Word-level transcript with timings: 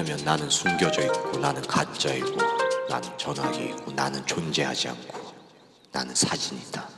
왜냐하면 0.00 0.24
나는 0.24 0.48
숨겨져 0.48 1.02
있고 1.02 1.38
나는 1.38 1.60
가짜이고 1.60 2.38
나는 2.88 3.18
전화기에 3.18 3.66
있고 3.66 3.92
나는 3.92 4.24
존재하지 4.24 4.88
않고 4.88 5.34
나는 5.92 6.14
사진이다. 6.14 6.88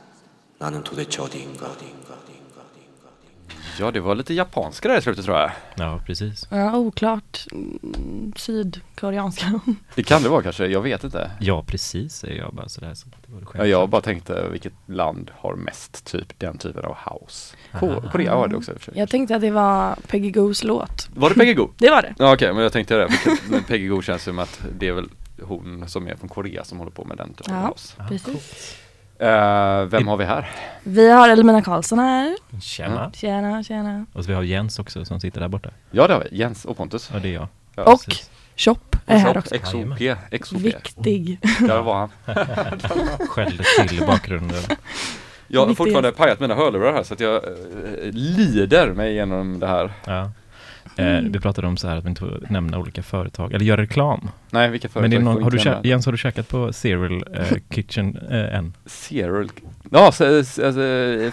나는 0.57 0.81
도대체 0.85 1.21
어디인가 1.21 1.71
어디인가 1.71 2.13
어디인가 2.13 2.32
Ja, 3.79 3.91
det 3.91 3.99
var 3.99 4.15
lite 4.15 4.33
japanska 4.33 4.87
där 4.87 4.97
i 4.97 5.01
slutet 5.01 5.25
tror 5.25 5.37
jag. 5.37 5.51
Ja, 5.75 5.99
precis. 6.05 6.47
Ja, 6.51 6.77
oklart. 6.77 7.45
Mm, 7.51 8.33
Sydkoreanska. 8.35 9.59
Det 9.95 10.03
kan 10.03 10.23
det 10.23 10.29
vara 10.29 10.41
kanske, 10.43 10.67
jag 10.67 10.81
vet 10.81 11.03
inte. 11.03 11.31
Ja, 11.39 11.63
precis 11.67 12.15
säger 12.15 12.37
jag 12.41 12.53
bara 12.53 12.69
sådär. 12.69 12.93
Så 12.93 13.07
det 13.07 13.33
var 13.33 13.39
det 13.41 13.47
Ja, 13.57 13.65
jag 13.65 13.89
bara 13.89 14.01
tänkte 14.01 14.47
vilket 14.51 14.73
land 14.85 15.31
har 15.37 15.55
mest 15.55 16.05
typ 16.05 16.39
den 16.39 16.57
typen 16.57 16.85
av 16.85 16.95
house. 17.09 17.55
Ko- 17.79 17.89
Aha. 17.91 18.11
Korea 18.11 18.35
har 18.35 18.47
det 18.47 18.55
också 18.55 18.71
i 18.71 18.75
och 18.75 18.81
för 18.81 18.91
sig. 18.91 18.99
Jag 18.99 19.09
tänkte 19.09 19.35
att 19.35 19.41
det 19.41 19.51
var 19.51 19.95
Peggy 20.07 20.31
Goos 20.31 20.63
låt. 20.63 21.09
Var 21.15 21.29
det 21.29 21.35
Peggy 21.35 21.53
Goo? 21.53 21.69
Det 21.77 21.89
var 21.89 22.01
det. 22.01 22.13
Ja 22.19 22.33
okej, 22.33 22.53
men 22.53 22.63
jag 22.63 22.73
tänkte 22.73 22.95
det. 22.97 23.09
men 23.49 23.63
Peggy 23.63 23.87
Goo 23.87 24.01
känns 24.01 24.23
som 24.23 24.39
att 24.39 24.65
det 24.79 24.87
är 24.87 24.93
väl 24.93 25.09
hon 25.41 25.83
som 25.87 26.07
är 26.07 26.15
från 26.15 26.29
Korea 26.29 26.63
som 26.63 26.77
håller 26.77 26.91
på 26.91 27.05
med 27.05 27.17
den 27.17 27.33
typen 27.33 27.55
av 27.55 27.61
Ja. 27.63 27.67
house. 27.67 27.93
Ah, 27.97 28.07
Precis. 28.07 28.75
Eh, 29.19 29.85
vem 29.85 30.07
har 30.07 30.17
vi 30.17 30.25
här? 30.25 30.49
Vi 30.83 31.09
har 31.11 31.29
Elmina 31.29 31.61
Karlsson 31.61 31.99
här. 31.99 32.35
Tjena. 32.61 33.11
Tjena, 33.15 33.63
tjena. 33.63 34.05
Och 34.13 34.23
så 34.23 34.27
vi 34.27 34.33
har 34.33 34.43
Jens 34.43 34.79
också 34.79 35.05
som 35.05 35.19
sitter 35.19 35.41
där 35.41 35.47
borta. 35.47 35.69
Ja 35.91 36.07
det 36.07 36.13
har 36.13 36.27
vi, 36.31 36.37
Jens 36.37 36.65
och 36.65 36.77
Pontus. 36.77 37.09
Ja, 37.13 37.19
det 37.19 37.27
är 37.29 37.33
jag. 37.33 37.47
Ja, 37.75 37.83
Och 37.83 38.05
precis. 38.05 38.29
Chop 38.55 38.95
är 39.05 39.17
här 39.17 39.37
också. 39.37 39.55
XOP, 39.59 39.85
XOP. 40.41 40.59
Viktig. 40.59 41.39
Där 41.59 41.81
var 41.81 41.95
han. 41.95 42.09
Skällde 43.29 43.63
till 43.87 44.01
i 44.03 44.05
bakgrunden. 44.05 44.63
Jag 45.47 45.65
har 45.65 45.73
fortfarande 45.73 46.11
pajat 46.11 46.39
mina 46.39 46.55
hörlurar 46.55 46.93
här 46.93 47.03
så 47.03 47.13
att 47.13 47.19
jag 47.19 47.35
eh, 47.35 48.11
lider 48.11 48.93
mig 48.93 49.11
igenom 49.11 49.59
det 49.59 49.67
här. 49.67 49.93
Ja. 50.05 50.31
Eh, 50.97 51.19
vi 51.21 51.39
pratade 51.39 51.67
om 51.67 51.77
så 51.77 51.87
här 51.87 51.97
att 51.97 52.05
vi 52.05 52.09
inte 52.09 52.19
får 52.19 52.43
nämna 52.49 52.77
olika 52.79 53.03
företag, 53.03 53.53
eller 53.53 53.65
göra 53.65 53.81
reklam. 53.81 54.29
Nej, 54.51 54.69
vilka 54.69 54.89
företag 54.89 55.01
Men 55.01 55.09
det 55.11 55.15
är 55.17 55.33
någon, 55.33 55.43
har 55.43 55.51
du 55.51 55.57
inte 55.57 55.69
kä- 55.69 55.73
nämna? 55.73 55.87
Jens, 55.89 56.05
har 56.05 56.11
du 56.11 56.17
käkat 56.17 56.47
på 56.49 56.73
Cereal 56.73 57.23
eh, 57.33 57.57
Kitchen 57.69 58.17
eh, 58.29 58.55
än? 58.57 58.73
Cereal, 58.85 59.49
ja, 59.91 60.11
så- 60.11 60.43
så- 60.43 60.65
alltså, 60.65 60.81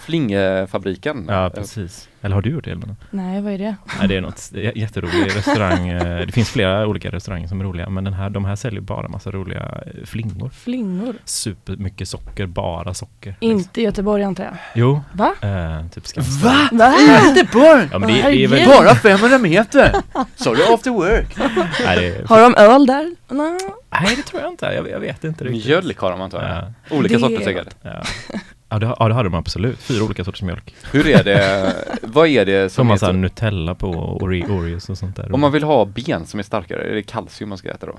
Flingefabriken. 0.05 1.25
Ja, 1.29 1.51
precis. 1.55 2.09
Eller 2.23 2.35
har 2.35 2.43
du 2.43 2.51
gjort 2.51 2.65
det 2.65 2.71
Elmina? 2.71 2.97
Nej, 3.11 3.41
vad 3.43 3.53
är 3.53 3.59
det? 3.59 3.77
Nej, 3.99 4.09
det 4.09 4.17
är 4.17 4.21
något 4.21 4.53
jätterolig 4.75 5.37
restaurang. 5.37 5.89
eh, 5.89 6.27
Det 6.27 6.33
finns 6.33 6.51
flera 6.51 6.87
olika 6.87 7.11
restauranger 7.11 7.47
som 7.49 7.61
är 7.61 7.65
roliga, 7.65 7.89
men 7.89 8.05
den 8.05 8.13
här, 8.15 8.31
de 8.31 8.45
här 8.45 8.57
säljer 8.57 8.81
bara 8.81 9.09
massa 9.09 9.31
roliga 9.31 9.61
eh, 9.87 10.05
flingor. 10.05 10.51
Flingor. 10.51 11.15
Supermycket 11.25 12.09
socker, 12.09 12.47
bara 12.47 12.95
socker. 12.95 13.31
liksom. 13.31 13.51
Inte 13.51 13.81
i 13.81 13.85
Göteborg 13.85 14.23
antar 14.23 14.45
jag. 14.45 14.55
Jo, 14.75 15.01
Va? 15.13 15.35
eh, 15.43 15.87
typ 15.89 16.07
Skansen. 16.07 16.49
Va? 16.79 16.95
Göteborg! 17.37 17.89
Ja, 17.93 17.99
men 17.99 18.09
det, 18.09 18.23
det 18.23 18.45
är 18.45 18.49
väl... 18.49 18.67
Bara 18.69 18.95
500 18.95 19.39
meter! 19.39 19.93
Sorry 20.37 20.75
after 20.75 20.91
work! 20.91 21.37
Nej, 21.85 21.97
det 21.99 22.07
är, 22.17 22.25
Har 22.27 22.41
de 22.43 22.55
öl 22.57 22.87
där? 22.87 23.11
Nej. 23.29 23.59
nej, 24.03 24.17
det 24.17 24.23
tror 24.23 24.43
jag 24.43 24.51
inte. 24.53 24.67
Jag, 24.67 24.91
jag 24.91 25.01
vet 25.01 25.25
inte 25.25 25.45
riktigt. 25.45 25.67
Mjölk 25.67 25.99
har 25.99 26.11
de 26.11 26.21
antar 26.21 26.43
jag. 26.43 26.51
Ja. 26.91 26.97
Olika 26.97 27.15
Det- 27.15 27.21
sorter 27.21 27.45
säkert. 27.45 27.75
Ja. 27.83 28.03
Ja, 28.71 28.79
det, 28.79 28.87
har- 28.87 28.97
ja, 29.01 29.09
det 29.09 29.15
har 29.15 29.25
de 29.25 29.35
absolut. 29.35 29.79
Fyra 29.79 30.05
olika 30.05 30.25
sorters 30.25 30.43
mjölk. 30.43 30.75
Hur 30.93 31.07
är 31.07 31.25
det, 31.25 31.75
vad 32.03 32.29
är 32.29 32.47
det 32.47 32.73
Som 32.73 32.87
massa 32.87 33.07
så, 33.07 33.13
Nutella 33.13 33.75
på 33.75 33.87
Ore- 34.21 34.51
Oreos 34.51 34.89
och 34.91 34.99
sånt 34.99 35.17
där. 35.17 35.35
om 35.35 35.41
man 35.41 35.53
vill 35.53 35.63
ha 35.65 35.85
ben 35.85 36.27
som 36.27 36.41
är 36.41 36.45
starkare, 36.45 36.83
är 36.91 36.95
det 36.95 37.03
kalcium 37.03 37.49
man 37.49 37.59
ska 37.59 37.71
äta 37.71 37.87
då? 37.87 37.99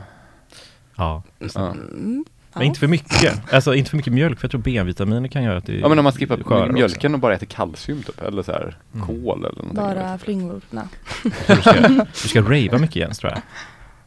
Ja, 0.96 1.24
Ja. 1.56 1.70
Mm. 1.72 2.26
men 2.54 2.64
inte 2.64 2.80
för 2.80 2.88
mycket. 2.88 3.54
Alltså 3.54 3.76
inte 3.76 3.90
för 3.90 3.98
mycket 3.98 4.14
mjölk, 4.14 4.40
för 4.40 4.46
jag 4.46 4.52
tror 4.52 4.62
B-vitaminer 4.62 5.28
kan 5.30 5.44
göra 5.44 5.58
att 5.58 5.66
det 5.66 5.76
Ja 5.76 5.90
men 5.90 6.00
om 6.00 6.04
man 6.04 6.14
skippar 6.14 6.72
mjölken 6.74 7.14
och 7.14 7.20
bara 7.20 7.34
äter 7.34 7.46
kalcium 7.46 8.04
typ, 8.04 8.22
eller 8.22 8.44
så 8.44 8.52
här 8.52 8.78
Mm. 8.94 9.08
kol 9.08 9.40
eller 9.40 9.56
någonting. 9.58 9.76
Bara 9.76 10.18
flingor. 10.18 10.62
Nej. 10.70 10.84
också. 11.24 11.56
Du 11.56 11.62
ska, 11.62 11.88
du 12.24 12.28
ska 12.30 12.42
rava 12.42 12.78
mycket 12.78 12.96
Jens 12.96 13.20
tror 13.20 13.32
jag. 13.32 13.42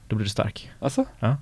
Då 0.09 0.17
blir 0.17 0.25
du 0.25 0.31
stark. 0.31 0.71
Alltså? 0.81 1.05
Ja. 1.21 1.37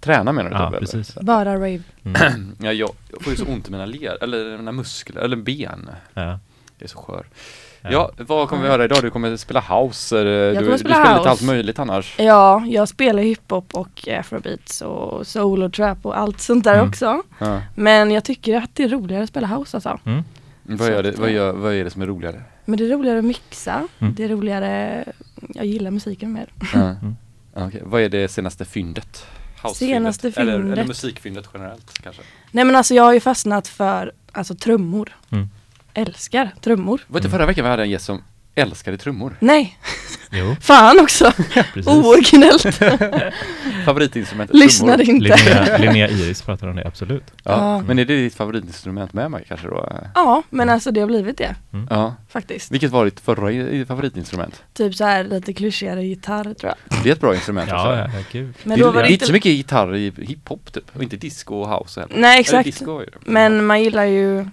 Träna 0.00 0.32
menar 0.32 0.50
du 0.50 0.56
Ja, 0.56 0.66
typ, 0.70 0.76
eller? 0.76 0.80
precis. 0.80 1.14
Bara 1.20 1.54
rave. 1.54 1.80
Mm. 2.04 2.56
Ja, 2.62 2.72
jag, 2.72 2.90
jag 3.12 3.22
får 3.22 3.32
ju 3.32 3.36
så 3.36 3.44
ont 3.44 3.68
i 3.68 3.70
mina 3.70 3.86
led, 3.86 4.16
eller 4.22 4.56
mina 4.56 4.72
muskler, 4.72 5.20
eller 5.22 5.36
ben. 5.36 5.90
Ja. 6.14 6.22
Jag 6.22 6.38
är 6.78 6.86
så 6.86 6.98
skör. 6.98 7.26
Ja, 7.90 8.10
vad 8.16 8.48
kommer 8.48 8.62
vi 8.62 8.68
höra 8.68 8.84
idag? 8.84 8.98
Du 9.02 9.10
kommer 9.10 9.36
spela 9.36 9.60
house, 9.60 10.18
eh, 10.18 10.24
du, 10.24 10.54
kommer 10.54 10.72
du 10.72 10.78
spela 10.78 10.94
spelar 10.94 11.00
lite 11.10 11.18
house. 11.18 11.30
allt 11.30 11.42
möjligt 11.42 11.78
annars. 11.78 12.14
Ja, 12.18 12.64
jag 12.66 12.88
spelar 12.88 13.22
hiphop 13.22 13.74
och 13.74 14.08
afrobeats 14.08 14.80
och 14.82 15.26
soul 15.26 15.62
och 15.62 15.72
trap 15.72 15.98
och 16.06 16.18
allt 16.18 16.40
sånt 16.40 16.64
där 16.64 16.74
Mm. 16.74 16.88
också. 16.88 17.22
Ja. 17.38 17.60
Men 17.74 18.10
jag 18.10 18.24
tycker 18.24 18.56
att 18.56 18.70
det 18.74 18.82
är 18.84 18.88
roligare 18.88 19.22
att 19.22 19.28
spela 19.28 19.46
house 19.46 19.76
alltså. 19.76 19.98
Mm. 20.04 20.22
Vad, 20.62 20.88
gör 20.90 21.02
det, 21.02 21.18
vad, 21.18 21.30
gör, 21.30 21.52
vad 21.52 21.74
är 21.74 21.84
det 21.84 21.90
som 21.90 22.02
är 22.02 22.06
roligare? 22.06 22.42
Men 22.64 22.78
det 22.78 22.84
är 22.84 22.88
roligare 22.88 23.18
att 23.18 23.24
mixa. 23.24 23.88
Mm. 23.98 24.14
Det 24.14 24.24
är 24.24 24.28
roligare, 24.28 25.04
jag 25.54 25.66
gillar 25.66 25.90
musiken 25.90 26.32
mer. 26.32 26.46
Ja. 26.74 26.80
Mm. 26.80 27.16
Okej. 27.54 27.82
Vad 27.84 28.00
är 28.02 28.08
det 28.08 28.28
senaste 28.28 28.64
fyndet? 28.64 29.26
Senaste 29.72 30.28
Eller, 30.36 30.52
eller 30.52 30.62
fyndet? 30.62 30.86
musikfyndet 30.88 31.48
generellt 31.54 31.98
kanske? 32.02 32.22
Nej 32.50 32.64
men 32.64 32.76
alltså 32.76 32.94
jag 32.94 33.02
har 33.02 33.12
ju 33.12 33.20
fastnat 33.20 33.68
för 33.68 34.12
alltså 34.32 34.54
trummor. 34.54 35.16
Mm. 35.30 35.48
Älskar 35.94 36.54
trummor. 36.60 37.00
Var 37.06 37.20
det 37.20 37.24
inte 37.24 37.36
förra 37.36 37.46
veckan 37.46 37.64
vi 37.64 37.70
hade 37.70 37.82
en 37.82 37.90
gäst 37.90 38.04
som 38.04 38.22
älskade 38.54 38.98
trummor? 38.98 39.36
Nej, 39.40 39.78
Jo, 40.30 40.56
fan 40.60 41.00
också! 41.00 41.32
precis. 41.74 41.86
Ooriginellt. 41.86 42.62
Favoritinstrumentet 43.84 44.56
Lyssnade 44.56 45.04
trummor. 45.04 45.26
inte. 45.26 45.36
Linnea, 45.44 45.78
Linnea 45.78 46.08
Iris 46.08 46.42
pratar 46.42 46.68
om 46.68 46.76
det, 46.76 46.86
absolut. 46.86 47.24
Ja. 47.42 47.52
Ja. 47.52 47.82
Men 47.86 47.98
är 47.98 48.04
det 48.04 48.16
ditt 48.16 48.34
favoritinstrument 48.34 49.12
med 49.12 49.30
mig 49.30 49.44
kanske 49.48 49.68
då? 49.68 49.98
Ja, 50.14 50.42
men 50.50 50.70
alltså 50.70 50.90
det 50.90 51.00
har 51.00 51.06
blivit 51.06 51.38
det 51.38 51.54
Ja. 51.90 52.14
faktiskt. 52.28 52.70
Vilket 52.72 52.90
var 52.90 53.04
ditt 53.04 53.20
förra 53.20 53.84
favoritinstrument? 53.86 54.62
Typ 54.72 54.94
så 54.94 55.04
här 55.04 55.24
lite 55.24 55.52
klyschigare 55.52 56.04
gitarr 56.04 56.44
tror 56.54 56.72
jag. 56.88 57.02
Det 57.04 57.08
är 57.08 57.12
ett 57.12 57.20
bra 57.20 57.34
instrument 57.34 57.68
Ja, 57.70 57.76
också. 57.76 57.96
ja, 57.96 58.18
ja, 58.18 58.24
kul. 58.32 58.52
Men 58.62 58.78
det, 58.78 58.84
då 58.84 58.90
var 58.90 59.02
det 59.02 59.08
det 59.08 59.10
är 59.10 59.12
inte 59.12 59.26
så 59.26 59.32
mycket 59.32 59.52
gitarr 59.52 59.94
i 59.96 60.12
hiphop 60.18 60.72
typ, 60.72 60.96
och 60.96 61.02
inte 61.02 61.16
disco 61.16 61.54
och 61.54 61.68
house 61.78 62.00
heller. 62.00 62.16
Nej 62.18 62.40
exakt. 62.40 62.64
disco. 62.64 63.02
Men 63.20 63.66
man 63.66 63.82
gillar 63.82 64.04
ju 64.04 64.46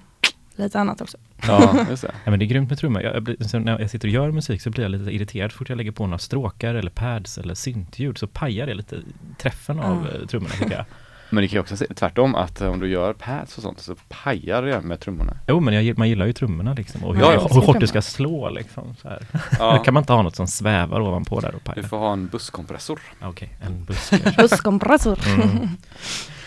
lite 0.55 0.79
annat 0.79 1.01
också. 1.01 1.17
Ja, 1.47 1.85
just 1.89 2.01
det. 2.01 2.11
Ja, 2.25 2.29
men 2.31 2.39
det 2.39 2.45
är 2.45 2.47
grymt 2.47 2.69
med 2.69 2.77
trummor. 2.79 3.01
Jag, 3.01 3.15
jag 3.15 3.23
blir, 3.23 3.43
så 3.47 3.59
när 3.59 3.79
jag 3.79 3.89
sitter 3.89 4.07
och 4.07 4.11
gör 4.13 4.31
musik 4.31 4.61
så 4.61 4.69
blir 4.69 4.83
jag 4.83 4.91
lite 4.91 5.11
irriterad 5.15 5.51
fort 5.51 5.69
jag 5.69 5.77
lägger 5.77 5.91
på 5.91 6.05
några 6.07 6.17
stråkar 6.17 6.75
eller 6.75 6.91
pads 6.91 7.37
eller 7.37 7.53
syntljud 7.53 8.17
så 8.17 8.27
pajar 8.27 8.67
det 8.67 8.73
lite 8.73 8.95
träffen 9.37 9.79
av 9.79 10.07
eh, 10.07 10.27
trummorna 10.27 10.53
tycker 10.53 10.75
jag. 10.75 10.85
Men 11.33 11.41
det 11.41 11.47
kan 11.47 11.55
ju 11.55 11.59
också 11.61 11.77
se 11.77 11.85
tvärtom 11.95 12.35
att 12.35 12.61
eh, 12.61 12.67
om 12.71 12.79
du 12.79 12.87
gör 12.89 13.13
pads 13.13 13.57
och 13.57 13.63
sånt 13.63 13.79
så 13.79 13.95
pajar 14.09 14.61
det 14.61 14.81
med 14.81 14.99
trummorna. 14.99 15.37
Jo 15.47 15.59
men 15.59 15.85
jag, 15.85 15.97
man 15.97 16.09
gillar 16.09 16.25
ju 16.25 16.33
trummorna 16.33 16.73
liksom 16.73 17.03
och 17.03 17.15
hur, 17.15 17.21
Ja, 17.21 17.33
ja. 17.33 17.39
hårt 17.61 17.79
det 17.79 17.87
ska 17.87 18.01
slå 18.01 18.49
liksom. 18.49 18.95
Så 19.01 19.07
här. 19.09 19.25
Ja. 19.59 19.77
Då 19.77 19.79
kan 19.83 19.93
man 19.93 20.03
inte 20.03 20.13
ha 20.13 20.21
något 20.21 20.35
som 20.35 20.47
svävar 20.47 21.01
ovanpå 21.01 21.39
där 21.39 21.47
och 21.55 21.61
Du 21.65 21.71
pajar. 21.73 21.87
får 21.87 21.97
ha 21.97 22.13
en 22.13 22.27
busskompressor. 22.27 22.99
Okej, 23.21 23.49
en 23.61 23.85
buss 23.85 24.09
kanske. 24.09 24.41
Busskompressor. 24.41 25.19
Mm. 25.27 25.69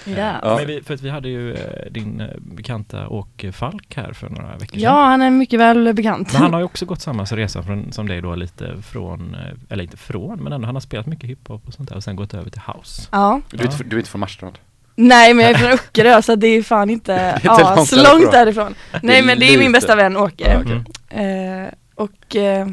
Ja. 0.05 0.39
Ja. 0.43 0.56
Men 0.56 0.67
vi, 0.67 0.83
för 0.83 0.95
att 0.95 1.03
vi 1.03 1.11
hade 1.11 1.29
ju 1.29 1.55
eh, 1.55 1.61
din 1.91 2.21
eh, 2.21 2.27
bekanta 2.39 3.09
Åke 3.09 3.53
Falk 3.53 3.97
här 3.97 4.12
för 4.12 4.29
några 4.29 4.53
veckor 4.56 4.67
sedan. 4.67 4.81
ja, 4.83 5.05
han 5.05 5.23
är 5.23 5.31
mycket 5.31 5.61
väl 5.61 5.95
bekant. 5.95 6.33
Men 6.33 6.43
han 6.43 6.53
har 6.53 6.61
ju 6.61 6.65
också 6.67 6.87
gått 6.87 7.01
samma 7.01 7.25
resa 7.25 7.62
från, 7.62 7.93
som 7.93 8.09
dig 8.09 8.21
då 8.21 8.35
lite 8.35 8.83
från, 8.83 9.35
eh, 9.35 9.41
eller 9.69 9.85
inte 9.85 9.97
från, 9.97 10.39
men 10.43 10.53
ändå 10.53 10.67
han 10.67 10.77
har 10.77 10.81
spelat 10.81 11.06
mycket 11.06 11.31
hiphop 11.31 11.69
och 11.69 11.75
sånt 11.75 11.89
där 11.89 11.97
och 11.97 12.05
sen 12.05 12.17
gått 12.17 12.35
över 12.35 12.51
till 12.51 12.62
house. 12.75 13.09
Ja. 13.12 13.41
Du, 13.51 13.59
är 13.65 13.67
inte, 13.73 13.85
du 13.85 13.97
är 13.97 14.01
inte 14.01 14.11
från 14.11 14.21
Marstrand? 14.21 14.59
Nej 14.97 15.35
men 15.35 15.45
jag 15.45 15.55
är 15.55 15.59
från 15.59 15.71
Öckerö 15.73 16.23
så 16.23 16.35
det 16.37 16.47
är 16.47 16.62
fan 16.62 16.91
inte, 16.91 17.12
inte 17.37 17.47
ja, 17.47 17.75
långt 17.77 17.89
så 17.89 17.97
långt 17.97 18.33
därifrån. 18.33 18.75
Nej 19.03 19.23
men 19.23 19.39
det 19.39 19.55
är 19.55 19.59
min 19.59 19.73
bästa 19.73 19.97
vän 19.97 20.17
Åke. 20.17 20.61
Okej. 20.62 20.83
Mm. 21.11 21.65
Eh, 21.65 21.71
och 21.95 22.37
eh, 22.37 22.67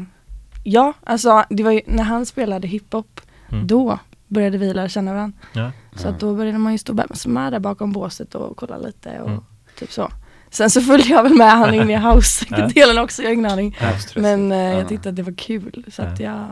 ja, 0.62 0.92
alltså 1.04 1.44
det 1.50 1.62
var 1.62 1.70
ju 1.72 1.80
när 1.86 2.02
han 2.02 2.26
spelade 2.26 2.68
hiphop, 2.68 3.20
Mm. 3.52 3.66
då 3.66 3.98
började 4.28 4.58
vi 4.58 4.74
lära 4.74 4.88
känna 4.88 5.12
varandra. 5.14 5.38
Ja. 5.52 5.72
Så 5.96 6.08
att 6.08 6.20
då 6.20 6.34
började 6.34 6.58
man 6.58 6.72
ju 6.72 6.78
stå 6.78 6.94
med 7.26 7.52
där 7.52 7.58
bakom 7.60 7.92
båset 7.92 8.34
och 8.34 8.56
kolla 8.56 8.76
lite 8.78 9.20
och 9.20 9.28
Mm. 9.30 9.40
typ 9.78 9.92
så. 9.92 10.08
Sen 10.50 10.70
så 10.70 10.80
följde 10.80 11.08
jag 11.08 11.22
väl 11.22 11.34
med 11.34 11.50
han 11.58 11.74
in 11.74 11.90
i 11.90 11.96
house-delen 11.96 12.98
också, 12.98 13.22
jag 13.22 13.28
har 13.28 13.32
ingen 13.34 13.50
aning. 13.50 13.76
Men 14.16 14.52
eh, 14.52 14.58
Ja. 14.58 14.72
jag 14.78 14.88
tyckte 14.88 15.08
att 15.08 15.16
det 15.16 15.22
var 15.22 15.32
kul 15.38 15.84
så 15.92 16.02
att 16.02 16.20
jag 16.20 16.46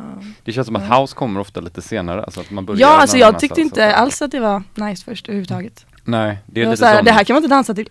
Det 0.45 0.53
känns 0.53 0.67
som 0.67 0.77
att 0.77 1.01
house 1.01 1.15
kommer 1.17 1.41
ofta 1.41 1.61
lite 1.61 1.83
senare, 1.83 2.25
alltså 2.25 2.41
att 2.41 2.51
man 2.51 2.67
börjar 2.67 2.81
Ja 2.81 3.01
alltså 3.01 3.17
jag 3.17 3.39
tyckte 3.39 3.61
inte 3.61 3.95
alls 3.97 4.23
att 4.23 4.31
det 4.31 4.41
var 4.41 4.63
nice 4.75 5.05
först 5.05 5.27
överhuvudtaget. 5.29 5.87
Nej, 6.05 6.39
det 6.47 6.61
är 6.61 6.65
Jag 6.65 6.71
lite 6.71 6.81
så 6.81 6.87
här, 6.87 6.97
som, 6.97 7.05
det 7.05 7.13
här 7.13 7.25
kan 7.25 7.35
man 7.35 7.45
inte 7.45 7.55
dansa 7.55 7.75
till. 7.75 7.87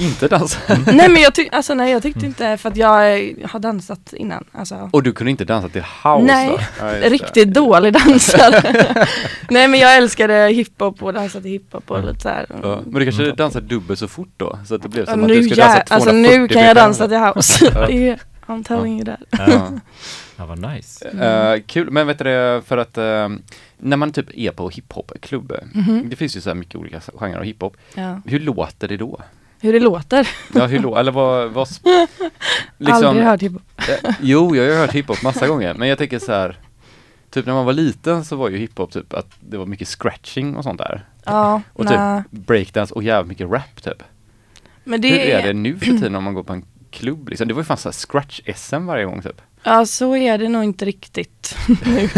inte 0.00 0.28
dansa. 0.28 0.58
nej 0.86 1.08
men 1.08 1.22
jag, 1.22 1.34
tyck, 1.34 1.48
alltså, 1.54 1.74
nej, 1.74 1.92
jag 1.92 2.02
tyckte 2.02 2.18
Mm. 2.20 2.28
inte 2.28 2.56
för 2.56 2.68
att 2.68 2.76
jag 2.76 2.88
har 3.48 3.58
dansat 3.58 4.12
innan. 4.12 4.44
Alltså. 4.52 4.90
Och 4.92 5.02
du 5.02 5.12
kunde 5.12 5.30
inte 5.30 5.44
dansa 5.44 5.68
till 5.68 5.82
house 5.82 6.24
Nej, 6.26 6.48
då? 6.48 6.58
Ja. 6.86 7.10
Riktigt 7.10 7.54
dålig 7.54 7.92
dansare. 7.92 8.62
Nej 9.50 9.68
men 9.68 9.80
jag 9.80 9.96
älskade 9.96 10.34
hiphop 10.48 11.02
och 11.02 11.12
dansade 11.12 11.48
hiphop 11.48 11.90
och 11.90 11.96
Mm. 11.98 12.08
lite 12.08 12.20
så 12.20 12.28
här. 12.28 12.46
Ja, 12.62 12.80
men 12.86 12.94
du 13.00 13.04
kanske 13.04 13.22
Mm. 13.24 13.36
dansar 13.36 13.60
dubbelt 13.60 13.98
så 13.98 14.08
fort 14.08 14.32
då? 14.36 14.58
Så 14.66 14.74
att 14.74 14.82
det 14.82 14.88
blev 14.88 15.04
Ja, 15.06 15.12
som 15.12 15.20
att 15.22 15.28
nu, 15.28 15.34
du 15.34 15.42
skulle 15.48 15.62
dansa 15.64 15.78
alltså 15.88 16.10
240 16.10 16.40
nu 16.40 16.48
kan 16.48 16.62
jag 16.62 16.76
dansa 16.76 17.08
till 17.08 17.18
house. 17.18 17.70
Ja. 17.74 17.86
det 17.86 18.08
är, 18.08 18.20
I'm 18.46 18.64
telling 18.64 18.94
you 18.96 19.04
that. 19.04 19.20
Ja. 19.48 19.68
ja, 20.36 20.46
vad 20.46 20.58
nice. 20.72 21.08
Eh, 21.08 21.62
kul, 21.66 21.90
men 21.90 22.06
vet 22.06 22.18
du 22.18 22.62
för 22.66 22.76
att 22.78 22.98
eh, 22.98 23.28
när 23.82 23.96
man 23.96 24.12
typ 24.12 24.26
är 24.38 24.50
på 24.50 24.68
hiphopklubb, 24.70 25.52
Mhm. 25.74 26.06
det 26.10 26.16
finns 26.16 26.36
ju 26.36 26.40
så 26.40 26.50
här 26.50 26.54
mycket 26.54 26.74
olika 26.76 27.00
genrer 27.00 27.38
av 27.38 27.44
hiphop, 27.44 27.76
Ja. 27.94 28.20
hur 28.26 28.40
låter 28.40 28.88
det 28.88 28.96
då? 28.96 29.20
Hur 29.60 29.72
det 29.72 29.80
låter. 29.80 30.28
Ja, 30.54 30.66
hur 30.66 30.78
lå- 30.78 30.98
eller 30.98 31.12
vad, 31.12 31.50
vad 31.50 31.68
liksom, 32.78 33.04
Aldrig 33.06 33.24
hört 33.26 33.42
hiphop. 33.42 33.62
eh, 34.04 34.10
Jo, 34.20 34.56
jag 34.56 34.72
har 34.74 34.80
hört 34.80 34.92
hiphop 34.92 35.22
massa 35.22 35.46
gånger, 35.48 35.74
men 35.74 35.88
jag 35.88 35.98
tänker 35.98 36.18
så 36.18 36.32
här 36.32 36.58
Typ 37.30 37.46
när 37.46 37.52
man 37.54 37.64
var 37.64 37.72
liten 37.72 38.24
så 38.24 38.36
var 38.36 38.48
ju 38.48 38.56
hiphop 38.58 38.92
typ 38.92 39.14
att 39.14 39.26
det 39.40 39.56
var 39.58 39.66
mycket 39.66 39.88
scratching 39.88 40.56
och 40.56 40.62
sånt 40.64 40.78
där. 40.78 41.04
Ja, 41.24 41.62
Och 41.72 41.84
nej. 41.84 42.22
typ 42.30 42.46
breakdance 42.46 42.94
och 42.94 43.02
jävligt 43.02 43.28
mycket 43.28 43.50
rap 43.50 43.82
typ. 43.82 44.02
Men 44.84 45.00
det 45.00 45.08
Hur 45.08 45.18
är 45.18 45.42
det 45.46 45.52
nu 45.52 45.78
för 45.78 45.86
tiden 45.86 46.14
om 46.14 46.24
man 46.24 46.34
går 46.34 46.42
på 46.42 46.52
en 46.52 46.64
klubb 46.90 47.28
liksom? 47.28 47.48
Det 47.48 47.54
var 47.54 47.60
ju 47.60 47.64
fan 47.64 47.76
såhär 47.76 47.92
scratch-SM 47.92 48.86
varje 48.86 49.04
gång 49.04 49.22
typ. 49.22 49.40
Ja, 49.64 49.86
så 49.86 50.16
är 50.16 50.38
det 50.38 50.48
nog 50.48 50.64
inte 50.64 50.84
riktigt 50.84 51.56
nu. 51.86 52.08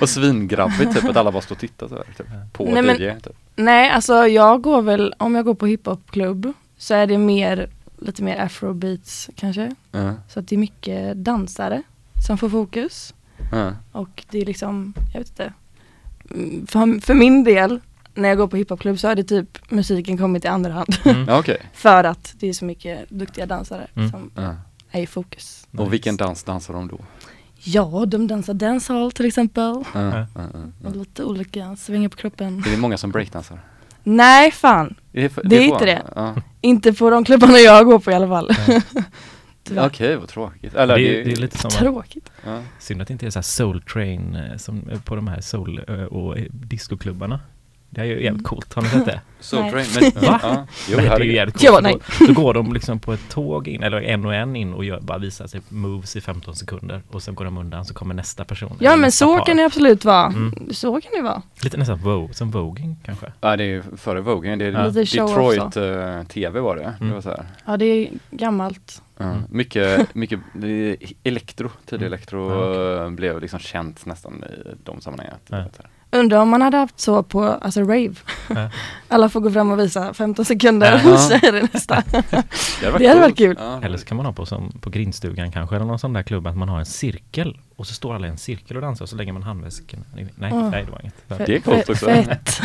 Och 0.00 0.08
svingrabbigt 0.08 0.94
typ 0.94 1.04
att 1.08 1.16
alla 1.16 1.32
bara 1.32 1.42
står 1.42 1.54
och 1.54 1.60
tittar 1.60 1.88
så 1.88 1.94
här, 1.94 2.04
typ, 2.16 2.26
på 2.52 2.64
Nej, 2.72 2.82
men- 2.82 2.96
DJ 2.96 3.20
typ. 3.20 3.32
Nej, 3.56 3.90
alltså 3.90 4.26
jag 4.26 4.62
går 4.62 4.82
väl, 4.82 5.14
om 5.18 5.34
jag 5.34 5.44
går 5.44 5.54
på 5.54 5.66
hiphopklubb 5.66 6.52
så 6.78 6.94
är 6.94 7.06
det 7.06 7.18
mer, 7.18 7.70
lite 7.98 8.22
mer 8.22 8.40
afrobeats 8.40 9.30
kanske. 9.36 9.74
Ja, 9.92 10.14
Så 10.28 10.40
att 10.40 10.48
det 10.48 10.54
är 10.56 10.58
mycket 10.58 11.16
dansare 11.16 11.82
som 12.26 12.38
får 12.38 12.48
fokus. 12.48 13.14
ja. 13.52 13.72
Och 13.92 14.24
det 14.30 14.38
är 14.40 14.46
liksom, 14.46 14.94
jag 15.12 15.20
vet 15.20 15.28
inte. 15.28 15.52
Mm, 16.30 16.66
För, 16.66 17.00
för 17.00 17.14
min 17.14 17.44
del, 17.44 17.80
när 18.14 18.28
jag 18.28 18.38
går 18.38 18.46
på 18.48 18.56
hiphopklubb 18.56 18.98
så 18.98 19.08
har 19.08 19.14
det 19.14 19.24
typ 19.24 19.70
musiken 19.70 20.18
kommit 20.18 20.44
i 20.44 20.48
andra 20.48 20.72
hand. 20.72 20.96
Mm. 21.04 21.42
för 21.72 22.04
att 22.04 22.34
det 22.38 22.48
är 22.48 22.52
så 22.52 22.64
mycket 22.64 23.10
duktiga 23.10 23.46
dansare 23.46 23.86
Mm. 23.96 24.10
som. 24.10 24.30
Är 24.90 25.02
i 25.02 25.06
fokus. 25.06 25.68
Och 25.76 25.92
vilken 25.92 26.16
dans 26.16 26.44
dansar 26.44 26.74
de 26.74 26.88
då? 26.88 27.00
Ja, 27.64 28.04
de 28.06 28.26
dansar 28.26 28.54
dancehall 28.54 29.12
till 29.12 29.26
exempel. 29.26 29.84
Ja, 29.94 30.26
ja. 30.34 30.48
Och 30.84 30.96
lite 30.96 31.24
olika, 31.24 31.76
svänger 31.76 32.08
på 32.08 32.16
kroppen. 32.16 32.62
Är 32.66 32.70
det 32.70 32.76
många 32.76 32.98
som 32.98 33.10
breakdansar? 33.10 33.60
Nej, 34.02 34.50
fan. 34.50 34.94
Är 35.12 35.28
för- 35.28 35.42
Det 35.44 35.56
är 35.56 35.68
får- 35.68 35.74
inte 35.74 35.84
det. 35.84 36.02
Ja. 36.14 36.34
Inte 36.60 36.92
på 36.92 37.10
de 37.10 37.24
klubbarna 37.24 37.58
jag 37.58 37.86
går 37.86 37.98
på 37.98 38.10
i 38.10 38.14
alla 38.14 38.28
fall. 38.28 38.50
Okej, 39.78 40.16
vad 40.16 40.28
tråkigt. 40.28 40.74
Eller 40.74 40.96
det, 40.96 41.20
är- 41.20 41.24
det 41.24 41.32
är 41.32 41.36
lite 41.36 41.58
som 41.58 41.68
att, 41.68 41.74
Tråkigt. 41.74 42.30
ja. 42.44 42.62
synd 42.78 43.02
att 43.02 43.08
det 43.08 43.12
inte 43.12 43.26
är 43.26 43.30
så 43.30 43.38
här 43.38 43.42
soul 43.42 43.82
train 43.82 44.34
eh, 44.36 44.56
som 44.56 44.82
på 45.04 45.16
de 45.16 45.28
här 45.28 45.40
soul 45.40 45.84
eh, 45.88 45.94
och 46.04 46.38
eh, 46.38 46.44
discoklubbarna. 46.50 47.40
Det 47.92 48.00
är 48.00 48.04
ju 48.04 48.22
jävligt 48.24 48.44
coolt, 48.46 48.74
har 48.74 48.82
ni 48.82 48.88
sett 48.88 49.04
det? 49.06 49.20
Soul. 49.40 49.70
Train, 49.70 49.86
men, 50.00 50.22
Va? 50.30 50.40
ja. 50.42 50.66
Jo, 50.88 50.96
det 50.98 51.06
är 51.06 51.20
ju 51.20 51.32
jävligt 51.34 51.54
coolt. 51.54 51.64
Ja, 51.64 51.72
Så 51.74 51.80
nej. 51.80 51.96
Då, 52.20 52.26
då 52.26 52.32
går 52.32 52.54
de 52.54 52.72
liksom 52.72 52.98
på 52.98 53.12
ett 53.12 53.28
tåg 53.28 53.68
in, 53.68 53.82
eller 53.82 54.00
en 54.02 54.26
och 54.26 54.34
en 54.34 54.56
in 54.56 54.72
och 54.74 54.84
gör, 54.84 55.00
bara 55.00 55.18
visar 55.18 55.46
sig 55.46 55.60
moves 55.68 56.16
i 56.16 56.20
15 56.20 56.54
sekunder 56.54 57.02
och 57.10 57.22
sen 57.22 57.34
går 57.34 57.44
de 57.44 57.58
undan 57.58 57.84
så 57.84 57.94
kommer 57.94 58.14
nästa 58.14 58.44
person. 58.44 58.76
Ja 58.80 58.96
men 58.96 59.12
så 59.12 59.38
par. 59.38 59.46
kan 59.46 59.56
det 59.56 59.64
absolut 59.64 60.04
vara. 60.04 60.26
Mm. 60.26 60.54
Så 60.72 61.00
kan 61.00 61.10
det 61.16 61.22
vara. 61.22 61.42
Lite 61.62 61.76
nästan 61.76 61.98
vogue, 61.98 62.34
som 62.34 62.50
voging 62.50 62.96
kanske. 63.04 63.26
Ja, 63.40 63.56
det 63.56 63.64
är 63.64 63.68
ju 63.68 63.82
före 63.96 64.20
Vogue. 64.20 64.56
Det 64.56 64.64
är 64.64 64.72
Ja. 64.72 64.88
Detroit 64.90 65.60
också. 65.62 65.84
eh, 65.84 66.22
TV 66.24 66.60
var 66.60 66.76
det. 66.76 66.82
Mm. 66.82 67.08
Det 67.08 67.14
var 67.14 67.20
så 67.22 67.28
här. 67.28 67.44
Ja 67.66 67.76
det 67.76 67.84
är 67.84 68.08
gammalt. 68.30 69.02
Mm. 69.18 69.38
Mycket, 69.50 70.14
mycket 70.14 70.40
elektro, 71.22 71.70
tidig 71.86 72.02
Mm. 72.02 72.12
elektro 72.12 72.50
Ja, 72.50 73.04
eh, 73.04 73.10
blev 73.10 73.40
liksom 73.40 73.58
känt 73.58 74.06
nästan 74.06 74.44
i 74.44 74.68
de 74.84 75.00
sammanhangen. 75.00 75.34
Typ, 75.46 75.56
Ja. 75.78 75.84
Undrar 76.12 76.38
om 76.38 76.48
man 76.48 76.62
hade 76.62 76.76
haft 76.76 77.00
så 77.00 77.22
på, 77.22 77.44
alltså 77.44 77.80
rave. 77.80 78.14
Ja. 78.48 78.70
Alla 79.08 79.28
får 79.28 79.40
gå 79.40 79.50
fram 79.50 79.70
och 79.70 79.78
visa 79.78 80.14
15 80.14 80.44
sekunder 80.44 81.00
Ja. 81.04 81.12
och 81.12 81.18
så 81.20 81.32
är 81.32 81.52
det 81.52 81.68
nästa. 81.72 82.02
Det 82.80 82.86
hade 82.86 82.98
Det 82.98 83.06
hade 83.08 83.20
varit 83.20 83.26
coolt. 83.26 83.36
kul. 83.36 83.56
Ja. 83.60 83.80
Eller 83.82 83.98
så 83.98 84.06
kan 84.06 84.16
man 84.16 84.26
ha 84.26 84.32
på 84.32 84.46
som 84.46 84.72
på 84.80 84.90
grindstugan 84.90 85.52
kanske, 85.52 85.76
eller 85.76 85.86
någon 85.86 85.98
sån 85.98 86.12
där 86.12 86.22
klubb 86.22 86.46
att 86.46 86.56
man 86.56 86.68
har 86.68 86.78
en 86.78 86.86
cirkel 86.86 87.58
och 87.76 87.86
så 87.86 87.94
står 87.94 88.14
alla 88.14 88.26
i 88.26 88.30
en 88.30 88.38
cirkel 88.38 88.76
och 88.76 88.82
dansar 88.82 89.04
och 89.04 89.08
så 89.08 89.16
lägger 89.16 89.32
man 89.32 89.42
handväskan. 89.42 90.04
Nej, 90.14 90.50
Åh. 90.52 90.70
nej 90.70 90.84
det 90.84 90.90
var 90.92 91.00
inget. 91.00 91.46
Det 91.46 91.56
är 91.56 91.60
coolt 91.60 91.88
också. 91.90 92.06
Fett. 92.06 92.60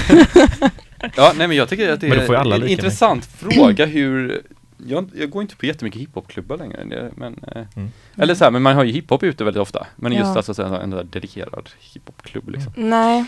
Ja, 1.16 1.32
nej 1.38 1.48
men 1.48 1.58
jag 1.58 1.70
tycker 1.70 1.92
att 1.94 2.02
det 2.02 2.08
är 2.08 2.54
en 2.54 2.68
intressant 2.68 3.26
fråga 3.26 3.86
hur 3.86 4.42
jag, 4.78 5.12
jag 5.16 5.30
går 5.30 5.42
inte 5.42 5.56
på 5.56 5.66
jättemycket 5.66 6.02
hiphopklubbar 6.02 6.58
längre, 6.58 6.84
det- 6.84 7.12
men 7.16 7.34
eh, 7.56 7.66
Mm. 7.76 7.90
Eller 8.16 8.36
så 8.36 8.44
här, 8.44 8.52
men 8.52 8.62
man 8.62 8.76
har 8.76 8.84
ju 8.84 8.92
hiphop 8.92 9.24
ute 9.24 9.44
väldigt 9.44 9.62
ofta. 9.62 9.88
Men 9.96 10.12
just 10.12 10.26
Ja. 10.26 10.36
alltså 10.38 10.54
så 10.54 10.64
här, 10.68 10.80
en 10.80 10.90
där 10.90 11.04
dedikerad 11.04 11.70
hiphopklubb 11.80 12.50
liksom. 12.50 12.74
Nej, 12.76 13.26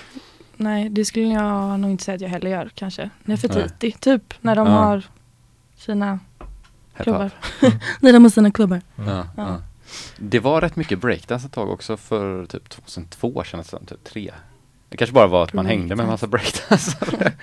nej 0.56 0.90
det 0.90 1.06
skulle 1.06 1.26
jag 1.26 1.80
nog 1.80 1.92
inte 1.92 2.04
säga 2.04 2.16
att 2.16 2.22
jag 2.22 2.30
heller 2.30 2.52
gör 2.52 2.70
kanske. 2.76 3.10
Nefertiti, 3.24 3.92
typ 3.92 4.34
när 4.42 4.56
de 4.56 4.68
Ja. 4.68 4.74
har 4.74 5.04
sina 5.78 6.20
klubbar. 6.98 7.32
Mm. 7.62 7.78
när 8.00 8.14
de 8.14 8.24
har 8.24 8.30
sina 8.30 8.52
klubbar. 8.52 8.82
Ja, 8.96 9.04
Ja. 9.06 9.26
ja. 9.38 9.62
Det 10.18 10.40
var 10.40 10.62
rätt 10.62 10.76
mycket 10.76 11.00
breakdance 11.00 11.46
ett 11.48 11.54
tag 11.54 11.70
också 11.70 11.98
för 11.98 12.46
typ 12.46 12.70
2002 12.70 13.44
kändes 13.44 13.68
det 13.70 13.78
som, 13.78 13.86
typ 13.86 14.04
tre. 14.04 14.32
Det 14.90 14.98
kanske 14.98 15.14
bara 15.14 15.28
var 15.28 15.44
att 15.44 15.54
man 15.54 15.66
hängde 15.66 15.96
med 15.96 16.04
en 16.04 16.10
massa 16.10 16.28
breakdancare. 16.28 16.78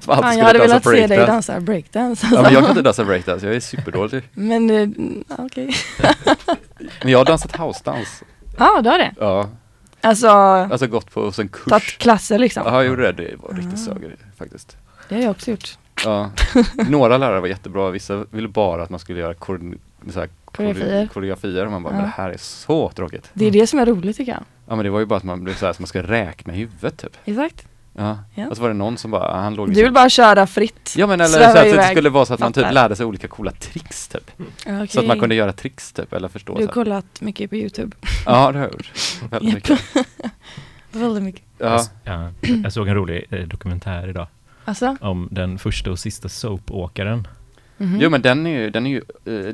Som 0.00 0.10
alltid 0.12 0.24
Fan, 0.24 0.38
jag 0.38 0.44
hade 0.44 0.58
velat 0.58 0.84
se 0.84 1.06
dig 1.06 1.18
dansa 1.18 1.60
breakdance. 1.60 2.26
Ja, 2.32 2.42
men 2.42 2.52
jag 2.52 2.60
kan 2.62 2.70
inte 2.70 2.82
dansa 2.82 3.04
breakdance, 3.04 3.46
jag 3.46 3.56
är 3.56 3.60
superdålig. 3.60 4.22
Men 4.32 4.70
eh, 4.70 4.88
okej. 5.38 5.74
Men 7.02 7.12
jag 7.12 7.18
har 7.18 7.24
dansat 7.24 7.56
housedans. 7.56 8.22
Ja, 8.58 8.80
du 8.82 8.90
har 8.90 8.98
det. 8.98 9.14
Ja, 9.20 9.48
Alltså, 10.04 10.28
alltså 10.28 10.86
gått 10.86 11.10
på 11.10 11.20
en 11.24 11.32
tagit 11.32 11.52
kurs. 11.52 11.96
klasser 11.96 12.38
liksom. 12.38 12.62
Ja, 12.66 12.72
jag 12.74 12.84
gjorde 12.86 13.12
det. 13.12 13.22
Det 13.22 13.36
var 13.36 13.50
Ah. 13.50 13.56
riktigt 13.56 13.78
söger 13.84 14.16
faktiskt. 14.38 14.76
Det 15.08 15.14
har 15.14 15.22
jag 15.22 15.30
också 15.30 15.50
gjort. 15.50 15.78
Ja. 16.04 16.30
Några 16.88 17.18
lärare 17.18 17.40
var 17.40 17.48
jättebra, 17.48 17.90
vissa 17.90 18.24
ville 18.30 18.48
bara 18.48 18.82
att 18.82 18.90
man 18.90 19.00
skulle 19.00 19.20
göra 19.20 19.34
Koreografier. 19.34 21.06
koreografier 21.12 21.64
och 21.66 21.72
man 21.72 21.82
bara, 21.82 21.92
Ja. 21.92 21.96
men 21.96 22.04
det 22.04 22.12
här 22.16 22.30
är 22.30 22.36
så 22.36 22.88
tråkigt. 22.90 23.30
Det 23.32 23.44
är 23.46 23.50
det 23.50 23.66
som 23.66 23.78
är 23.78 23.86
roligt 23.86 24.16
tycker 24.16 24.32
jag. 24.32 24.42
Ja 24.66 24.76
men 24.76 24.84
det 24.84 24.90
var 24.90 25.00
ju 25.00 25.06
bara 25.06 25.16
att 25.16 25.24
man 25.24 25.44
blev 25.44 25.54
så 25.54 25.66
här, 25.66 25.72
som 25.72 25.82
man 25.82 25.86
ska 25.86 26.02
räkna 26.02 26.54
i 26.54 26.56
huvudet 26.56 26.98
typ. 26.98 27.16
Exakt. 27.24 27.66
Ja. 27.96 28.18
Ja. 28.34 28.48
Och 28.48 28.56
så 28.56 28.62
var 28.62 28.68
det 28.68 28.74
någon 28.74 28.98
som 28.98 29.10
bara, 29.10 29.40
han 29.40 29.54
låg 29.54 29.74
Du 29.74 29.82
vill 29.82 29.92
bara 29.92 30.08
köra 30.08 30.46
fritt. 30.46 30.94
Ja 30.96 31.06
men 31.06 31.20
eller 31.20 31.38
så 31.52 31.58
att 31.58 31.64
det 31.64 31.88
skulle 31.90 32.10
vara 32.10 32.24
så 32.24 32.34
att 32.34 32.40
man 32.40 32.52
typ 32.52 32.72
lärde 32.72 32.96
sig 32.96 33.06
olika 33.06 33.28
coola 33.28 33.50
tricks 33.50 34.08
typ. 34.08 34.30
Ja, 34.66 34.86
Så 34.86 35.00
att 35.00 35.06
man 35.06 35.20
kunde 35.20 35.34
göra 35.34 35.52
tricks 35.52 35.92
typ, 35.92 36.12
eller 36.12 36.28
förstå. 36.28 36.58
Du 36.58 36.66
har 36.66 36.72
kollat 36.72 37.20
mycket 37.20 37.50
på 37.50 37.56
Youtube. 37.56 37.96
Ja 38.26 38.52
det 38.52 38.58
har 38.58 38.64
jag 38.66 38.72
gjort. 38.72 38.92
Väldigt 39.30 39.54
mycket. 39.54 39.80
Väldigt 40.92 41.22
mycket. 41.22 41.42
Ja. 41.58 41.84
Ja, 42.04 42.30
jag 42.64 42.72
såg 42.72 42.88
en 42.88 42.94
rolig 42.94 43.24
eh, 43.30 43.46
dokumentär 43.46 44.08
idag 44.08 44.26
Alltså? 44.64 44.96
om 45.00 45.28
den 45.30 45.58
första 45.58 45.90
och 45.90 45.98
sista 45.98 46.28
soapåkaren. 46.28 47.28
Mhm. 47.76 47.98
Jo 48.00 48.10
men 48.10 48.22
den 48.22 48.46
är 48.46 48.50
ju, 48.50 48.70
den 48.70 48.86
är 48.86 48.90
ju, 48.90 48.96
eh, 48.96 49.02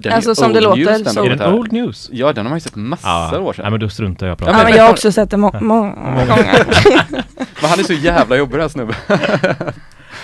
den 0.00 0.12
Alltså, 0.12 0.30
är 0.30 0.32
ju 0.32 0.34
som 0.34 0.52
det 0.52 0.58
old 0.58 0.64
låter, 0.78 0.92
news, 0.92 1.02
den 1.04 1.14
så- 1.14 1.25
Är 1.25 1.30
den 1.37 1.54
old 1.54 1.72
news? 1.72 2.08
Ja 2.12 2.32
den 2.32 2.46
har 2.46 2.50
man 2.50 2.56
ju 2.56 2.60
sett 2.60 2.76
massor 2.76 3.40
år 3.40 3.52
sedan. 3.52 3.64
ja, 3.64 3.70
men 3.70 3.80
då 3.80 3.88
struntar 3.88 4.26
jag 4.26 4.32
i 4.32 4.34
att 4.34 4.40
Ja, 4.48 4.52
men 4.56 4.64
men 4.64 4.75
jag 4.76 4.84
har 4.84 4.90
också 4.90 5.12
sett 5.12 5.30
det 5.30 5.37
må- 5.37 5.54
många 5.60 5.90
gånger. 6.26 6.64
Men 7.60 7.70
han 7.70 7.78
är 7.78 7.84
så 7.84 7.92
jävla 7.92 8.37
jobbig 8.37 8.52
den 8.54 8.60
här 8.60 8.68
snubben. 8.68 8.94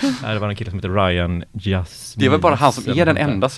Det 0.33 0.39
var 0.39 0.49
en 0.49 0.55
kille 0.55 0.69
som 0.69 0.79
heter 0.79 0.89
Ryan 0.89 1.43
Jasmin. 1.53 2.19
Det 2.19 2.25
är 2.25 2.29
väl 2.29 2.39
bara 2.39 2.55
han 2.55 2.71
som 2.73 2.83
är 2.99 3.05
den 3.05 3.17
enda 3.17 3.47
i 3.47 3.49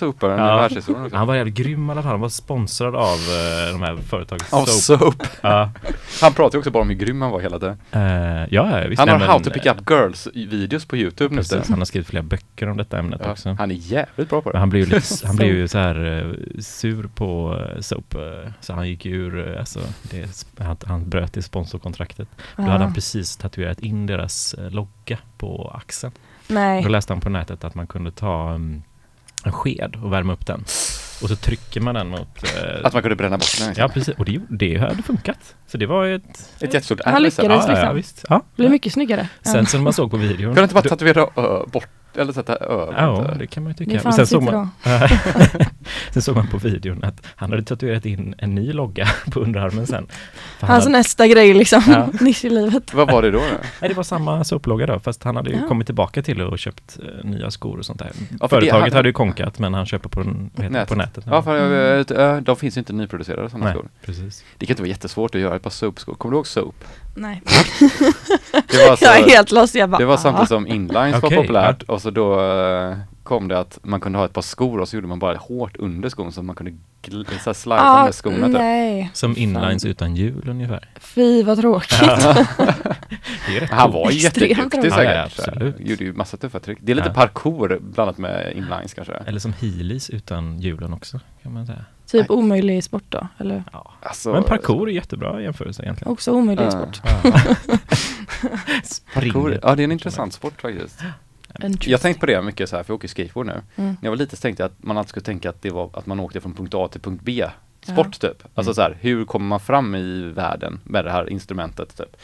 Ja. 0.48 0.56
världshistorien 0.56 1.04
också. 1.04 1.16
Han 1.16 1.26
var 1.26 1.34
jävligt 1.34 1.54
grym 1.54 1.88
i 1.88 1.92
alla 1.92 2.02
fall. 2.02 2.10
Han 2.10 2.20
var 2.20 2.28
sponsrad 2.28 2.96
av 2.96 3.02
eh, 3.18 3.72
de 3.72 3.82
här 3.82 3.96
företagen. 3.96 4.40
Av 4.50 4.64
Soap. 4.64 5.00
soap. 5.00 5.26
Ja, 5.40 5.70
Han 6.22 6.32
pratar 6.32 6.56
ju 6.56 6.58
också 6.58 6.70
bara 6.70 6.82
om 6.82 6.88
hur 6.88 6.96
grym 6.96 7.22
han 7.22 7.30
var 7.30 7.40
hela 7.40 7.58
tiden. 7.58 7.76
eh, 7.92 8.00
ja, 8.50 8.84
visst. 8.88 8.98
Han 8.98 9.06
Nej, 9.06 9.12
har 9.12 9.18
men, 9.18 9.28
How 9.28 9.38
to 9.40 9.50
pick 9.50 9.66
up 9.66 9.90
girls 9.90 10.28
i 10.34 10.46
videos 10.46 10.84
på 10.86 10.96
Youtube 10.96 11.34
nu. 11.34 11.42
Han 11.68 11.78
har 11.78 11.84
skrivit 11.84 12.08
flera 12.08 12.22
böcker 12.22 12.68
om 12.68 12.76
detta 12.76 12.98
ämnet 12.98 13.20
Ja, 13.24 13.30
också. 13.30 13.56
han 13.58 13.70
är 13.70 13.74
jävligt 13.74 14.28
bra 14.30 14.40
på 14.42 14.48
Men 14.48 14.52
det. 14.52 14.58
han 14.58 14.70
blev 14.70 14.82
ju, 14.88 14.94
lite, 14.94 15.14
han 15.26 15.36
blev 15.36 15.48
ju 15.56 15.68
så 15.68 15.78
här 15.78 16.18
eh, 16.56 16.60
sur 16.60 17.08
på 17.14 17.60
Soap, 17.80 18.14
så 18.60 18.72
han 18.72 18.88
gick 18.88 19.06
ur, 19.06 19.56
alltså, 19.58 19.80
det, 20.02 20.46
han, 20.58 20.76
han 20.86 21.08
bröt 21.10 21.36
i 21.36 21.42
sponsorkontraktet. 21.42 22.28
Då 22.56 22.62
hade 22.62 22.84
han 22.84 22.94
precis 22.94 23.36
tatuerat 23.36 23.80
in 23.80 24.06
deras 24.06 24.54
eh, 24.54 24.70
logga 25.10 25.18
på 25.38 25.72
axeln. 25.74 26.12
Nej. 26.48 26.82
Då 26.82 26.88
läste 26.88 27.12
han 27.12 27.20
på 27.20 27.28
nätet 27.28 27.64
att 27.64 27.74
man 27.74 27.86
kunde 27.86 28.10
ta 28.10 28.54
um, 28.54 28.82
en 29.44 29.52
sked 29.52 29.96
och 30.02 30.12
värma 30.12 30.32
upp 30.32 30.46
den. 30.46 30.60
Och 31.22 31.28
så 31.28 31.36
trycker 31.36 31.80
man 31.80 31.94
den 31.94 32.08
mot... 32.08 32.42
eh, 32.56 32.84
Att 32.86 32.92
man 32.92 33.02
kunde 33.02 33.16
bränna 33.16 33.38
bort 33.38 33.58
den. 33.60 33.74
Ja, 33.76 33.88
precis. 33.88 34.14
Och 34.18 34.24
det, 34.24 34.40
det 34.48 34.76
hade 34.78 35.02
funkat. 35.02 35.54
Så 35.66 35.78
det 35.78 35.86
var 35.86 36.06
ett... 36.06 36.22
Ett 36.60 36.74
jättestort 36.74 37.00
Han 37.04 37.22
lyckades. 37.22 37.38
liksom. 37.38 37.44
Ja, 37.50 37.62
ja, 37.68 37.74
liksom. 37.74 37.96
visst. 37.96 38.24
Ja. 38.28 38.42
Blir 38.56 38.68
mycket 38.68 38.92
snyggare. 38.92 39.28
Sen 39.42 39.66
som 39.66 39.82
man 39.84 39.92
såg 39.92 40.10
på 40.10 40.16
videon. 40.16 40.54
Kunde 40.54 40.62
inte 40.62 40.74
bara 40.74 40.88
tatuera 40.88 41.20
ö, 41.36 41.64
bort, 41.72 41.88
eller 42.16 42.32
sätta 42.32 42.56
över? 42.56 42.92
Ja, 42.96 43.22
inte? 43.22 43.38
det 43.38 43.46
kan 43.46 43.62
man 43.62 43.70
ju 43.70 43.74
Det 43.74 43.78
tycka. 43.78 43.92
Men 43.92 44.00
fanns 44.02 44.16
sen 44.16 44.22
inte 44.22 44.52
såg, 44.52 44.54
man, 44.54 44.70
sen 46.12 46.22
såg 46.22 46.36
man 46.36 46.46
på 46.46 46.58
videon 46.58 47.04
att 47.04 47.26
han 47.36 47.50
hade 47.50 47.62
tatuerat 47.62 48.06
in 48.06 48.34
en 48.38 48.54
ny 48.54 48.72
logga 48.72 49.08
på 49.30 49.40
underarmen 49.40 49.86
sen. 49.86 50.06
Hans 50.60 50.84
hade, 50.84 50.96
nästa 50.98 51.26
grej 51.26 51.54
liksom. 51.54 51.82
Ja. 51.88 52.08
Nisch 52.20 52.44
i 52.44 52.50
livet. 52.50 52.94
Vad 52.94 53.10
var 53.12 53.22
det 53.22 53.30
då? 53.30 53.38
då? 53.38 53.44
nej, 53.80 53.88
det 53.88 53.94
var 53.94 54.02
samma 54.02 54.44
soplogga 54.44 54.86
då, 54.86 54.98
fast 54.98 55.22
han 55.24 55.36
hade 55.36 55.50
ju 55.50 55.56
Ja. 55.56 55.68
kommit 55.68 55.86
tillbaka 55.86 56.22
till 56.22 56.40
och 56.42 56.58
köpt 56.58 56.98
eh, 57.02 57.24
nya 57.30 57.50
skor 57.50 57.78
och 57.78 57.84
sånt 57.86 57.98
där. 57.98 58.10
Ja, 58.40 58.48
för 58.48 58.60
det- 58.60 58.66
Företaget 58.66 58.82
han- 58.92 58.92
hade 58.98 59.08
ju 59.08 59.12
konkat, 59.12 59.58
men 59.58 59.74
han 59.74 59.86
köper 59.86 60.08
på, 60.08 60.22
det, 60.22 60.86
på 60.88 60.94
nätet. 60.94 61.24
Ja, 61.30 61.42
för 61.42 61.56
ö, 62.12 62.40
de 62.40 62.56
finns 62.56 62.76
ju 62.76 62.78
inte 62.78 62.92
nyproducerade 62.92 63.50
sådana 63.50 63.64
nej, 63.64 63.74
skor. 63.74 63.88
precis. 64.04 64.44
Det 64.58 64.66
kan 64.66 64.72
inte 64.72 64.82
vara 64.82 64.88
jättesvårt 64.88 65.34
att 65.34 65.40
göra 65.40 65.56
ett 65.56 65.62
par 65.62 65.70
soapskor. 65.70 66.14
Kommer 66.14 66.30
du 66.32 66.36
ihåg 66.36 66.46
soap? 66.46 66.84
Nej. 67.18 67.42
Det 68.68 68.88
var, 68.88 68.96
så, 68.96 69.04
Jag 69.04 69.18
är 69.18 69.28
helt 69.28 69.50
lost. 69.52 69.74
Jag 69.74 69.90
bara, 69.90 69.98
det 69.98 70.04
var 70.04 70.16
samtidigt 70.16 70.48
som 70.48 70.66
inlines 70.66 71.22
var 71.22 71.30
populärt 71.30 71.82
och 71.82 72.02
så 72.02 72.10
då 72.10 72.40
eh, 72.40 72.96
kom 73.22 73.48
det 73.48 73.58
att 73.58 73.78
man 73.82 74.00
kunde 74.00 74.18
ha 74.18 74.24
ett 74.26 74.32
par 74.32 74.42
skor 74.42 74.80
och 74.80 74.88
så 74.88 74.96
gjorde 74.96 75.06
man 75.08 75.18
bara 75.18 75.36
hårt 75.36 75.76
under 75.76 76.08
skon 76.08 76.32
så 76.32 76.42
man 76.42 76.56
kunde 76.56 76.72
så 77.12 77.24
här 77.46 77.52
slida 77.52 77.80
ah, 77.82 78.04
med 78.04 78.14
skorna 78.14 78.46
typ. 78.46 78.56
Nej. 78.56 79.10
Som 79.14 79.36
inlines 79.36 79.84
utan 79.84 80.16
hjul 80.16 80.48
ungefär. 80.48 80.88
Fy 81.00 81.42
vad 81.42 81.60
tråkigt. 81.60 81.98
Han 83.70 83.92
var 83.92 84.10
jätteduktig 84.10 84.92
säkert. 84.92 85.38
Ja, 85.46 85.52
ja. 85.60 85.72
Gjorde 85.78 86.04
ju 86.04 86.12
massa 86.12 86.36
tuffa 86.36 86.60
trick. 86.60 86.78
Det 86.80 86.92
är 86.92 86.96
lite 86.96 87.08
Ja. 87.08 87.14
parkour 87.14 87.78
blandat 87.80 88.18
med 88.18 88.52
inlines 88.56 88.94
kanske. 88.94 89.12
Eller 89.26 89.40
som 89.40 89.52
heelys 89.52 90.10
utan 90.10 90.58
hjulen 90.60 90.92
också, 90.92 91.20
kan 91.42 91.52
man 91.52 91.66
säga. 91.66 91.84
Typ 92.10 92.30
omöjlig 92.30 92.84
sport 92.84 93.04
då, 93.08 93.28
eller 93.38 93.64
Ja. 93.72 93.92
Alltså, 94.02 94.32
Men 94.32 94.42
parkour 94.44 94.88
är 94.88 94.92
jättebra 94.92 95.42
jämförelse 95.42 95.82
egentligen. 95.82 96.12
också 96.12 96.32
omöjlig 96.32 96.64
Ja. 96.64 96.70
sport. 96.70 97.00
Parkour, 99.14 99.58
ja 99.62 99.74
det 99.74 99.82
är 99.82 99.84
en 99.84 99.92
intressant 99.92 100.32
sport 100.32 100.60
faktiskt. 100.60 101.00
Jag 101.80 101.92
har 101.92 101.98
tänkt 102.02 102.20
på 102.20 102.26
det 102.26 102.42
mycket 102.42 102.68
så 102.68 102.76
här, 102.76 102.82
för 102.82 102.92
jag 102.92 102.96
åker 102.96 103.08
skateboard 103.08 103.46
nu. 103.46 103.52
Mm. 103.52 103.62
När 103.90 103.96
jag 104.00 104.10
var 104.10 104.16
liten 104.16 104.36
så 104.36 104.42
tänkte 104.42 104.62
jag 104.62 104.70
att 104.70 104.82
man 104.84 104.98
alltid 104.98 105.08
skulle 105.08 105.24
tänka 105.24 105.50
att 105.50 105.62
det 105.62 105.70
var 105.70 105.90
att 105.92 106.06
man 106.06 106.20
åkte 106.20 106.40
från 106.40 106.54
punkt 106.54 106.74
A 106.74 106.88
till 106.92 107.00
punkt 107.00 107.20
B. 107.24 107.44
Sport 107.80 108.20
typ. 108.20 108.42
Alltså 108.54 108.70
Mm. 108.70 108.74
så 108.74 108.82
här, 108.82 108.96
hur 109.00 109.24
kommer 109.24 109.46
man 109.46 109.60
fram 109.60 109.94
i 109.94 110.22
världen 110.22 110.80
med 110.84 111.04
det 111.04 111.10
här 111.10 111.30
instrumentet 111.30 111.96
typ. 111.96 112.16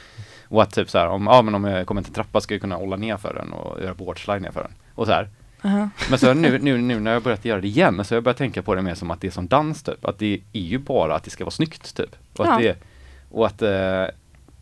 Och 0.49 0.63
att 0.63 0.75
typ 0.75 0.91
så 0.91 0.99
här, 0.99 1.09
om, 1.09 1.27
ja 1.27 1.43
men 1.43 1.55
om 1.55 1.65
jag 1.65 1.87
kommer 1.87 2.03
till 2.03 2.11
en 2.11 2.15
trappa 2.15 2.41
ska 2.41 2.55
jag 2.55 2.61
kunna 2.61 2.77
hålla 2.77 2.97
ner 2.97 3.17
för 3.17 3.35
den 3.35 3.53
och 3.53 3.83
göra 3.83 3.95
boardslide 3.95 4.41
ner 4.41 4.51
för 4.51 4.63
den. 4.63 4.73
Och 4.95 5.07
så 5.07 5.13
här. 5.13 5.29
Aha. 5.65 5.89
Men 6.11 6.19
så 6.19 6.35
nu, 6.35 6.59
nu, 6.59 6.79
nu 6.79 7.01
när 7.01 7.13
jag 7.13 7.23
börjat 7.23 7.45
göra 7.45 7.61
det 7.61 7.67
igen, 7.69 8.05
så 8.05 8.15
har 8.15 8.17
jag 8.17 8.25
börjat 8.25 8.37
tänka 8.39 8.63
på 8.63 8.75
det 8.75 8.83
mer 8.83 8.95
som 8.95 9.11
att 9.11 9.21
det 9.21 9.27
är 9.27 9.31
som 9.31 9.49
dans 9.49 9.83
typ. 9.83 10.05
Att 10.05 10.19
det 10.19 10.41
är 10.53 10.61
ju 10.61 10.79
bara 10.79 11.15
att 11.17 11.25
det 11.25 11.31
ska 11.31 11.45
vara 11.45 11.51
snyggt 11.51 11.97
typ. 11.97 12.17
Och 12.37 12.47
Ja. 12.47 12.53
att, 12.55 12.61
det, 12.63 12.77
och 13.31 13.47
att 13.47 13.63
eh, 13.63 13.69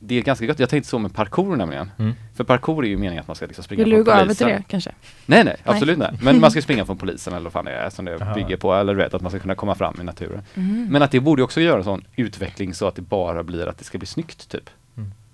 det 0.04 0.14
är 0.18 0.22
ganska 0.22 0.46
gott. 0.46 0.58
Jag 0.58 0.68
tänkte 0.68 0.88
så 0.90 0.98
med 0.98 1.14
parkour 1.14 1.56
nämligen. 1.56 1.90
Mm. 1.98 2.12
För 2.34 2.44
parkour 2.44 2.84
är 2.84 2.88
ju 2.88 2.96
meningen 2.96 3.20
att 3.20 3.28
man 3.28 3.36
ska 3.36 3.46
liksom 3.46 3.64
springa 3.64 3.84
Vill 3.84 3.92
från 3.92 3.98
du 3.98 4.04
gå 4.04 4.10
polisen. 4.18 4.48
över 4.48 4.56
till 4.56 4.62
det 4.62 4.68
kanske? 4.70 4.90
Nej, 5.26 5.44
nej, 5.44 5.56
absolut 5.64 5.98
nej. 5.98 6.10
Men 6.22 6.40
man 6.40 6.50
ska 6.50 6.62
springa 6.62 6.84
från 6.84 6.96
polisen 6.98 7.32
eller 7.34 7.44
vad 7.44 7.52
fan 7.52 7.64
det 7.64 7.72
är 7.72 7.90
som 7.90 8.04
det 8.04 8.22
Aha. 8.22 8.34
bygger 8.34 8.56
på. 8.56 8.74
Eller 8.74 8.94
vet, 8.94 9.14
att 9.14 9.22
man 9.22 9.30
ska 9.30 9.40
kunna 9.40 9.54
komma 9.54 9.74
fram 9.74 10.00
i 10.00 10.04
naturen. 10.04 10.42
Mm. 10.54 10.86
Men 10.90 11.02
att 11.02 11.10
det 11.10 11.20
borde 11.20 11.42
också 11.42 11.60
göra 11.60 11.78
en 11.78 11.84
sån 11.84 12.04
utveckling 12.16 12.74
så 12.74 12.86
att 12.86 12.94
det 12.94 13.02
bara 13.02 13.42
blir 13.42 13.66
att 13.66 13.78
det 13.78 13.84
ska 13.84 13.98
bli 13.98 14.06
snyggt 14.06 14.48
typ. 14.48 14.70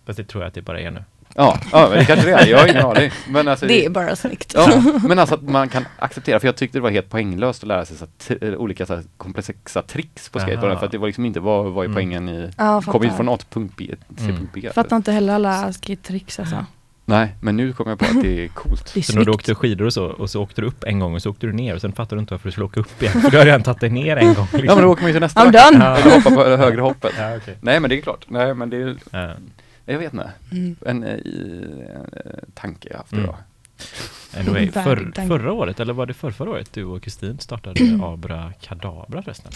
Fast 0.06 0.16
det 0.16 0.25
tror 0.25 0.42
jag 0.42 0.48
att 0.48 0.54
det 0.54 0.62
bara 0.62 0.80
är 0.80 0.90
nu. 0.90 1.04
Ja, 1.35 1.58
ja 1.73 1.88
men 1.88 1.99
det 1.99 2.04
kanske 2.04 2.26
det 2.26 2.32
är. 2.32 2.47
Jag 2.47 2.58
har 2.58 2.66
ingen 2.68 2.85
aning. 2.87 3.11
Men 3.28 3.49
alltså, 3.49 3.66
Det 3.66 3.85
är 3.85 3.90
bara 3.90 4.16
snyggt. 4.16 4.52
Ja, 4.56 4.82
men 5.08 5.18
alltså 5.18 5.35
att 5.35 5.42
man 5.42 5.68
kan 5.68 5.85
acceptera, 5.99 6.40
för 6.40 6.49
jag 6.49 6.56
tyckte 6.56 6.78
det 6.78 6.82
var 6.82 6.90
helt 6.90 7.11
poänglöst 7.11 7.62
att 7.62 7.68
lära 7.68 7.85
sig 7.85 7.97
så 7.97 8.04
att, 8.04 8.18
t- 8.18 8.56
olika 8.56 8.87
så 8.87 8.94
här, 8.94 9.02
komplexa 9.16 9.82
tricks 9.82 10.28
på 10.28 10.38
skateboarden 10.38 10.70
Aha. 10.70 10.78
för 10.78 10.87
att 10.87 10.92
det 10.92 10.99
var 10.99 11.06
liksom 11.06 11.25
inte, 11.25 11.40
vad 11.40 11.64
var 11.73 11.82
ju 11.82 11.87
Mm. 11.87 11.94
poängen 11.94 12.28
i, 12.28 12.50
Ja, 12.56 12.82
kom 12.82 13.02
in 13.04 13.11
fattar. 13.11 13.16
från 13.16 13.28
A 13.28 13.37
till 13.37 13.47
punkt 13.50 13.75
B 13.76 13.94
till 14.16 14.25
Mm. 14.25 14.37
punkt 14.37 14.50
B. 14.54 14.70
Fattar 14.75 14.97
inte 14.97 15.12
heller 15.12 15.32
alla 15.35 15.73
skate-tricks 15.73 16.40
alltså. 16.40 16.64
Nej, 17.04 17.35
men 17.40 17.56
nu 17.56 17.73
kommer 17.73 17.90
jag 17.92 17.99
på 17.99 18.04
att 18.04 18.23
det 18.23 18.44
är 18.44 18.49
coolt. 18.49 18.90
Det 18.94 19.00
är 19.00 19.02
Så 19.04 19.18
när 19.18 19.25
du 19.25 19.30
åkte 19.30 19.54
skidor 19.54 19.87
och 19.87 19.92
så, 19.92 20.04
och 20.04 20.30
så 20.30 20.42
åkte 20.42 20.61
du 20.61 20.66
upp 20.66 20.85
en 20.85 20.99
gång 20.99 21.14
och 21.14 21.23
så 21.23 21.30
åkte 21.30 21.47
du 21.47 21.52
ner 21.52 21.75
och 21.75 21.80
sen 21.80 21.92
fattade 21.92 22.16
du 22.16 22.20
inte 22.20 22.35
varför 22.35 22.49
du 22.49 22.52
skulle 22.52 22.64
åka 22.66 22.80
upp 22.80 23.02
igen. 23.02 23.20
För 23.23 23.30
du 23.30 23.38
har 23.38 23.44
redan 23.44 23.62
tagit 23.62 23.80
dig 23.80 23.90
ner 23.90 24.16
en 24.16 24.35
gång. 24.35 24.47
Liksom. 24.52 24.64
Ja 24.64 24.75
men 24.75 24.85
då 24.85 24.90
åker 24.90 25.02
man 25.02 25.08
ju 25.08 25.12
till 25.14 25.20
nästa 25.20 25.40
I'm 25.44 25.44
done! 25.73 25.85
Ja. 25.85 25.97
Eller 25.97 26.11
hoppa 26.14 26.30
på 26.30 26.44
högre 26.62 26.80
hoppet. 26.80 27.12
Ja, 27.18 27.37
okej. 27.37 27.56
Nej 27.61 27.80
men 27.80 27.90
det 27.90 27.99
är 27.99 28.00
klart, 28.02 28.25
nej 28.28 28.54
men 28.54 28.70
det 28.70 28.76
är, 28.76 28.97
Ja. 29.11 29.30
Jag 29.92 29.99
vet 29.99 30.12
inte, 30.12 30.30
Mm. 30.52 30.76
en 30.87 31.02
eh, 31.04 31.14
i, 31.14 31.62
eh, 32.14 32.33
tanke 32.54 32.88
jag 32.90 32.99
haft 32.99 33.12
Mm. 33.12 33.25
idag. 33.25 33.37
Anyway, 34.38 34.71
Värdig 34.71 35.14
för, 35.14 35.26
förra 35.28 35.52
året, 35.52 35.80
eller 35.80 35.92
var 35.92 36.07
det 36.07 36.14
för 36.14 36.30
förra 36.30 36.50
året, 36.50 36.73
du 36.73 36.85
och 36.85 37.02
Kristin 37.02 37.38
startade 37.38 37.80
Abra 38.02 38.52
Kadabra 38.61 39.23
förresten? 39.23 39.52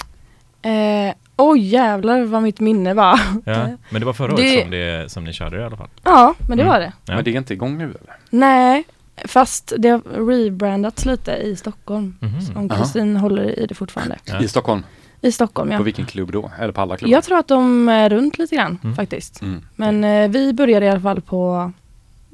Eh, 0.62 1.14
Oj 1.36 1.60
jävlar 1.60 2.24
vad 2.24 2.42
mitt 2.42 2.60
minne 2.60 2.94
var. 2.94 3.20
Ja, 3.44 3.68
men 3.90 4.00
det 4.00 4.04
var 4.06 4.12
förra 4.12 4.36
Det- 4.36 4.42
året 4.42 4.62
som, 4.62 4.70
det, 4.70 5.12
som 5.12 5.24
ni 5.24 5.32
körde 5.32 5.56
det 5.56 5.62
i 5.62 5.66
alla 5.66 5.76
fall. 5.76 5.88
Ja, 6.02 6.34
men 6.48 6.56
det 6.58 6.62
Mm. 6.62 6.72
var 6.72 6.80
det. 6.80 6.92
Ja. 7.04 7.14
Men 7.14 7.24
det 7.24 7.30
är 7.30 7.36
inte 7.36 7.54
igång 7.54 7.78
nu 7.78 7.84
eller? 7.84 8.16
Nej, 8.30 8.84
fast 9.24 9.72
det 9.78 9.88
har 9.88 10.26
rebrandats 10.26 11.04
lite 11.04 11.32
i 11.32 11.56
Stockholm. 11.56 12.16
Mhm. 12.20 12.56
Om 12.56 12.70
Aha. 12.70 12.78
Kristin 12.82 13.16
håller 13.16 13.58
i 13.60 13.66
det 13.66 13.74
fortfarande. 13.74 14.16
Ja. 14.24 14.42
I 14.42 14.48
Stockholm? 14.48 14.82
I 15.24 15.32
Stockholm 15.32 15.68
På 15.70 15.74
ja. 15.74 15.82
vilken 15.82 16.06
klubb 16.06 16.32
då? 16.32 16.50
Eller 16.58 16.72
på 16.72 16.80
alla 16.80 16.96
klubbar? 16.96 17.12
Jag 17.12 17.24
tror 17.24 17.38
att 17.38 17.48
de 17.48 17.88
är 17.88 18.10
runt 18.10 18.38
lite 18.38 18.56
grann 18.56 18.78
Mm. 18.84 18.96
faktiskt. 18.96 19.42
Mm. 19.42 19.62
Men 19.76 20.04
eh, 20.04 20.28
vi 20.30 20.52
började 20.52 20.86
i 20.86 20.88
alla 20.88 21.00
fall 21.00 21.20
på 21.20 21.72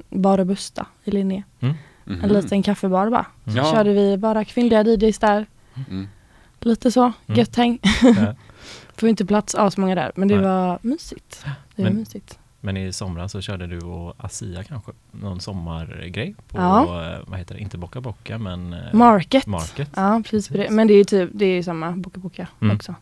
Bar 0.09 0.39
och 0.39 0.45
Busta 0.45 0.85
i 1.03 1.11
Linné. 1.11 1.43
Mhm. 1.59 1.73
En 2.23 2.29
liten 2.29 2.63
kaffebar 2.63 3.09
bara. 3.09 3.25
Mm. 3.45 3.57
Ja. 3.57 3.71
Körde 3.71 3.93
vi 3.93 4.17
bara 4.17 4.45
kvinnliga 4.45 4.83
DJs 4.83 5.19
där. 5.19 5.45
Mm. 5.89 6.07
Lite 6.59 6.91
så, 6.91 7.01
Mm. 7.01 7.13
gött 7.39 7.55
häng. 7.55 7.79
Får 8.97 9.09
inte 9.09 9.25
plats 9.25 9.55
asmånga 9.55 9.95
där, 9.95 10.11
men 10.15 10.27
det 10.27 10.35
Nej. 10.35 10.43
var 10.43 10.79
mysigt. 10.81 11.45
Det 11.75 11.81
var 11.83 11.89
Men- 11.89 11.99
mysigt. 11.99 12.38
Men 12.61 12.77
i 12.77 12.93
somras 12.93 13.31
så 13.31 13.41
körde 13.41 13.67
du 13.67 13.79
och 13.79 14.15
Asia 14.17 14.63
kanske 14.63 14.91
någon 15.11 15.39
sommargrej 15.41 16.35
på, 16.47 16.57
Ja. 16.57 17.11
eh, 17.13 17.19
vad 17.27 17.39
heter 17.39 17.55
det, 17.55 17.61
inte 17.61 17.77
Bocka 17.77 18.01
Bocka 18.01 18.37
men 18.37 18.73
eh, 18.73 18.93
Market. 18.93 19.45
Market. 19.47 19.89
Ja, 19.95 20.21
precis. 20.23 20.47
Precis. 20.47 20.71
Men 20.71 20.87
det 20.87 20.93
är 20.93 20.97
ju 20.97 21.03
typ, 21.03 21.29
det 21.33 21.45
är 21.45 21.55
ju 21.55 21.63
samma 21.63 21.91
Boka 21.91 22.19
Boka 22.19 22.47
Mm. 22.61 22.75
också. 22.75 22.95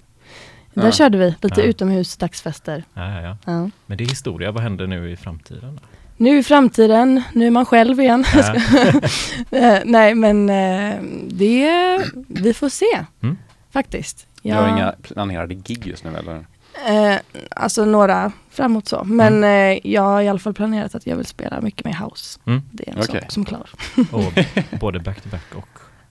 Där 0.73 0.85
Ja. 0.85 0.91
körde 0.91 1.17
vi 1.17 1.35
lite 1.41 1.61
Ja. 1.61 1.67
utomhus 1.67 2.17
dagsfester. 2.17 2.83
Ja, 2.93 3.11
ja, 3.13 3.21
ja. 3.21 3.37
Ja. 3.45 3.69
Men 3.85 3.97
det 3.97 4.03
är 4.03 4.09
historia, 4.09 4.51
vad 4.51 4.63
händer 4.63 4.87
nu 4.87 5.11
i 5.11 5.15
framtiden? 5.15 5.75
Då? 5.75 5.81
Nu 6.17 6.37
i 6.39 6.43
framtiden, 6.43 7.23
nu 7.33 7.47
är 7.47 7.51
man 7.51 7.65
själv 7.65 7.99
igen. 7.99 8.25
Ja. 8.35 8.55
Eh, 9.51 9.79
Nej 9.85 10.15
men 10.15 10.47
det, 11.29 11.99
vi 12.27 12.53
får 12.53 12.69
se 12.69 13.05
Mm. 13.23 13.37
faktiskt. 13.71 14.27
Du 14.41 14.53
har 14.53 14.69
inga 14.69 14.93
planerade 15.01 15.55
gig 15.55 15.87
just 15.87 16.03
nu 16.03 16.15
eller? 16.15 16.45
Eh, 16.87 17.15
alltså 17.55 17.85
några 17.85 18.31
framåt 18.51 18.87
så. 18.87 19.03
Men 19.03 19.37
Mm. 19.37 19.77
eh, 19.77 19.91
jag 19.91 20.01
har 20.01 20.21
i 20.21 20.27
alla 20.27 20.39
fall 20.39 20.53
planerat 20.53 20.95
att 20.95 21.07
jag 21.07 21.15
vill 21.15 21.25
spela 21.25 21.61
mycket 21.61 21.85
mer 21.85 21.93
house. 22.03 22.39
Mm. 22.45 22.61
Det 22.71 22.87
är 22.89 22.93
en 22.93 22.99
Okej. 23.09 23.21
sak 23.21 23.31
som 23.31 23.41
är 23.43 23.47
klar. 23.47 23.69
Och 24.11 24.33
både 24.79 24.99
back-to-back 24.99 25.55
och 25.55 25.67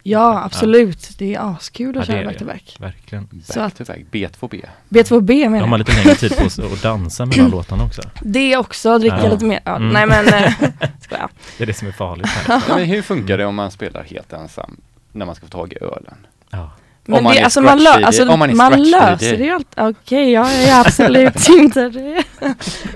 Ja, 0.08 0.42
absolut. 0.44 1.11
Det 1.18 1.35
är 1.35 1.40
askul 1.56 1.94
Ja, 1.96 2.02
att 2.02 2.08
är 2.08 2.12
köra 2.12 2.25
back-to-back. 2.25 2.76
verkligen. 2.80 3.42
Så 3.44 3.58
Back 3.61 3.73
att- 3.73 3.78
to 3.78 3.85
back, 3.85 3.99
B2B. 4.11 4.62
B2B 4.88 5.44
Då 5.44 5.50
menar 5.50 5.61
har 5.61 5.66
man 5.66 5.70
jag. 5.70 5.78
lite 5.88 5.92
längre 6.02 6.14
tid 6.14 6.37
på 6.37 6.50
sig 6.50 6.64
att 6.73 6.82
dansa 6.82 7.26
mellan 7.26 7.50
låtarna 7.56 7.85
också. 7.85 8.02
Det 8.20 8.56
också, 8.56 8.99
dricka 8.99 9.20
Ja. 9.23 9.28
lite 9.30 9.44
mer. 9.44 9.61
Ja, 9.64 9.76
Mm. 9.76 9.88
Nej 9.88 10.06
men, 10.06 10.28
eh, 10.28 10.52
skojar. 11.00 11.29
Det 11.59 11.64
är 11.64 11.66
det 11.66 11.74
som 11.74 11.88
är 11.88 11.92
farligt 11.92 12.26
här. 12.26 12.62
Ja, 12.68 12.76
men 12.76 12.85
hur 12.87 13.02
funkar 13.02 13.38
det 13.38 13.44
om 13.46 13.55
man 13.55 13.70
spelar 13.70 14.02
helt 14.05 14.33
ensam? 14.33 14.76
När 15.12 15.26
man 15.26 15.35
ska 15.35 15.46
få 15.46 15.50
tag 15.52 15.72
i 15.72 15.76
ölen? 15.85 16.26
Ja. 16.50 16.70
Men 17.07 17.25
man 17.25 17.33
det, 17.35 17.40
är 17.40 17.45
alltså 17.45 17.61
man, 17.62 17.79
lö- 17.79 18.05
alltså 18.05 18.29
om 18.29 18.38
man 18.38 18.51
är 18.51 18.55
man 18.55 18.83
löser 18.83 19.33
DJ. 19.35 19.37
det 19.37 19.45
ju 19.45 19.51
alltid. 19.51 19.85
Okej, 19.85 20.31
jag 20.33 20.55
är 20.55 20.81
absolut 20.81 21.49
inte 21.59 21.88
det. 21.88 22.23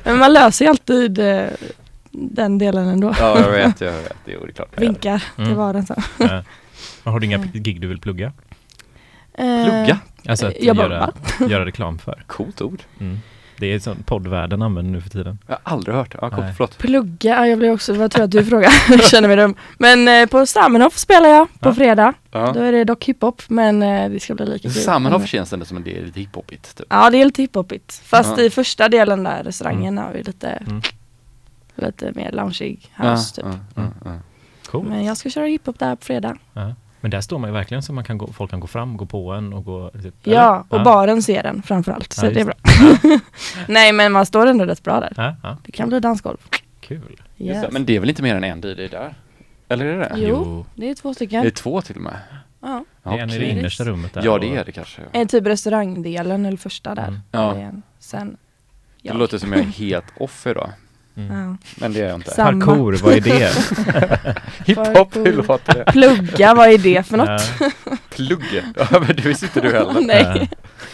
Men 0.05 0.18
man 0.18 0.33
löser 0.33 0.64
ju 0.64 0.68
alltid 0.70 1.18
eh, 1.18 1.44
den 2.11 2.59
delen 2.59 2.88
ändå. 2.88 3.14
Ja, 3.18 3.40
jag 3.40 3.51
vet, 3.51 3.81
jag 3.81 3.92
vet. 3.92 4.12
Det 4.25 4.33
är 4.33 4.53
klart. 4.53 4.81
Vinkar 4.81 5.25
till 5.37 5.44
Mm. 5.44 5.57
var 5.57 5.73
den 5.73 5.87
så. 5.87 5.94
Ja. 6.18 6.42
Har 7.05 7.20
du 7.20 7.27
inga 7.27 7.37
Mm. 7.37 7.51
gig 7.53 7.81
du 7.81 7.87
vill 7.87 8.01
plugga? 8.01 8.33
Eh, 9.35 9.64
Plugga? 9.64 9.99
Alltså 10.29 10.46
att 10.46 10.62
Jag 10.62 10.77
göra, 10.77 11.12
göra 11.49 11.64
reklam 11.66 11.99
för. 11.99 12.23
Coolt 12.27 12.61
ord. 12.61 12.83
Mm. 13.01 13.18
Det 13.61 13.66
är 13.75 13.79
sånt 13.79 14.07
poddvärlden 14.07 14.62
använder 14.62 14.92
nu 14.92 15.01
för 15.01 15.11
tiden. 15.11 15.38
Jag 15.46 15.59
har 15.62 15.73
aldrig 15.75 15.96
hört 15.96 16.12
det. 16.12 16.18
Ja, 16.20 16.31
coolt. 16.31 16.42
Nej. 16.42 16.55
Förlåt. 16.57 16.79
Plugga, 16.79 17.37
ja, 17.37 17.46
jag 17.46 17.59
blev 17.59 17.73
också, 17.73 17.94
vad 17.94 18.11
tror 18.11 18.20
jag 18.20 18.25
att 18.25 18.31
du 18.31 18.44
frågar? 18.44 18.70
jag 18.90 19.05
känner 19.05 19.29
mig 19.29 19.37
dum. 19.37 19.55
Men 19.79 20.09
eh, 20.09 20.27
på 20.27 20.46
Samenhof 20.46 20.99
spelar 20.99 21.29
jag 21.29 21.49
på 21.61 21.68
Ja. 21.68 21.75
fredag. 21.75 22.14
Då 22.31 22.38
Ja. 22.38 22.55
är 22.57 22.73
det 22.73 22.85
dock 22.85 23.05
hiphop, 23.05 23.42
men 23.49 23.83
eh, 23.83 24.11
det 24.11 24.20
ska 24.20 24.35
bli 24.35 24.46
lika 24.46 24.62
kul. 24.68 24.83
Samenhof 24.83 25.27
känns 25.27 25.53
ändå 25.53 25.64
som 25.64 25.77
en 25.77 25.85
del 25.85 26.05
lite 26.05 26.20
hiphopigt. 26.20 26.77
Typ. 26.77 26.87
Ja, 26.90 27.11
det 27.11 27.20
är 27.20 27.25
lite 27.25 27.42
hiphopigt. 27.42 27.92
Fast 28.05 28.38
Ja. 28.38 28.44
i 28.44 28.51
första 28.51 28.88
delen 28.88 29.25
där, 29.25 29.42
restaurangen, 29.44 29.99
har 29.99 30.12
vi 30.12 30.23
lite, 30.23 30.49
Mm. 30.49 30.83
lite 31.75 32.12
mer 32.14 32.33
loungeig 32.33 32.90
Ja, 32.99 33.11
house 33.11 33.35
typ. 33.35 33.44
ja, 33.44 33.59
ja, 33.75 33.83
ja. 34.05 34.11
Cool. 34.66 34.88
Men 34.88 35.05
jag 35.05 35.16
ska 35.16 35.31
köra 35.31 35.44
hiphop 35.46 35.79
där 35.79 35.96
på 35.96 36.05
fredag. 36.05 36.37
Ja. 36.53 36.75
Men 37.03 37.11
där 37.11 37.20
står 37.20 37.38
man 37.38 37.51
ju 37.51 37.55
verkligen 37.55 37.83
så 37.83 37.92
man 37.92 38.05
kan 38.05 38.18
gå, 38.18 38.27
folk 38.33 38.51
kan 38.51 38.61
gå 38.61 38.66
fram, 38.66 38.96
gå 38.96 39.07
på 39.07 39.33
en 39.33 39.53
och 39.53 39.64
gå... 39.64 39.90
Typ, 39.90 40.27
eller? 40.27 40.37
Ja, 40.37 40.64
och 40.68 40.83
baren 40.83 41.23
ser 41.23 41.42
den 41.42 41.62
framförallt. 41.62 42.12
Så 42.12 42.27
Ja, 42.27 42.31
det 42.31 42.40
är 42.40 42.44
bra. 42.44 42.55
Nej, 43.68 43.92
men 43.92 44.12
man 44.12 44.26
står 44.26 44.46
ändå 44.46 44.64
rätt 44.64 44.82
bra 44.82 45.00
där. 45.00 45.12
Ja, 45.16 45.36
ja, 45.42 45.56
Det 45.64 45.72
kan 45.72 45.88
bli 45.88 46.00
dansgolv. 46.00 46.36
kul. 46.80 47.20
Yes. 47.38 47.62
det, 47.62 47.68
Men 47.72 47.84
det 47.86 47.96
är 47.96 48.00
väl 48.00 48.08
inte 48.08 48.22
mer 48.22 48.34
än 48.36 48.44
en 48.44 48.58
DJ 48.60 48.88
där? 48.88 49.14
Eller 49.68 49.84
är 49.86 49.98
det 49.98 49.98
det? 49.98 50.12
Jo. 50.16 50.66
Det 50.74 50.90
är 50.90 50.94
två 50.94 51.08
Det 51.08 51.12
är 51.12 51.14
stycken. 51.14 51.50
två 51.50 51.82
till 51.82 51.96
och 51.96 52.02
med? 52.02 52.16
Ja. 52.62 52.84
Det 53.02 53.10
är 53.10 53.18
en 53.18 53.30
i 53.30 53.38
det 53.38 53.44
innersta 53.50 53.84
rummet 53.84 54.14
där. 54.14 54.22
Ja, 54.24 54.38
det 54.38 54.56
är 54.56 54.64
det 54.64 54.72
kanske. 54.72 55.02
En 55.12 55.28
typ 55.28 55.46
restaurangdelen, 55.46 56.46
eller 56.46 56.56
första 56.58 56.94
där. 56.94 57.06
Mm. 57.08 57.20
Ja. 57.32 57.54
En. 57.56 57.82
Sen, 57.98 58.36
Det 59.02 59.12
låter 59.12 59.38
som 59.38 59.52
jag 59.52 59.60
är 59.60 59.64
helt 59.78 60.04
off 60.16 60.46
idag. 60.46 60.70
Mm. 61.16 61.58
Men 61.76 61.92
det 61.92 62.00
är 62.00 62.06
jag 62.08 62.14
inte. 62.14 62.30
Samma. 62.30 62.66
Parkour, 62.66 62.92
vad 63.02 63.12
är 63.12 63.20
det? 63.20 63.52
Hiphop, 64.66 65.16
hur 65.16 65.32
låter 65.32 65.74
det? 65.74 65.84
Plugga, 65.92 66.54
vad 66.54 66.68
är 66.68 66.78
det 66.78 67.06
för 67.06 67.16
något? 67.16 67.28
Ja. 67.60 67.96
Plugg? 68.10 68.62
Ja, 68.76 68.86
men 68.90 69.06
det 69.16 69.20
visste 69.22 69.46
inte 69.46 69.60
du 69.60 69.72
heller. 69.72 70.00
Nej, 70.00 70.50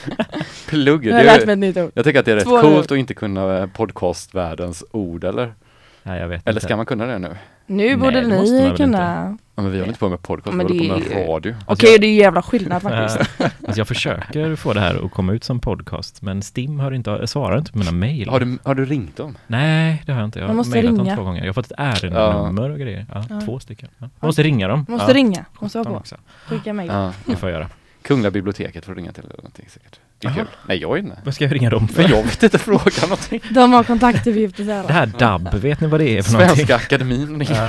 Plugg, 0.69 1.07
jag 1.07 1.15
har 1.17 1.25
lärt 1.25 1.47
mig 1.47 1.53
ett 1.53 1.59
nytt 1.59 1.77
ord. 1.77 1.91
jag 1.95 2.05
tänker 2.05 2.21
att 2.21 2.27
det 2.27 2.33
är 2.33 2.37
rätt 2.37 2.45
Två- 2.45 2.61
coolt 2.61 2.93
att 2.93 2.99
inte 2.99 3.15
kunna 3.15 3.59
eh, 3.59 3.67
podcastvärldens 3.67 4.85
ord, 4.91 5.25
eller? 5.25 5.55
Nej, 6.03 6.21
jag 6.21 6.29
vet 6.29 6.43
Eller 6.47 6.53
inte. 6.57 6.65
ska 6.67 6.77
man 6.77 6.87
kunna 6.87 7.07
det 7.07 7.19
nu? 7.19 7.29
Nu 7.69 7.85
Nej, 7.87 7.97
borde 7.97 8.21
det 8.21 8.27
måste 8.29 8.53
man 8.53 8.63
ni 8.63 8.69
väl 8.69 8.77
kunna... 8.77 9.37
Ja, 9.55 9.63
men 9.63 9.73
vi 9.73 9.79
håller 9.79 9.89
inte 9.89 10.01
på 10.01 10.09
med 10.09 10.23
podcast, 10.23 10.57
Men 10.57 10.67
vi 10.67 10.89
håller 10.89 11.05
på 11.05 11.09
det 11.09 11.15
med 11.15 11.25
är- 11.25 11.29
radio. 11.29 11.51
Okej, 11.53 11.65
Alltså, 11.67 11.87
jag- 11.87 12.01
det 12.01 12.07
är 12.07 12.11
ju 12.11 12.17
jävla 12.17 12.43
skillnad 12.43 12.83
faktiskt. 12.83 13.31
Alltså 13.67 13.81
jag 13.81 13.89
försöker 13.89 14.57
få 14.57 14.73
det 14.73 14.81
här 14.81 15.05
att 15.05 15.11
komma 15.13 15.33
ut 15.33 15.45
som 15.45 15.61
podcast, 15.61 16.23
men 16.23 16.43
Stim 16.43 16.81
har 16.81 16.93
inte, 16.93 17.27
svarar 17.27 17.59
inte 17.59 17.73
på 17.73 17.79
mina 17.79 17.93
mejl. 17.93 18.29
Har 18.29 18.41
du, 18.41 18.59
har 18.65 18.75
du 18.75 18.85
ringt 18.85 19.17
dem? 19.17 19.37
Nej, 19.47 20.03
det 20.07 20.13
har 20.13 20.21
jag 20.21 20.27
inte. 20.29 20.39
Jag 20.39 20.45
har 20.45 20.49
Man 20.49 20.57
måste 20.57 20.71
mejlat 20.77 20.97
dem 20.97 21.05
ringa. 21.05 21.17
två 21.17 21.23
gånger. 21.25 21.41
Jag 21.41 21.49
har 21.49 21.53
fått 21.53 21.67
ett 21.67 21.79
ärendenummer 21.79 22.71
och 22.71 22.79
grejer. 22.79 23.07
Ja, 23.15 23.25
Ja. 23.31 23.41
Två 23.41 23.59
stycken. 23.61 23.89
Ja. 23.99 24.09
Jag 24.21 24.27
måste 24.29 24.43
ringa 24.43 24.69
dem. 24.69 24.87
Måste 24.89 25.11
ja. 25.11 25.17
ringa, 25.17 25.45
måste 25.61 25.79
vara 25.79 25.91
på. 26.01 26.03
Skicka 26.49 26.73
mejl. 26.73 26.91
Ja. 26.93 27.13
Det 27.27 27.37
får 27.37 27.49
jag 27.51 27.59
göra. 27.59 27.69
Kungliga 28.07 28.31
biblioteket 28.31 28.85
får 28.85 28.95
du 28.95 29.01
ringa 29.01 29.13
till 29.13 29.25
eller 29.25 29.37
någonting 29.37 29.67
säkert. 29.69 30.01
Det 30.19 30.27
är 30.27 30.31
Jaha. 30.31 30.37
kul. 30.39 30.47
Nej, 30.67 30.79
jag 30.81 30.93
är 30.97 30.99
inne. 31.03 31.19
Vad 31.25 31.35
ska 31.35 31.45
jag 31.45 31.55
ringa 31.55 31.71
dem 31.71 31.89
för? 31.89 32.03
Men 32.03 32.11
jag 32.11 32.23
vet 32.23 32.43
inte, 32.43 32.59
fråga 32.59 32.93
någonting. 33.03 33.41
De 33.51 33.73
har 33.73 33.85
kontaktuppgifter 33.85 34.65
så 34.65 34.87
Det 34.87 34.93
här 34.93 35.07
DAB, 35.07 35.55
vet 35.55 35.81
ni 35.81 35.87
vad 35.87 36.01
det 36.01 36.19
är 36.19 36.23
för 36.23 36.33
någonting? 36.33 36.57
Svenska 36.57 36.77
Akademin 36.77 37.39
ringer 37.41 37.69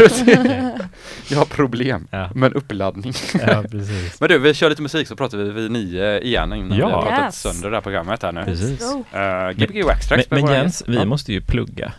Ja. 0.69 0.86
Jag 1.30 1.38
har 1.38 1.45
problem 1.45 2.08
Ja. 2.12 2.30
med 2.36 2.54
uppladdning. 2.54 3.13
ja, 3.47 3.63
precis. 3.71 4.19
Men 4.19 4.30
du, 4.30 4.38
vi 4.39 4.54
kör 4.54 4.69
lite 4.69 4.82
musik 4.82 5.08
så 5.08 5.15
pratar 5.15 5.38
vi 5.38 5.50
vid 5.52 5.71
nio 5.71 6.19
igen 6.19 6.54
innan 6.54 6.78
Ja. 6.78 6.88
vi 6.88 6.93
har 6.93 7.02
pratat 7.02 7.26
Yes. 7.26 7.41
sönder 7.41 7.69
det 7.69 7.76
här 7.78 7.82
programmet 7.82 8.23
här 8.23 8.32
nu. 8.32 8.43
Precis. 8.45 8.82
Uh, 8.82 9.65
Gbg 9.65 9.84
Waxtrax 9.86 10.30
Men, 10.32 10.41
men 10.45 10.54
Jens, 10.54 10.84
vi 10.88 10.95
Ja, 10.95 11.06
måste 11.06 11.34
ju 11.34 11.41
plugga. 11.41 11.91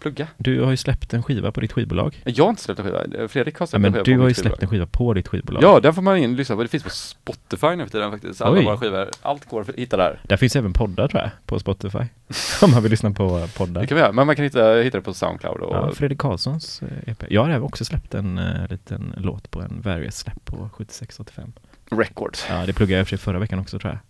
Plugga. 0.00 0.26
Du 0.36 0.62
har 0.62 0.70
ju 0.70 0.76
släppt 0.76 1.14
en 1.14 1.22
skiva 1.22 1.52
på 1.52 1.60
ditt 1.60 1.72
skivbolag. 1.72 2.22
Jag 2.24 2.44
har 2.44 2.50
inte 2.50 2.62
släppt 2.62 2.80
en 2.80 2.86
skiva. 2.86 3.28
Fredrik 3.28 3.58
har 3.58 3.62
Ja, 3.64 3.66
släppt 3.66 3.82
men 3.82 3.94
en 3.94 4.04
skiva 4.04 4.04
du 4.04 4.16
på 4.16 4.22
har 4.22 4.28
ju 4.28 4.34
släppt 4.34 4.44
skivbolag. 4.44 4.62
en 4.62 4.68
skiva 4.68 4.86
på 4.86 5.14
ditt 5.14 5.28
skivbolag. 5.28 5.62
Ja, 5.62 5.80
den 5.80 5.94
får 5.94 6.02
man 6.02 6.16
in 6.18 6.36
lyssna 6.36 6.56
på. 6.56 6.62
Det 6.62 6.68
finns 6.68 6.82
på 6.84 6.90
Spotify 6.90 7.66
nu 7.76 7.84
för 7.84 7.90
tiden 7.92 8.10
faktiskt. 8.10 8.42
Alla 8.42 8.58
Oj. 8.58 8.64
våra 8.64 8.76
skivor. 8.78 9.08
Allt 9.22 9.48
går 9.48 9.60
att 9.60 9.70
hitta 9.70 9.96
där. 9.96 10.20
Där 10.22 10.36
finns 10.36 10.56
även 10.56 10.72
poddar 10.72 11.08
tror 11.08 11.22
jag, 11.22 11.30
på 11.46 11.58
Spotify. 11.58 11.98
Om 12.62 12.70
man 12.70 12.82
vill 12.82 12.90
lyssna 12.90 13.10
på 13.10 13.38
Det 13.38 13.54
poddar. 13.58 13.86
kan 13.86 13.94
vi 13.96 14.00
göra. 14.02 14.12
Men 14.12 14.26
man 14.26 14.36
kan 14.36 14.44
hitta, 14.44 14.74
hitta 14.74 14.98
det 14.98 15.02
på 15.02 15.14
Soundcloud 15.14 15.60
och 15.60 15.76
Ja, 15.76 15.92
Fredrik 15.92 16.18
Karlssons 16.18 16.82
eh, 16.82 17.12
EP. 17.12 17.24
Jag 17.28 17.42
har 17.42 17.48
även 17.50 17.62
också 17.62 17.84
släppt 17.84 18.14
en 18.14 18.38
uh, 18.38 18.68
liten 18.70 19.14
låt 19.16 19.50
på 19.50 19.60
en 19.60 19.80
Various-släpp 19.84 20.44
på 20.44 20.70
7685. 20.72 21.52
Records. 21.90 22.46
Ja, 22.48 22.66
det 22.66 22.72
pluggade 22.72 22.92
jag 22.96 23.00
i 23.00 23.02
och 23.04 23.08
för 23.08 23.16
sig 23.16 23.24
förra 23.24 23.38
veckan 23.38 23.58
också 23.58 23.78
tror 23.78 23.92
jag. 23.92 24.00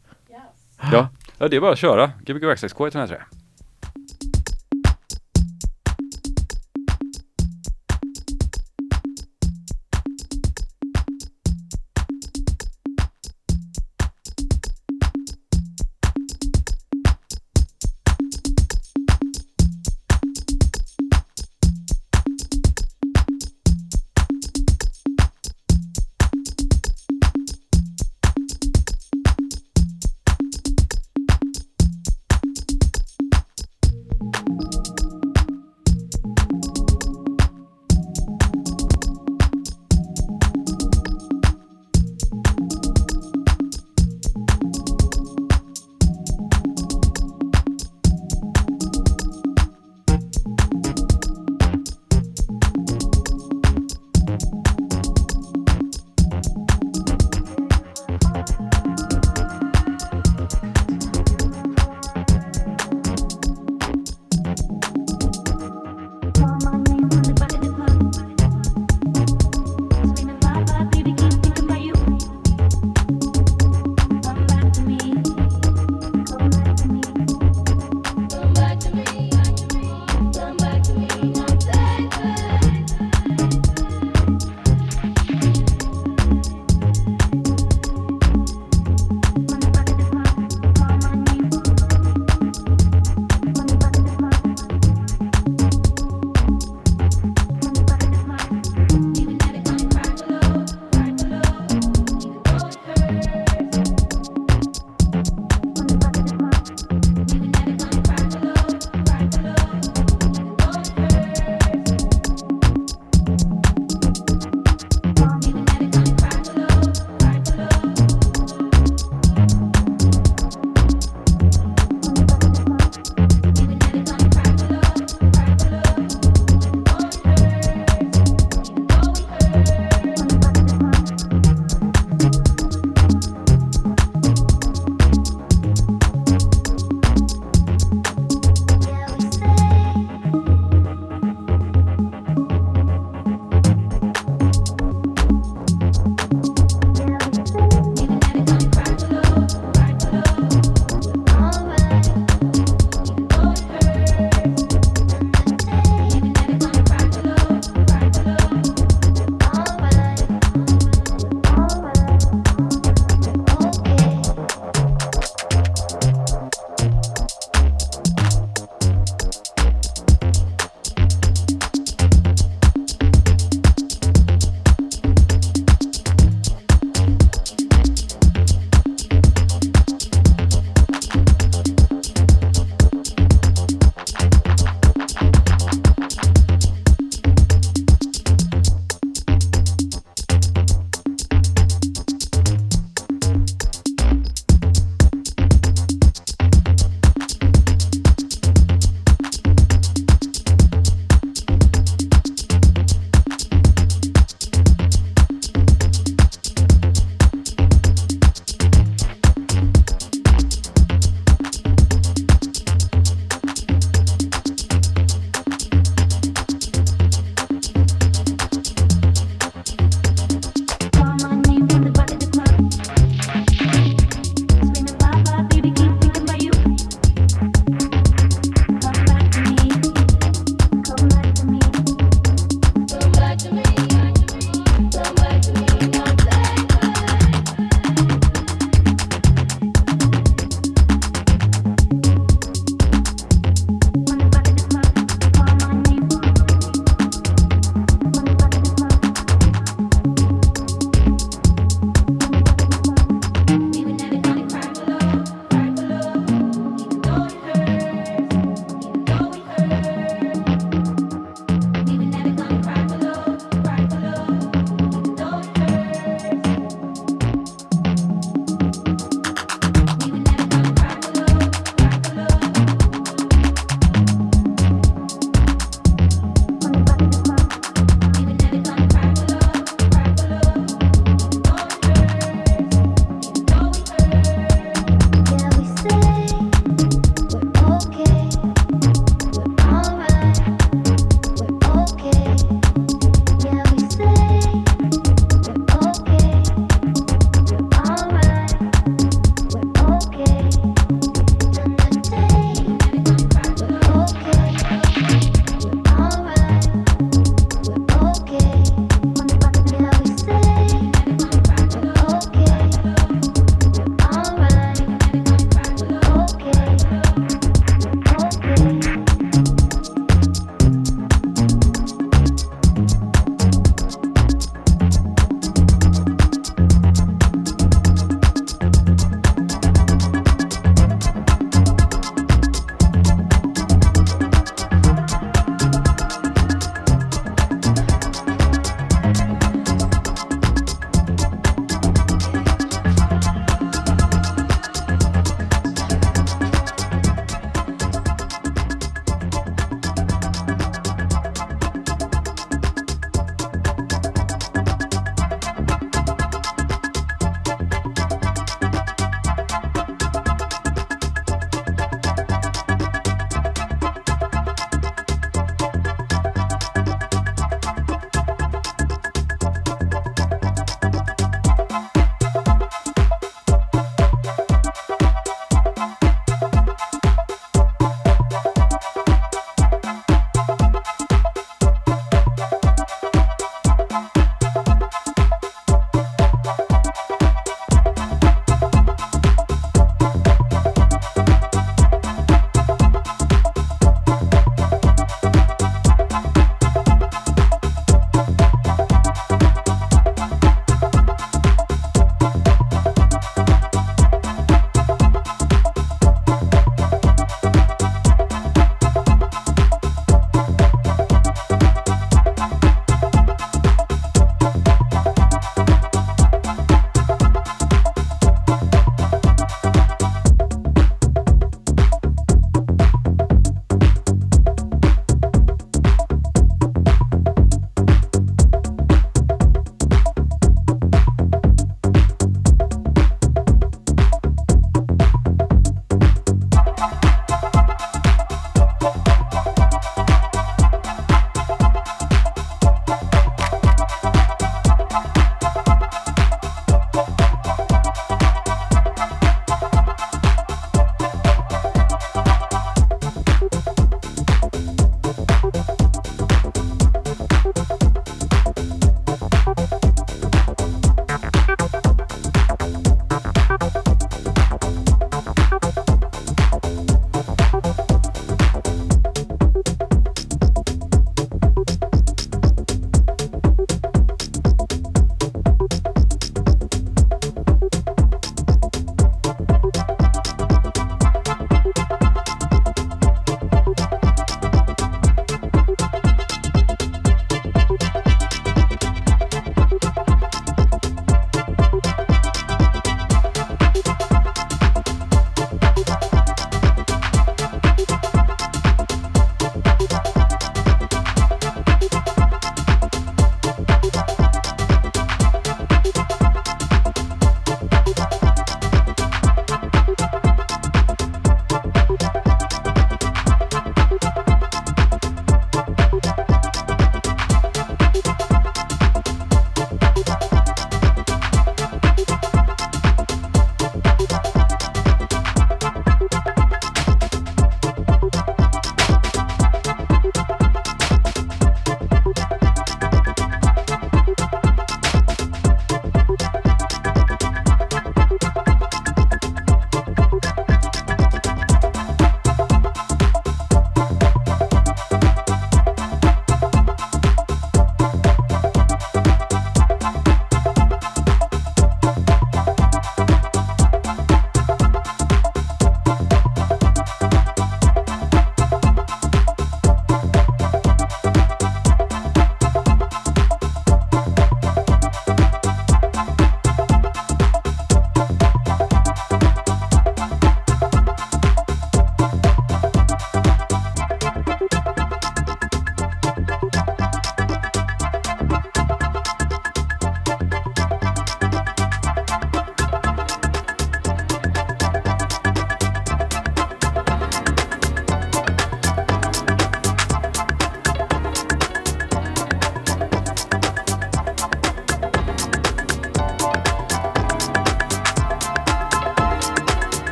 Ja. 0.93 1.09
ja, 1.39 1.49
det 1.49 1.57
är 1.57 1.61
bara 1.61 1.73
att 1.73 1.79
köra. 1.79 2.13
Gbg 2.27 2.45
Waxtrax 2.45 2.75
K103. 2.75 3.17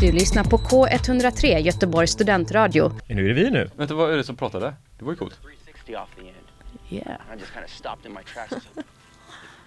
Du 0.00 0.12
lyssnar 0.12 0.44
på 0.44 0.58
K103 0.58 1.58
Göteborgs 1.58 2.10
studentradio. 2.10 2.92
Nu 3.06 3.24
är 3.24 3.28
det 3.28 3.34
vi 3.34 3.50
nu. 3.50 3.70
Vänta, 3.76 3.94
vad 3.94 4.12
är 4.12 4.16
det 4.16 4.24
som 4.24 4.36
pratade? 4.36 4.74
Det 4.98 5.04
var 5.04 5.12
ju 5.12 5.16
coolt. 5.16 5.40
360 5.42 5.96
off 5.96 6.08
the 6.16 6.20
end. 6.20 6.36
Yeah. 6.90 7.20
I 7.34 7.40
just 7.40 7.52
kind 7.52 7.64
of 7.64 7.70
stopped 7.70 8.06
in 8.06 8.12
my 8.12 8.22
tracks. 8.34 8.50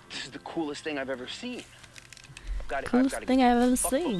This 0.10 0.26
is 0.26 0.32
the 0.32 0.40
coolest 0.44 0.84
thing 0.84 0.98
I've 0.98 1.12
ever 1.12 1.28
seen. 1.28 1.60
I've 1.60 2.82
got 2.82 2.92
Coolest 2.92 3.16
I've 3.16 3.26
thing 3.26 3.40
I've 3.44 3.64
ever 3.64 3.76
seen. 3.76 4.20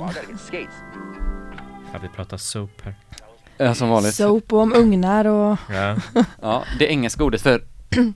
Ja, 1.94 2.00
vi 2.02 2.08
pratar 2.10 2.38
soap 2.38 2.82
här. 2.84 2.96
Ja, 3.58 3.76
som 3.76 3.90
vanligt. 3.90 4.16
Soap 4.16 4.54
och 4.54 4.60
om 4.60 4.74
ugnar 4.74 5.26
och... 5.26 5.58
Ja. 5.70 5.96
Ja, 6.42 6.64
det 6.80 6.86
engelska 6.88 7.24
ordet 7.24 7.42
för 7.42 7.64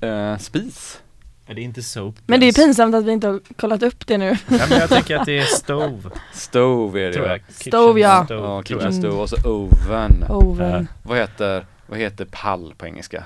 eh, 0.02 0.38
spis. 0.38 1.02
Det 1.56 1.62
är 1.62 1.64
inte 1.64 1.84
soap. 1.84 2.16
Men 2.26 2.39
det 2.39 2.45
är 2.45 2.54
pinsamt 2.54 2.95
att 2.95 3.06
vi 3.06 3.12
inte 3.12 3.28
har 3.28 3.39
kollat 3.56 3.84
upp 3.84 4.08
det 4.08 4.18
nu. 4.18 4.38
Ja, 4.48 4.66
men 4.70 4.80
jag 4.80 4.89
tänker 4.89 5.18
att 5.18 5.26
det 5.26 5.38
är 5.38 5.43
stove. 5.56 6.10
Stove 6.34 7.02
är 7.02 7.08
det 7.08 7.14
Tror 7.14 7.28
ja. 7.28 7.32
jag. 7.32 7.41
Stove, 7.68 8.00
ja. 8.02 8.26
Stove, 8.26 8.41
Ja, 8.41 8.64
kitchen 8.64 8.93
stove 8.93 9.16
och 9.16 9.30
så 9.30 9.50
oven. 9.50 10.26
Oven. 10.30 10.88
Vad 11.04 11.18
heter, 11.18 11.66
vad 11.88 12.00
heter 12.00 12.26
pall 12.32 12.74
på 12.78 12.86
engelska? 12.86 13.24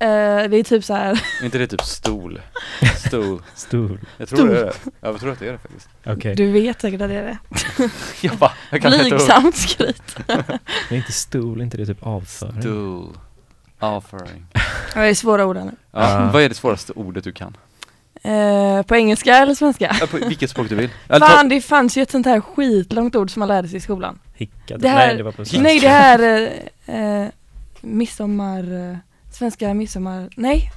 Eh, 0.00 0.06
det 0.50 0.56
är 0.56 0.62
typ 0.62 0.84
så 0.84 0.94
här. 0.94 1.22
Är 1.40 1.44
inte 1.44 1.58
det 1.58 1.66
typ 1.66 1.82
stol? 1.82 2.40
Stol. 3.06 3.42
Stol. 3.54 4.00
Jag 4.16 4.28
tror 4.28 4.48
det 4.48 4.60
är 4.60 4.64
det. 4.64 4.72
Ja, 4.84 4.90
Jag 5.08 5.20
tror 5.20 5.32
att 5.32 5.38
det 5.38 5.48
är 5.48 5.52
det 5.52 5.58
faktiskt. 5.58 5.88
Okej. 6.06 6.34
Du 6.34 6.52
vet 6.52 6.80
säkert 6.80 7.00
att 7.00 7.08
det 7.08 7.14
är 7.14 7.22
det. 7.22 7.38
Jag 8.22 8.36
bara, 8.36 8.52
jag 8.70 8.82
kan. 8.82 8.92
Blygsamt 8.98 9.56
skryt. 9.56 10.16
Men 10.88 10.98
inte 10.98 11.12
stol, 11.12 11.62
inte 11.62 11.76
det 11.76 11.86
typ 11.86 12.02
avföring? 12.06 12.62
Stol. 12.62 13.16
Avföring. 13.78 14.46
Ja, 14.94 15.00
det 15.00 15.08
är 15.08 15.14
svåra 15.14 15.46
ord 15.46 15.56
här 15.56 15.64
nu. 15.64 15.72
Ja. 15.92 16.30
Vad 16.32 16.42
är 16.42 16.48
det 16.48 16.54
svåraste 16.54 16.92
ordet 16.92 17.24
du 17.24 17.32
kan? 17.32 17.56
Eh, 18.22 18.82
på 18.82 18.96
engelska 18.96 19.36
eller 19.36 19.54
svenska? 19.54 19.96
Ja, 20.00 20.06
på 20.06 20.16
vilket 20.16 20.50
språk 20.50 20.68
du 20.68 20.74
vill. 20.74 20.90
Eller 21.08 21.20
ta- 21.26 21.26
Fan, 21.26 21.48
det 21.48 21.60
fanns 21.60 21.96
ju 21.96 22.02
ett 22.02 22.10
sånt 22.10 22.26
här 22.26 22.40
skitlångt 22.40 23.16
ord 23.16 23.30
som 23.30 23.40
man 23.40 23.48
lärde 23.48 23.68
sig 23.68 23.76
i 23.76 23.80
skolan. 23.80 24.18
Hickade? 24.34 24.80
Det 24.82 24.88
här- 24.88 25.06
Nej, 25.06 25.16
det 25.16 25.22
var 25.22 25.30
på 25.32 25.36
svenska. 25.36 25.60
Nej, 25.60 25.80
det 25.80 25.88
här 25.88 26.50
eh, 26.86 27.00
eh, 27.22 27.28
midsommar... 27.80 28.90
Eh, 28.90 28.96
svenska 29.32 29.74
midsommar... 29.74 30.28
Nej. 30.36 30.70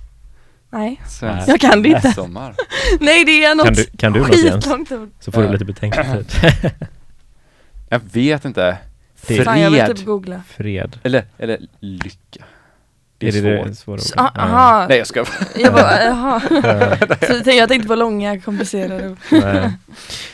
Nej. 0.70 1.02
Svensk 1.10 1.48
Jag 1.50 1.60
kan 1.60 1.82
det 1.84 1.90
inte. 1.90 2.08
midsommar. 2.08 2.56
Nej, 3.00 3.26
det 3.26 3.46
är 3.46 3.56
något 3.56 3.66
Kan 3.66 3.74
du, 3.74 3.86
kan 3.86 4.14
du 4.14 4.20
något 4.20 4.38
Jens? 4.44 4.68
ord. 4.68 5.10
Så 5.20 5.32
får 5.32 5.42
du 5.44 5.52
lite 5.52 5.66
betänketid. 5.66 6.26
Jag 7.90 8.02
vet 8.14 8.46
inte. 8.46 8.78
Fan, 9.46 9.60
jag 9.62 9.72
vill 9.72 9.80
Fred. 9.86 9.98
typ 9.98 10.06
googla. 10.06 10.42
Fred. 10.48 11.00
Eller, 11.04 11.26
eller 11.38 11.60
lycka. 11.80 12.44
Det 13.22 13.38
är, 13.38 13.66
det 13.66 13.76
svårt. 13.76 14.00
det 14.00 14.14
ah, 14.18 14.32
aha. 14.36 14.86
Nej 14.90 14.98
jag 14.98 15.08
ska 15.08 15.26
Jag 15.56 15.74
bara, 15.74 16.04
jaha. 16.06 16.42
Ja. 16.50 16.98
Så 17.28 17.34
jag 17.34 17.44
tänkte- 17.44 17.52
jag 17.52 17.88
på 17.88 17.96
långa, 17.96 18.40
komplicerade 18.42 19.10
ord. 19.10 19.18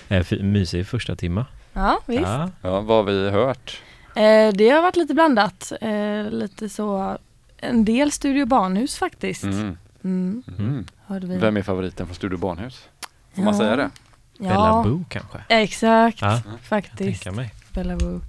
Eh, 0.09 0.23
Mysig 0.41 0.88
första 0.88 1.15
timma. 1.15 1.45
Ja, 1.73 1.99
visst. 2.05 2.21
Ja. 2.21 2.49
Ja, 2.61 2.81
vad 2.81 2.97
har 2.97 3.03
vi 3.03 3.29
hört? 3.29 3.81
Eh, 4.15 4.53
det 4.53 4.69
har 4.69 4.81
varit 4.81 4.95
lite 4.95 5.13
blandat. 5.13 5.71
Eh, 5.81 6.29
lite 6.31 6.69
så, 6.69 7.17
en 7.57 7.85
del 7.85 8.11
Studio 8.11 8.45
Barnhus 8.45 8.97
faktiskt. 8.97 9.43
Mm. 9.43 9.77
Mm. 10.03 10.43
Mm. 10.59 10.85
Vem 11.39 11.57
är 11.57 11.61
favoriten 11.61 12.05
från 12.05 12.15
Studio 12.15 12.38
Barnhus? 12.38 12.83
Får 13.35 13.41
man 13.41 13.53
Ja. 13.53 13.59
säga 13.59 13.75
det? 13.75 13.89
Bella 14.39 14.53
Ja, 14.53 14.81
Boo 14.85 15.03
kanske? 15.09 15.38
exakt. 15.47 16.21
Ja, 16.21 16.31
jag 16.31 16.41
Faktiskt. 16.61 16.97
tänker 17.23 17.31
mig. 17.31 17.53
Bella 17.78 17.95
Boo. 17.95 18.21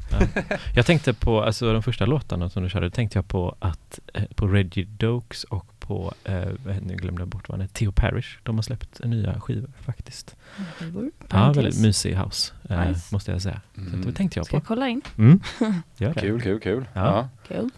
Jag 0.75 0.87
tänkte 0.87 1.15
på, 1.15 1.43
alltså 1.43 1.73
de 1.73 1.83
första 1.83 2.07
låtarna 2.07 2.49
som 2.51 2.63
du 2.63 2.69
körde, 2.71 2.91
tänkte 2.91 3.19
jag 3.19 3.29
på 3.29 3.57
att 3.59 3.99
eh, 4.15 4.23
på 4.35 4.47
Reggie 4.47 4.85
Dokes 4.85 5.45
och 5.45 5.67
på, 5.81 6.13
eh, 6.25 6.35
heter- 6.35 6.81
nu 6.81 6.97
glömde 6.97 7.21
jag 7.21 7.29
bort 7.29 7.49
vad 7.49 7.59
han 7.59 7.65
är, 7.65 7.69
Theo 7.73 7.93
Parrish, 7.93 8.39
de 8.43 8.55
har 8.57 8.63
släppt 8.63 9.05
nya 9.05 9.41
skivor 9.41 9.71
faktiskt. 9.81 10.37
Ja, 10.59 10.87
Parentes. 11.29 11.57
väldigt 11.65 11.81
mysig 11.83 12.15
house, 12.15 12.53
eh, 12.69 12.89
Nice. 12.89 13.15
måste 13.15 13.31
jag 13.33 13.43
säga. 13.43 13.61
Så 13.75 13.81
Mm. 13.81 14.05
det 14.07 14.13
tänkte 14.13 14.39
jag 14.39 14.47
Ska 14.47 14.57
på. 14.57 14.57
jag 14.61 14.67
kolla 14.67 14.89
in? 14.89 15.03
Mm. 15.19 15.41
Gör 15.97 16.15
det. 16.15 16.21
Kul, 16.21 16.41
kul, 16.43 16.61
kul. 16.61 16.85
Ja. 16.95 17.01
Ja. 17.07 17.29
Kul. 17.49 17.71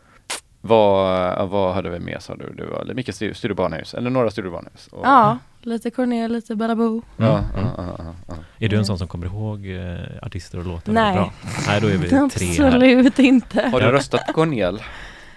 Vad, 0.60 1.48
vad 1.48 1.74
hade 1.74 1.90
vi 1.90 1.98
med 1.98 2.22
sa 2.22 2.36
du? 2.36 2.54
Det 2.54 2.64
var 2.66 2.94
mycket 2.94 3.14
Studio, 3.14 3.34
studio 3.34 3.54
Barnhus, 3.56 3.94
eller 3.94 4.10
några 4.10 4.30
Studio 4.30 4.50
Barnhus? 4.50 4.86
Och, 4.92 5.06
Ja, 5.06 5.38
lite 5.62 5.90
Cornel, 5.90 6.32
lite 6.32 6.54
Bella 6.56 6.74
Boo. 6.76 7.02
Ja, 7.16 7.38
Mm. 7.38 7.44
ja, 7.56 7.72
ja, 7.76 7.94
ja, 7.98 8.14
ja. 8.28 8.34
Är 8.58 8.68
du 8.68 8.76
en 8.76 8.78
Mm. 8.80 8.84
sån 8.84 8.98
som 8.98 9.08
kommer 9.08 9.26
ihåg 9.26 9.66
eh, 9.66 9.96
artister 10.26 10.58
och 10.58 10.64
låtar 10.66 10.92
Nej. 10.92 11.14
bra? 11.14 11.32
Nej, 11.66 11.80
då 11.80 11.86
är 11.86 11.96
vi 11.96 12.08
tre 12.08 12.18
här. 12.18 12.24
Absolut 12.66 13.18
inte. 13.18 13.68
Har 13.68 13.80
du 13.80 13.86
röstat 13.86 14.26
på 14.26 14.32
Cornel? 14.32 14.82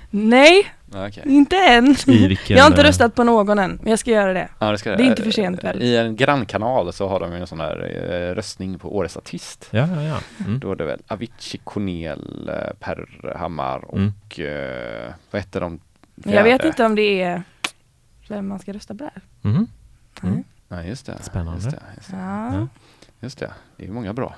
Nej, 0.09 0.67
Ja, 0.93 1.07
Okej. 1.07 1.23
inte 1.25 1.55
än. 1.57 1.95
I 2.07 2.27
vilken, 2.27 2.57
Jag 2.57 2.63
har 2.63 2.69
inte 2.69 2.81
eh, 2.81 2.85
röstat 2.85 3.15
på 3.15 3.23
någon 3.23 3.59
än, 3.59 3.79
men 3.81 3.89
jag 3.89 3.99
ska 3.99 4.11
göra 4.11 4.33
det. 4.33 4.49
Ja, 4.59 4.71
det, 4.71 4.77
ska, 4.77 4.95
Det 4.95 5.03
är 5.03 5.07
inte 5.07 5.23
för 5.23 5.31
sent 5.31 5.63
väl? 5.63 5.81
I 5.81 5.97
en 5.97 6.15
grannkanal 6.15 6.93
så 6.93 7.07
har 7.07 7.19
de 7.19 7.31
ju 7.33 7.39
en 7.39 7.47
sån 7.47 7.59
här 7.59 7.77
eh, 8.31 8.35
röstning 8.35 8.79
på 8.79 8.95
Årets 8.97 9.17
artist. 9.17 9.67
Ja, 9.71 9.87
ja, 9.95 10.01
ja. 10.03 10.17
Mm. 10.45 10.59
Då 10.59 10.71
är 10.71 10.75
det 10.75 10.85
väl 10.85 10.99
Avicii, 11.07 11.61
Cornel, 11.63 12.49
eh, 12.49 12.73
Per 12.79 13.07
Hammar 13.37 13.85
och 13.85 13.97
Mm. 13.97 14.13
eh, 14.37 15.13
vad 15.31 15.41
heter 15.41 15.61
de? 15.61 15.79
Men 16.15 16.33
jag 16.33 16.43
vet 16.43 16.51
fjärde? 16.51 16.67
inte 16.67 16.85
om 16.85 16.95
det 16.95 17.21
är 17.21 17.43
vem 18.27 18.47
man 18.47 18.59
ska 18.59 18.73
rösta 18.73 18.93
på 18.95 19.03
där. 19.03 19.21
Mhm. 19.41 19.67
Mm. 20.23 20.43
Nej. 20.67 20.83
Ja, 20.83 20.89
just 20.89 21.05
det. 21.05 21.23
Spännande. 21.23 21.53
Just 21.53 21.71
det, 21.71 21.81
just 21.97 22.11
det. 22.11 22.17
Ja. 22.17 22.67
Just 23.19 23.37
det. 23.37 23.51
det 23.77 23.85
är 23.85 23.91
många 23.91 24.13
bra. 24.13 24.35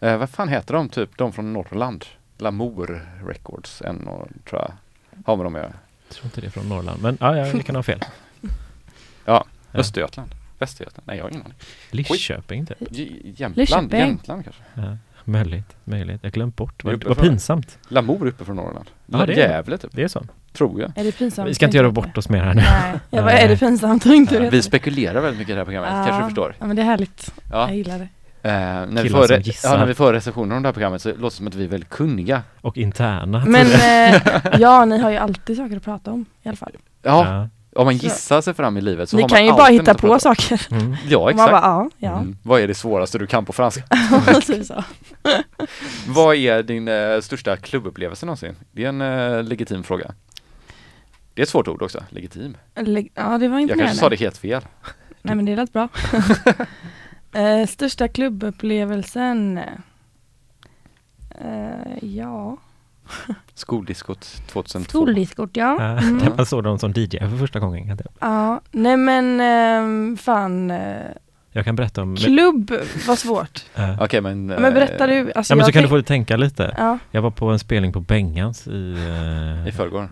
Eh, 0.00 0.16
vad 0.16 0.30
fan 0.30 0.48
heter 0.48 0.74
de? 0.74 0.88
Typ 0.88 1.18
de 1.18 1.32
från 1.32 1.52
Norrland? 1.52 2.04
Lamour 2.38 3.08
Records, 3.26 3.82
en 3.82 4.08
och, 4.08 4.28
tror 4.48 4.60
jag. 4.62 4.72
Har 5.26 5.36
med 5.36 5.46
dem 5.46 5.54
att 5.54 5.60
göra. 5.60 5.72
Jag 6.08 6.14
tror 6.14 6.24
inte 6.24 6.40
det 6.40 6.46
är 6.46 6.50
från 6.50 6.68
Norrland, 6.68 7.02
men 7.02 7.18
ja, 7.20 7.36
ja, 7.36 7.52
vi 7.54 7.62
kan 7.62 7.76
ha 7.76 7.82
fel. 7.82 8.00
Ja. 9.24 9.44
Östergötland. 9.74 10.30
Västergötland? 10.58 11.06
Nej, 11.06 11.16
jag 11.16 11.24
har 11.24 11.30
ingen 11.30 11.42
aning. 11.42 11.54
Lidköping 11.90 12.58
inte? 12.60 12.74
J- 12.90 13.34
Jämtland? 13.36 13.92
Jämtland 13.94 14.44
kanske? 14.44 14.62
Ja, 14.74 14.96
möjligt, 15.28 15.76
möjligt. 15.84 16.20
Jag 16.22 16.32
glömt 16.32 16.56
bort. 16.56 16.84
Vad, 16.84 17.04
vad 17.04 17.16
för- 17.16 17.22
pinsamt. 17.24 17.78
Lamour 17.88 18.26
uppe 18.26 18.44
från 18.44 18.56
Norrland. 18.56 18.90
Ja, 19.06 19.26
det 19.26 19.32
är. 19.32 19.36
Gävle 19.36 19.78
typ, 19.78 19.90
Det 19.92 20.02
är 20.02 20.08
så. 20.08 20.22
tror 20.52 20.80
jag. 20.80 20.98
Är 20.98 21.04
det 21.04 21.12
pinsamt? 21.12 21.48
Vi 21.48 21.54
ska 21.54 21.64
inte 21.66 21.76
göra 21.76 21.90
bort 21.90 22.18
oss 22.18 22.28
mer 22.28 22.42
här 22.42 22.54
nu. 22.54 22.62
Nej, 22.62 23.00
jag 23.10 23.24
bara, 23.24 23.32
är 23.32 23.48
det 23.48 23.56
pinsamt 23.56 24.06
inte 24.06 24.38
veta? 24.38 24.50
Vi 24.50 24.62
spekulerar 24.62 25.20
väldigt 25.20 25.38
mycket 25.38 25.50
i 25.50 25.54
det 25.54 25.58
här 25.60 25.64
programmet, 25.64 25.90
kanske 25.90 26.22
du 26.22 26.24
förstår. 26.24 26.54
Ja 26.58 26.66
men 26.66 26.76
det 26.76 26.82
är 26.82 26.86
härligt. 26.86 27.32
Ja. 27.50 27.68
Jag 27.68 27.76
gillar 27.76 27.98
det. 27.98 28.08
Eh, 28.42 28.52
när, 28.52 29.02
vi 29.02 29.08
får, 29.10 29.32
gissar. 29.32 29.68
ja, 29.72 29.78
när 29.78 29.86
vi 29.86 29.94
får 29.94 30.12
recensioner 30.12 30.56
om 30.56 30.62
det 30.62 30.68
här 30.68 30.72
programmet 30.72 31.02
så 31.02 31.08
låter 31.08 31.22
det 31.24 31.30
som 31.30 31.46
att 31.46 31.54
vi 31.54 31.64
är 31.64 31.68
väldigt 31.68 31.88
kunniga. 31.88 32.42
Och 32.60 32.76
interna. 32.78 33.44
Men 33.46 33.66
eh, 34.14 34.20
ja, 34.60 34.84
ni 34.84 34.98
har 34.98 35.10
ju 35.10 35.16
alltid 35.16 35.56
saker 35.56 35.76
att 35.76 35.84
prata 35.84 36.10
om 36.12 36.26
i 36.42 36.48
alla 36.48 36.56
fall. 36.56 36.72
Ja, 37.02 37.48
om 37.76 37.84
man 37.84 37.96
gissar 37.96 38.40
sig 38.40 38.54
fram 38.54 38.76
i 38.76 38.80
livet 38.80 39.08
så 39.08 39.16
ni 39.16 39.22
har 39.22 39.28
kan 39.28 39.36
man 39.38 39.44
ju 39.46 39.52
bara 39.52 39.66
hitta 39.68 39.94
på 39.94 40.00
prata 40.00 40.18
saker. 40.20 40.66
Mm. 40.70 40.96
Ja, 41.08 41.30
exakt. 41.30 41.50
bara, 41.52 41.60
ja, 41.60 41.90
ja. 41.98 42.18
Mm. 42.18 42.36
Vad 42.42 42.60
är 42.60 42.68
det 42.68 42.74
svåraste 42.74 43.18
du 43.18 43.26
kan 43.26 43.44
på 43.44 43.52
franska? 43.52 43.82
Vad 46.08 46.36
är 46.36 46.62
din 46.62 46.88
eh, 46.88 47.20
största 47.20 47.56
klubbupplevelse 47.56 48.26
någonsin? 48.26 48.56
Det 48.72 48.84
är 48.84 48.88
en 48.88 49.00
eh, 49.00 49.42
legitim 49.42 49.82
fråga. 49.82 50.14
Det 51.34 51.40
är 51.40 51.42
ett 51.42 51.48
svårt 51.48 51.68
ord 51.68 51.82
också, 51.82 52.04
legitim. 52.10 52.56
Lägg- 52.76 53.10
Ja, 53.14 53.22
det 53.22 53.28
var 53.28 53.40
Jag 53.40 53.62
imponerande. 53.62 53.84
kanske 53.84 53.96
sa 53.96 54.08
det 54.08 54.16
helt 54.16 54.38
fel. 54.38 54.62
Nej 55.22 55.34
men 55.36 55.44
det 55.44 55.56
lät 55.56 55.72
bra. 55.72 55.88
eh, 57.32 57.66
största 57.66 58.08
klubbupplevelsen? 58.08 59.58
Eh, 61.30 61.98
ja, 62.02 62.56
Skoldiskot 63.54 64.42
2002. 64.46 64.90
skoldiskot 64.90 65.50
ja. 65.52 65.80
Mm. 65.80 66.20
Jag 66.36 66.46
såg 66.46 66.64
dem 66.64 66.78
som 66.78 66.92
DJ 66.92 67.18
för 67.18 67.38
första 67.38 67.60
gången. 67.60 67.98
Ja, 68.20 68.60
nej 68.70 68.96
men 68.96 69.40
ehm, 69.40 70.16
fan, 70.16 70.70
eh, 70.70 70.96
Jag 71.52 71.64
kan 71.64 71.76
berätta 71.76 72.02
om... 72.02 72.16
klubb 72.16 72.70
var 73.06 73.16
svårt. 73.16 73.64
Okej 74.00 74.20
men... 74.20 74.46
Men 74.46 74.74
berätta 74.74 75.04
eh, 75.04 75.24
du. 75.24 75.32
Alltså, 75.32 75.52
ja, 75.52 75.56
men 75.56 75.66
så 75.66 75.72
kan 75.72 75.82
du 75.82 75.88
få 75.88 76.02
tänka 76.02 76.36
lite. 76.36 76.74
Ja, 76.78 76.98
Jag 77.10 77.22
var 77.22 77.30
på 77.30 77.46
en 77.46 77.58
spelning 77.58 77.92
på 77.92 78.00
Bengans 78.00 78.66
i... 78.66 78.92
eh, 78.92 79.68
I 79.68 79.72
förrgår. 79.72 80.08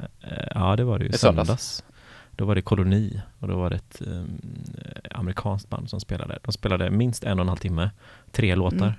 Ja, 0.55 0.77
det 0.77 0.85
var 0.85 0.99
det 0.99 1.05
ju. 1.05 1.11
I 1.11 1.19
söndags. 1.19 1.47
Söndags. 1.49 1.83
Då 2.37 2.45
var 2.45 2.55
det 2.55 2.63
Koloni 2.63 3.21
och 3.39 3.49
då 3.49 3.57
var 3.57 3.71
det 3.71 3.77
ett 3.77 4.03
um, 4.07 4.41
amerikanskt 5.11 5.69
band 5.71 5.91
som 5.91 6.01
spelade. 6.01 6.39
De 6.43 6.53
spelade 6.53 6.91
minst 6.91 7.25
en 7.25 7.39
och 7.39 7.43
en 7.45 7.49
halv 7.49 7.59
timme, 7.59 7.91
tre 8.33 8.55
låtar. 8.55 8.77
Mm. 8.77 8.95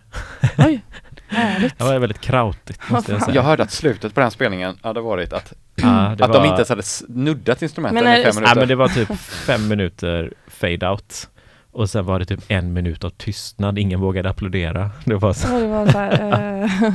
oj, 0.57 0.81
härligt. 1.27 1.77
Det 1.77 1.83
var 1.83 1.99
väldigt 1.99 2.21
krautigt 2.21 2.89
måste 2.89 3.11
jag 3.11 3.21
säga. 3.23 3.35
Jag 3.35 3.43
hörde 3.43 3.63
att 3.63 3.71
slutet 3.71 4.13
på 4.13 4.19
den 4.19 4.31
spelningen 4.31 4.75
hade 4.81 5.01
varit 5.01 5.33
att, 5.33 5.53
Ja, 5.75 6.15
det 6.17 6.23
att 6.23 6.29
var, 6.29 6.39
de 6.39 6.45
inte 6.45 6.55
ens 6.55 6.69
hade 6.69 6.83
snuddat 6.83 7.61
instrumenten 7.61 8.03
Men 8.03 8.13
i 8.13 8.23
det- 8.23 8.23
fem 8.23 8.33
Ja, 8.35 8.39
minuter. 8.41 8.59
men 8.59 8.67
det 8.67 8.75
var 8.75 8.87
typ 8.87 9.17
fem 9.19 9.67
minuter 9.67 10.33
fade 10.47 10.89
out. 10.89 11.29
Och 11.71 11.89
sen 11.89 12.05
var 12.05 12.19
det 12.19 12.25
typ 12.25 12.39
en 12.47 12.73
minut 12.73 13.03
av 13.03 13.09
tystnad, 13.09 13.77
ingen 13.79 13.99
vågade 13.99 14.29
applådera. 14.29 14.91
Det 15.05 15.15
var 15.15 15.33
så, 15.33 15.47
Ja, 15.53 15.59
det 15.59 15.67
var 15.67 15.87
så 15.87 15.97
här, 15.97 16.11
eh, 16.63 16.93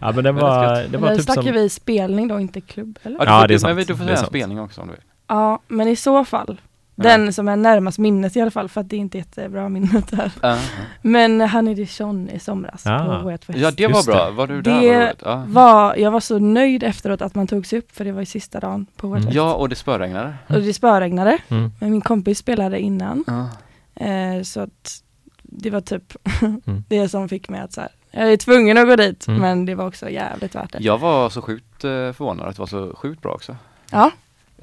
ja 0.00 0.12
men 0.12 0.24
det 0.24 0.32
var, 0.32 0.84
det 0.88 0.98
var 0.98 1.14
typ 1.16 1.24
snackar 1.24 1.42
som... 1.42 1.52
vi 1.52 1.68
spelning 1.68 2.28
då, 2.28 2.40
inte 2.40 2.60
klubb 2.60 2.98
eller? 3.02 3.16
Ja, 3.18 3.24
Ja, 3.24 3.30
du 3.30 3.32
Ja, 3.42 3.46
det 3.46 3.52
är 3.54 3.54
Men 3.54 3.60
sant. 3.76 3.88
du 3.88 3.96
får 3.96 4.04
Det 4.04 4.16
säga 4.16 4.26
spelning 4.28 4.60
också 4.60 4.80
om 4.80 4.86
du 4.86 4.92
vill. 4.92 5.02
Men 5.68 5.88
i 5.88 5.96
så 5.96 6.24
fall. 6.24 6.60
Ja. 6.94 7.02
Den 7.02 7.32
som 7.32 7.48
är 7.48 7.56
närmast 7.56 7.98
minnet 7.98 8.36
i 8.36 8.40
alla 8.40 8.50
fall, 8.50 8.68
för 8.68 8.80
att 8.80 8.88
det 8.90 8.96
är 8.96 9.00
inte 9.00 9.18
jättebra 9.18 9.68
minnet 9.68 10.08
där. 10.10 10.32
Ja, 10.42 10.58
Men 11.02 11.40
Honey 11.40 11.74
Dijon 11.74 12.28
i 12.30 12.38
somras 12.38 12.86
Ah. 12.86 13.20
på 13.22 13.28
Wet 13.28 13.44
Fest. 13.44 13.58
ja 13.58 13.70
det 13.70 13.86
var 13.86 13.94
Just 13.94 14.06
bra. 14.08 14.30
Var 14.30 14.46
du 14.46 14.62
där? 14.62 14.80
Det 14.80 15.14
Var 15.24 15.30
ja. 15.32 15.44
var, 15.48 15.96
jag 15.96 16.10
var 16.10 16.20
så 16.20 16.38
nöjd 16.38 16.82
efteråt 16.82 17.22
att 17.22 17.34
man 17.34 17.46
tog 17.46 17.66
sig 17.66 17.78
upp 17.78 17.96
för 17.96 18.04
det 18.04 18.12
var 18.12 18.20
ju 18.20 18.26
sista 18.26 18.60
dagen 18.60 18.86
på 18.96 19.08
Wet 19.08 19.16
Mm. 19.16 19.26
Fest. 19.26 19.36
ja, 19.36 19.54
och 19.54 19.68
det 19.68 19.74
spöregnade. 19.76 20.34
Och 20.48 20.60
det 20.62 20.74
spöregnade, 20.74 21.38
Mm. 21.48 21.70
men 21.80 21.90
min 21.90 22.00
kompis 22.00 22.38
spelade 22.38 22.80
innan. 22.80 23.24
Ja. 23.26 23.48
Eh, 24.06 24.42
så 24.42 24.60
att 24.60 25.02
det 25.42 25.70
var 25.70 25.80
typ 25.80 26.16
Mm. 26.42 26.84
det 26.88 27.08
som 27.08 27.28
fick 27.28 27.48
mig 27.48 27.60
att 27.60 27.72
så 27.72 27.80
här, 27.80 27.90
Jag 28.10 28.32
är 28.32 28.36
tvungen 28.36 28.78
att 28.78 28.86
gå 28.86 28.96
dit, 28.96 29.28
Mm. 29.28 29.40
men 29.40 29.66
det 29.66 29.74
var 29.74 29.86
också 29.86 30.10
jävligt 30.10 30.54
värt 30.54 30.72
det. 30.72 30.78
Jag 30.80 30.98
var 30.98 31.30
så 31.30 31.42
sjukt 31.42 31.84
eh, 31.84 31.90
förvånad 31.90 32.48
att 32.48 32.56
det 32.56 32.60
var 32.62 32.66
så 32.66 32.94
sjukt 32.94 33.22
bra 33.22 33.32
också. 33.32 33.56
Ja, 33.90 34.10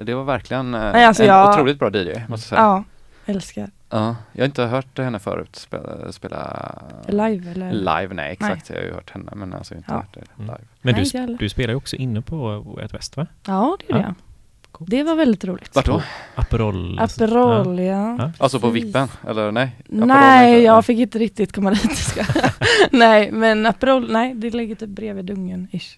Det 0.03 0.13
var 0.13 0.23
verkligen 0.23 0.73
eh, 0.73 0.79
Nej, 0.91 1.05
alltså 1.05 1.23
en 1.23 1.29
jag- 1.29 1.49
otroligt 1.49 1.79
bra 1.79 1.89
DJ, 1.89 2.13
måste 2.27 2.31
jag 2.31 2.39
säga. 2.39 2.61
ja, 2.61 2.83
älskar. 3.25 3.69
Ja, 3.89 4.15
jag 4.33 4.41
har 4.41 4.45
inte 4.45 4.63
hört 4.63 4.97
henne 4.97 5.19
förut 5.19 5.55
spela, 5.55 6.11
spela 6.11 6.73
Live 7.07 7.51
eller? 7.51 7.71
live. 7.73 8.13
Nej, 8.13 8.31
exakt. 8.31 8.69
Jag 8.69 8.77
har 8.77 8.83
ju 8.83 8.93
hört 8.93 9.09
henne, 9.11 9.31
men 9.35 9.53
alltså 9.53 9.75
inte 9.75 9.85
Ja. 9.91 9.95
hört 9.95 10.13
det 10.13 10.19
Mm. 10.19 10.45
live. 10.47 10.67
Men 10.81 10.95
Nej, 10.95 11.27
du, 11.27 11.35
du 11.37 11.49
spelar 11.49 11.69
ju 11.71 11.75
också 11.77 11.95
inne 11.95 12.21
på 12.21 12.59
Way 12.59 12.87
West 12.91 13.17
va? 13.17 13.27
Ja, 13.47 13.77
det 13.79 13.85
gjorde 13.89 14.01
Ja. 14.01 14.07
jag. 14.07 14.15
Coolt. 14.71 14.89
Det 14.91 15.03
var 15.03 15.15
väldigt 15.15 15.45
roligt. 15.45 15.75
Vart 15.75 15.85
då? 15.85 16.01
Aperol. 16.35 16.99
Aperol, 16.99 17.79
ja. 17.79 18.15
Ja. 18.19 18.31
Alltså 18.37 18.59
på 18.59 18.69
vippen? 18.69 19.07
Eller 19.27 19.51
nej? 19.51 19.75
Aperol 19.85 20.07
Nej, 20.07 20.49
inte- 20.53 20.65
jag 20.65 20.85
fick 20.85 20.99
inte 20.99 21.19
riktigt 21.19 21.55
komma 21.55 21.69
dit. 21.69 21.97
Ska. 21.97 22.23
nej, 22.91 23.31
men 23.31 23.65
Aperol, 23.65 24.11
nej, 24.11 24.33
det 24.35 24.49
ligger 24.49 24.75
typ 24.75 24.89
bredvid 24.89 25.25
Dungen 25.25 25.67
ish. 25.71 25.97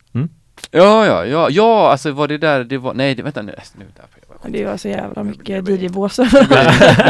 Ja, 0.72 1.06
ja, 1.06 1.26
ja, 1.26 1.48
ja, 1.50 1.92
alltså 1.92 2.12
var 2.12 2.28
det 2.28 2.38
där, 2.38 2.64
det 2.64 2.78
var, 2.78 2.94
nej, 2.94 3.16
det, 3.16 3.24
vänta 3.24 3.42
nu, 3.42 3.56
nu 3.76 3.86
där 3.96 4.04
får 4.12 4.20
jag 4.30 4.38
bara 4.42 4.50
Det 4.50 4.66
var 4.66 4.78
så 4.78 4.88
jävla 4.88 5.24
mycket 5.24 5.66
Det 5.66 5.72
DJ-båsar. 5.72 6.24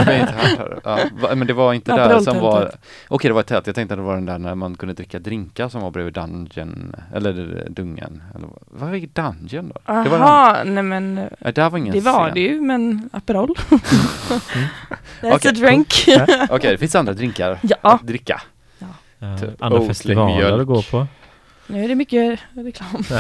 Det 0.06 0.36
det. 0.70 0.80
Ja, 0.84 1.36
men 1.36 1.48
det 1.48 1.54
var 1.54 1.74
inte 1.74 1.92
där 1.96 2.20
som 2.20 2.40
var, 2.40 2.72
okej 3.08 3.30
det 3.30 3.34
var 3.34 3.42
ett 3.42 3.48
tält, 3.48 3.68
jag 3.68 3.76
tänkte 3.76 3.94
att 3.94 4.00
det 4.00 4.04
var 4.04 4.16
den 4.16 4.26
där 4.26 4.38
när 4.40 4.56
man 4.56 4.76
kunde 4.76 4.94
dricka 4.94 5.20
drinkar 5.20 5.70
som 5.70 5.82
var 5.82 5.92
bredvid 5.92 6.14
Dungeon, 6.14 6.96
eller 7.16 7.66
Dungen, 7.70 8.24
eller 8.36 8.48
vad- 8.66 8.92
det 8.92 9.08
Dungeon 9.22 9.72
då? 9.76 9.94
Det 9.94 10.10
Jaha, 10.10 10.64
nej 10.64 10.84
men 10.84 11.30
ja, 11.40 11.52
där 11.52 11.70
var 11.70 11.78
ingen 11.78 11.94
det 11.94 12.00
var 12.02 12.24
scen. 12.26 12.34
det 12.34 12.40
ju, 12.42 12.62
men 12.62 13.10
Aperol. 13.14 13.50
That's 15.22 15.36
Okej, 15.36 15.50
a 15.52 15.54
drink. 15.56 16.06
Okej, 16.50 16.72
det 16.72 16.78
finns 16.78 16.96
andra 16.96 17.14
drinkar 17.14 17.60
Ja, 17.62 17.76
att 17.82 18.02
dricka. 18.08 18.42
Ja, 18.80 19.38
Typ 19.38 19.62
andra 19.62 19.82
festivaler 19.88 20.60
att 20.60 20.68
gå 20.68 20.82
på. 20.82 21.08
Nu 21.68 21.84
är 21.84 21.88
det 21.88 21.96
mycket 21.96 22.40
reklam. 22.54 23.04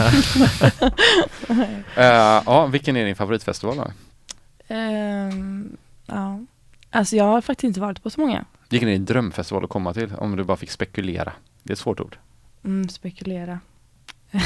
Eh, 1.95 2.05
ja, 2.45 2.65
vilken 2.65 2.97
är 2.97 3.05
din 3.05 3.15
favoritfestival 3.15 3.77
då? 3.77 3.87
Ehm, 4.67 5.77
ja. 6.05 6.39
Alltså 6.89 7.15
jag 7.15 7.23
har 7.23 7.41
faktiskt 7.41 7.63
inte 7.63 7.79
varit 7.79 8.03
på 8.03 8.09
så 8.09 8.21
många. 8.21 8.45
Vilken 8.69 8.89
är 8.89 8.93
din 8.93 9.05
drömfestival 9.05 9.63
att 9.63 9.69
komma 9.69 9.93
till? 9.93 10.13
Om 10.17 10.35
du 10.35 10.43
bara 10.43 10.57
fick 10.57 10.71
spekulera. 10.71 11.33
Det 11.63 11.71
är 11.71 11.73
ett 11.73 11.79
svårt 11.79 11.99
ord. 11.99 12.17
Mm, 12.63 12.89
spekulera. 12.89 13.59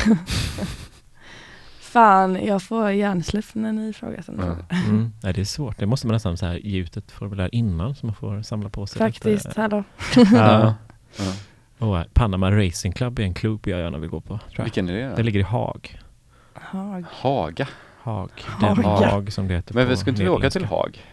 Fan, 1.79 2.45
jag 2.45 2.63
får 2.63 2.91
hjärnsläpp 2.91 3.45
när 3.53 3.71
ni 3.73 3.93
frågar 3.93 4.21
sådana 4.21 4.43
frågor. 4.43 4.65
Mm. 4.71 5.11
Nej, 5.23 5.33
det 5.33 5.41
är 5.41 5.45
svårt. 5.45 5.77
Det 5.79 5.85
måste 5.85 6.07
man 6.07 6.13
nästan 6.13 6.37
så 6.37 6.45
här 6.45 6.55
ge 6.55 6.79
ut 6.79 6.97
ett 6.97 7.11
formulär 7.11 7.49
innan 7.55 7.95
så 7.95 8.05
man 8.05 8.15
får 8.15 8.41
samla 8.41 8.69
på 8.69 8.87
sig 8.87 8.99
Faktiskt, 8.99 9.47
lite. 9.47 9.61
hallå. 9.61 9.83
Ja. 10.15 10.75
Ja. 11.17 11.33
Eh, 11.81 12.01
Panama 12.13 12.51
Racing 12.51 12.95
Club 12.95 13.19
är 13.19 13.23
en 13.23 13.33
klubb 13.33 13.67
jag 13.67 13.79
gärna 13.79 13.97
vill 13.97 14.09
gå 14.09 14.21
på. 14.21 14.27
Tror 14.27 14.39
jag. 14.55 14.63
Vilken 14.63 14.89
är 14.89 14.93
det 14.93 14.99
Det 15.09 15.15
då? 15.15 15.21
ligger 15.23 15.39
i 15.39 15.43
Haag. 15.43 15.99
Haag. 16.53 17.05
Haga. 17.11 17.67
Haag. 18.01 18.29
Den 18.61 18.83
Haga. 18.83 19.07
Haag 19.07 19.33
som 19.33 19.47
det 19.47 19.53
heter 19.53 19.73
Men 19.75 19.87
vi 19.89 19.97
skulle 19.97 20.11
inte 20.11 20.23
vi 20.23 20.29
åka 20.29 20.49
till. 20.49 20.65
Haag? 20.65 21.03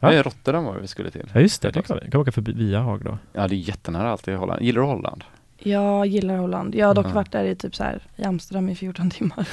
Va? 0.00 0.08
Nej, 0.10 0.22
Rotterdam 0.22 0.64
var 0.64 0.74
det 0.74 0.80
vi 0.80 0.86
skulle 0.86 1.10
till. 1.10 1.30
Ja 1.34 1.40
just 1.40 1.62
det, 1.62 1.70
det 1.70 1.82
kan 1.82 1.98
vi. 2.04 2.10
Kan 2.10 2.20
åka 2.20 2.32
förbi 2.32 2.52
via 2.52 2.80
Haag 2.80 3.04
då. 3.04 3.18
Ja, 3.32 3.48
det 3.48 3.54
är 3.54 3.56
jättenära 3.56 4.10
alltid 4.10 4.34
i 4.34 4.36
Holland. 4.36 4.62
Gillar 4.62 4.80
du 4.80 4.86
Holland? 4.86 5.24
Jag 5.62 6.06
gillar 6.06 6.36
Holland. 6.36 6.74
Jag 6.74 6.86
har 6.86 6.94
dock 6.94 7.06
Ja. 7.06 7.10
varit 7.10 7.32
där 7.32 7.44
i 7.44 7.54
typ 7.56 7.76
så 7.76 7.82
här 7.84 8.02
i 8.16 8.24
Amsterdam 8.24 8.68
i 8.68 8.74
14 8.74 9.10
timmar. 9.10 9.48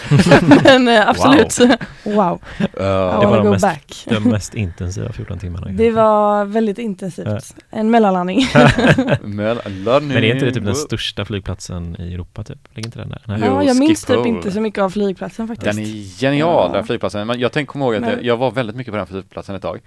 Men 0.64 0.88
eh, 0.88 1.10
absolut. 1.10 1.60
Wow. 2.04 2.42
I 2.60 2.64
Det 2.74 2.80
var 3.26 3.38
de 3.38 3.46
go 3.46 3.52
mest- 3.52 3.62
back. 3.62 4.04
De 4.06 4.20
mest 4.30 4.54
intensiva 4.54 5.12
14 5.12 5.40
timmarna. 5.40 5.68
Det 5.72 5.92
var 5.92 6.46
väldigt 6.46 6.78
intensivt. 6.78 7.56
En 7.70 7.92
mellanlandning. 7.92 8.46
Mellan 9.22 9.62
Men 10.08 10.12
är 10.12 10.22
inte 10.24 10.46
det 10.46 10.52
typ 10.52 10.66
den 10.66 10.76
största 10.76 11.26
flygplatsen 11.26 11.96
i 12.02 12.14
Europa 12.14 12.44
typ? 12.44 12.60
Ligger 12.76 12.88
inte 12.88 13.00
den 13.00 13.10
där? 13.10 13.22
Nej. 13.26 13.38
Jo, 13.42 13.48
ja, 13.48 13.64
jag 13.64 13.78
minns 13.78 14.04
typ 14.06 14.26
inte 14.26 14.52
så 14.52 14.62
mycket 14.62 14.82
av 14.84 14.90
flygplatsen 14.90 15.48
faktiskt. 15.48 15.76
Den 15.78 15.86
är 15.86 16.20
genial, 16.20 16.70
Ja. 16.72 16.78
den 16.78 16.84
flygplatsen. 16.86 17.28
Men 17.28 17.40
jag 17.40 17.52
tänker 17.52 17.72
komma 17.72 17.86
ihåg 17.86 17.96
att 17.96 18.02
Men- 18.02 18.10
jag, 18.12 18.24
jag 18.24 18.38
var 18.38 18.52
väldigt 18.52 18.76
mycket 18.76 18.92
på 18.94 18.98
den 18.98 19.08
flygplatsen 19.08 19.56
ett 19.56 19.62
tag. 19.62 19.80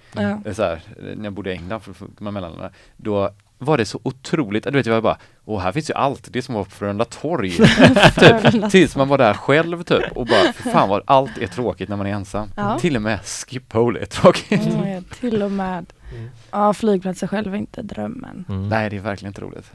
Är 0.45 0.53
Så 0.53 0.63
här, 0.63 0.81
när 1.15 1.23
jag 1.23 1.33
bodde 1.33 1.49
i 1.49 1.53
England, 1.53 1.79
för, 1.79 1.93
för, 1.93 2.07
med 2.19 2.33
mellanlanda, 2.33 2.69
då 2.97 3.29
var 3.57 3.77
det 3.77 3.85
så 3.85 3.99
otroligt, 4.03 4.63
du 4.63 4.71
vet 4.71 4.85
jag 4.85 4.93
var 4.93 5.01
bara, 5.01 5.17
åh 5.51 5.59
här 5.59 5.71
finns 5.71 5.89
ju 5.89 5.93
allt, 5.93 6.27
det 6.33 6.39
är 6.39 6.43
som 6.43 6.55
att 6.55 6.57
vara 6.57 6.65
på 6.65 6.71
Frölunda 6.71 7.05
torg. 7.05 7.51
typ, 8.19 8.71
tills 8.71 8.95
man 8.95 9.07
var 9.07 9.17
där 9.17 9.33
själv 9.33 9.83
typ 9.83 10.11
och 10.11 10.25
bara, 10.25 10.53
för 10.53 10.69
fan 10.69 10.89
vad 10.89 11.01
allt 11.05 11.37
är 11.37 11.47
tråkigt 11.47 11.89
när 11.89 11.95
man 11.95 12.07
är 12.07 12.11
ensam. 12.11 12.51
Ja. 12.55 12.79
Till 12.79 12.95
och 12.95 13.01
med 13.01 13.19
Schiphol 13.25 13.97
är 13.97 14.05
tråkigt. 14.05 14.63
God, 14.63 15.09
till 15.19 15.43
och 15.43 15.51
med. 15.51 15.85
Ja, 16.51 16.73
flygplatser 16.73 17.27
själv 17.27 17.53
är 17.53 17.57
inte 17.57 17.81
drömmen. 17.81 18.45
Mm. 18.49 18.69
Nej, 18.69 18.89
det 18.89 18.95
är 18.95 19.01
verkligen 19.01 19.29
inte 19.29 19.41
roligt. 19.41 19.71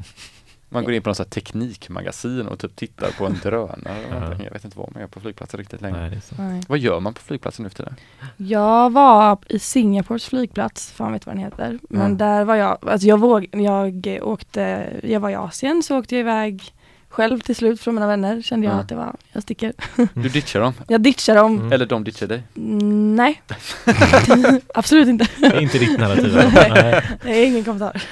Man 0.69 0.85
går 0.85 0.93
in 0.95 1.03
på 1.03 1.11
något 1.11 1.17
sånt 1.17 1.35
här 1.35 1.41
teknikmagasin 1.41 2.47
och 2.49 2.59
typ 2.59 2.77
tittar 2.77 3.11
på 3.19 3.27
en 3.27 3.39
drönare. 3.43 3.79
Ja. 4.11 4.45
Jag 4.45 4.53
vet 4.53 4.65
inte 4.65 4.79
vad 4.79 4.93
man 4.93 5.01
gör 5.01 5.09
på 5.09 5.21
flygplatser 5.21 5.59
riktigt 5.59 5.81
längre. 5.81 6.09
Nej. 6.11 6.21
Nej. 6.39 6.63
Vad 6.69 6.79
gör 6.79 7.01
man 7.01 7.15
på 7.15 7.21
flygplatsen 7.21 7.63
nu 7.63 7.69
för 7.69 7.77
tiden? 7.77 7.95
Jag 8.37 8.93
var 8.93 9.39
i 9.49 9.59
Singapores 9.59 10.27
flygplats, 10.27 10.93
fan 10.93 11.13
vet 11.13 11.27
vad 11.27 11.35
den 11.35 11.45
heter. 11.45 11.79
Men 11.91 12.11
Ja. 12.11 12.17
där 12.17 12.45
var 12.45 12.55
jag, 12.55 12.79
alltså 12.89 13.07
jag, 13.09 13.21
våg, 13.21 13.49
jag 13.53 14.19
åkte, 14.23 14.87
jag 15.03 15.21
var 15.21 15.31
i 15.31 15.35
Asien 15.35 15.83
så 15.83 15.99
åkte 15.99 16.15
jag 16.15 16.21
iväg 16.21 16.73
själv 17.09 17.41
till 17.41 17.57
slut 17.57 17.81
från 17.81 17.95
mina 17.95 18.07
vänner. 18.07 18.43
Kände 18.43 18.67
jag 18.67 18.77
Ja. 18.77 18.81
att 18.81 18.89
det 18.89 18.95
var, 18.95 19.17
jag 19.33 19.43
sticker. 19.43 19.73
Du 20.15 20.29
ditchar 20.29 20.61
dem? 20.61 20.75
Jag 20.89 21.01
ditchade 21.01 21.39
dem. 21.41 21.59
Mm. 21.59 21.73
Eller 21.73 21.87
de 21.87 22.05
ditchar 22.05 22.27
dig? 22.27 22.43
Mm, 22.57 23.17
nej. 23.17 23.43
Absolut 24.75 25.09
inte. 25.09 25.27
Det 25.37 25.47
är 25.47 25.61
inte 25.61 25.79
ditt 25.79 25.99
narrativ. 26.01 26.35
Nej. 26.55 26.71
Nej. 26.75 27.03
Det 27.23 27.31
är 27.31 27.47
ingen 27.47 27.65
kommentar. 27.65 28.03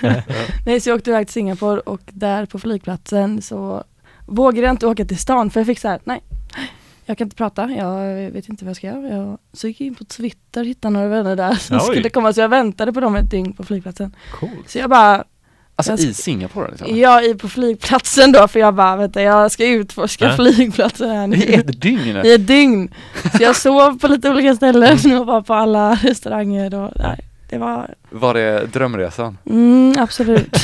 Nej, 0.67 0.81
så 0.81 0.91
jag 0.91 0.97
åkte 0.97 1.11
iväg 1.11 1.27
till 1.27 1.33
Singapore 1.35 1.81
och 1.81 2.01
där 2.07 2.47
på 2.47 2.59
flygplatsen 2.59 3.43
så 3.43 3.85
vågade 4.27 4.67
jag 4.67 4.73
inte 4.75 4.87
åka 4.87 5.05
till 5.05 5.19
stan 5.19 5.51
för 5.51 5.61
jag 5.61 5.67
fick 5.67 5.79
så 5.79 5.89
här, 5.89 6.01
nej. 6.05 6.23
Jag 7.07 7.19
kan 7.19 7.27
inte 7.27 7.37
prata, 7.37 7.71
jag 7.71 8.31
vet 8.31 8.49
inte 8.49 8.65
vad 8.65 8.71
jag 8.71 8.77
ska 8.77 8.87
göra. 8.87 9.09
Jag, 9.09 9.39
så 9.53 9.69
gick 9.69 9.81
jag 9.81 9.87
in 9.87 9.95
på 9.95 10.05
Twitter, 10.05 10.65
hittade 10.65 10.93
några 10.95 11.09
vänner 11.09 11.37
där 11.37 11.55
som 11.55 11.77
Oj. 11.77 11.83
skulle 11.83 12.09
komma 12.11 12.33
så 12.33 12.41
jag 12.41 12.49
väntade 12.49 12.93
på 12.93 13.01
dem 13.01 13.17
ett 13.17 13.31
dygn 13.31 13.53
på 13.53 13.65
flygplatsen. 13.65 14.17
Coolt. 14.33 14.71
Så 14.71 14.79
jag 14.79 14.91
bara, 14.91 15.25
Alltså 15.77 15.93
Jag 15.93 16.01
i 16.01 16.15
Singapore 16.15 16.71
liksom? 16.71 16.99
jag 16.99 17.25
är 17.25 17.35
på 17.35 17.49
flygplatsen 17.49 18.33
då 18.33 18.49
för 18.49 18.61
jag 18.61 18.75
bara, 18.75 18.97
vänta 18.97 19.23
jag 19.23 19.51
ska 19.53 19.67
utforska 19.67 20.25
Ja. 20.25 20.37
flygplatsen 20.37 21.11
här 21.11 21.27
nu. 21.27 21.37
I 21.47 21.55
ett 21.55 21.81
dygn? 21.81 22.21
I 22.25 22.33
ett 22.33 22.47
dygn. 22.47 22.95
Så 23.37 23.43
jag 23.43 23.57
sov 23.57 23.99
på 23.99 24.09
lite 24.09 24.31
olika 24.31 24.55
ställen 24.55 25.19
och 25.21 25.27
var 25.27 25.43
på 25.43 25.55
alla 25.55 25.95
restauranger 25.95 26.75
och 26.75 26.93
nej, 26.97 27.21
det 27.49 27.59
var 27.59 27.95
Var 28.11 28.35
det 28.35 28.67
drömresan? 28.73 29.39
Mm, 29.45 29.95
absolut. 29.99 30.57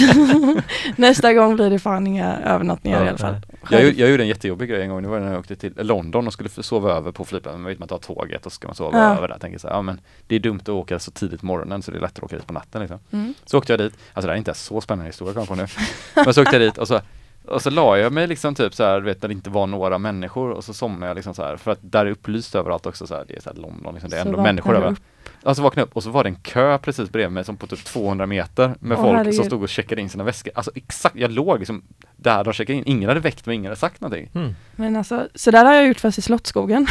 Nästa 0.97 1.33
gång 1.35 1.55
blir 1.57 1.71
det 1.71 1.79
fan 1.79 2.07
inga 2.07 2.37
övernattningar 2.37 2.99
Ja, 3.01 3.07
i 3.07 3.09
alla 3.09 3.19
fall. 3.19 3.37
Jag, 3.71 3.83
jag 3.83 4.11
gjorde 4.11 4.23
en 4.23 4.29
jättejobbig 4.29 4.69
grej 4.69 4.83
en 4.83 4.89
gång, 4.89 5.03
det 5.03 5.09
var 5.09 5.21
när 5.21 5.31
jag 5.31 5.39
åkte 5.41 5.57
till 5.57 5.73
London 5.77 6.27
och 6.27 6.33
skulle 6.33 6.49
sova 6.49 6.93
över 6.93 7.13
på 7.13 7.25
flygplatsen. 7.25 7.61
Man 7.63 7.69
vet 7.69 7.79
man 7.79 7.89
tar 7.89 7.99
tåget 7.99 8.47
och 8.47 8.53
så 8.53 8.57
ska 8.57 8.69
man 8.69 8.75
sova 8.75 8.99
Ja. 8.99 9.17
över 9.17 9.29
där. 9.29 9.39
Tänker 9.39 9.59
så 9.59 9.69
här, 9.69 9.75
ja 9.75 9.83
men 9.83 10.01
det 10.27 10.35
är 10.35 10.41
dumt 10.41 10.61
att 10.63 10.69
åka 10.69 10.99
så 10.99 11.11
tidigt 11.11 11.41
på 11.41 11.47
morgonen 11.47 11.83
så 11.83 11.91
det 11.91 11.97
är 11.99 12.01
lättare 12.01 12.19
att 12.25 12.25
åka 12.25 12.37
dit 12.37 12.47
på 12.47 12.53
natten 12.53 12.81
liksom. 12.81 12.99
Mm. 13.13 13.35
Så 13.45 13.59
åkte 13.59 13.73
jag 13.73 13.81
dit, 13.81 13.95
alltså 14.13 14.27
det 14.27 14.31
här 14.33 14.35
är 14.35 14.39
inte 14.39 14.55
så 14.55 14.81
spännande 14.81 15.07
historia 15.09 15.35
kom 15.35 15.47
på 15.47 15.55
nu. 15.55 15.67
Men 16.15 16.35
så 16.35 16.43
åkte 16.43 16.57
jag 16.57 16.63
dit 16.63 16.79
och 16.79 16.89
så 16.89 17.01
och 17.45 17.63
så 17.63 17.71
la 17.71 17.99
jag 17.99 18.13
mig 18.13 18.27
liksom 18.27 18.55
typ 18.55 18.75
så 18.75 18.85
här, 18.85 19.01
du 19.01 19.07
vet 19.07 19.23
när 19.23 19.29
det 19.29 19.33
inte 19.33 19.51
var 19.51 19.67
några 19.67 19.99
människor 19.99 20.51
och 20.51 20.65
så 20.65 20.75
somnade 20.75 21.07
jag 21.07 21.15
liksom 21.15 21.35
så 21.35 21.43
här 21.43 21.57
för 21.57 21.71
att 21.71 21.79
där 21.83 22.07
är 22.07 22.11
upplyst 22.11 22.55
överallt 22.55 22.87
också 22.87 23.07
så 23.07 23.15
här, 23.15 23.25
det 23.29 23.37
är 23.37 23.41
så 23.41 23.51
här 23.51 23.57
London 23.57 23.95
liksom, 23.95 24.11
det 24.11 24.17
är 24.17 24.23
Så 24.23 24.29
ändå 24.29 24.43
människor 24.43 24.77
överallt. 24.77 25.01
Upp. 25.43 25.47
Och 25.49 25.57
så 25.57 25.63
vaknade 25.63 25.87
upp 25.87 25.97
och 25.97 26.03
så 26.03 26.11
var 26.11 26.25
det 26.25 26.31
en 26.31 26.37
kö 26.37 26.79
precis 26.79 27.11
bredvid 27.11 27.33
mig 27.33 27.45
som 27.45 27.57
på 27.57 27.67
typ 27.67 27.85
200 27.85 28.27
meter 28.27 28.75
med 28.81 28.99
Åh, 28.99 29.05
folk 29.05 29.17
herregud. 29.17 29.35
som 29.35 29.45
stod 29.45 29.63
och 29.63 29.69
checkade 29.69 30.01
in 30.01 30.09
sina 30.09 30.25
väskor. 30.25 30.53
Alltså 30.57 30.71
exakt, 30.75 31.17
jag 31.17 31.31
låg 31.31 31.59
liksom 31.59 31.83
där 32.17 32.45
de 32.45 32.53
checkade 32.53 32.77
in. 32.79 32.85
Ingen 32.87 33.09
hade 33.09 33.21
väckt 33.21 33.47
mig, 33.47 33.55
ingen 33.57 33.65
hade 33.67 33.77
sagt 33.81 34.01
någonting. 34.01 34.29
Mm. 34.35 34.55
Men 34.77 34.97
alltså, 34.97 35.29
så 35.35 35.51
där 35.51 35.65
har 35.65 35.75
jag 35.75 35.87
gjort 35.89 36.01
först 36.01 36.19
i 36.19 36.23
Slottsskogen. 36.23 36.87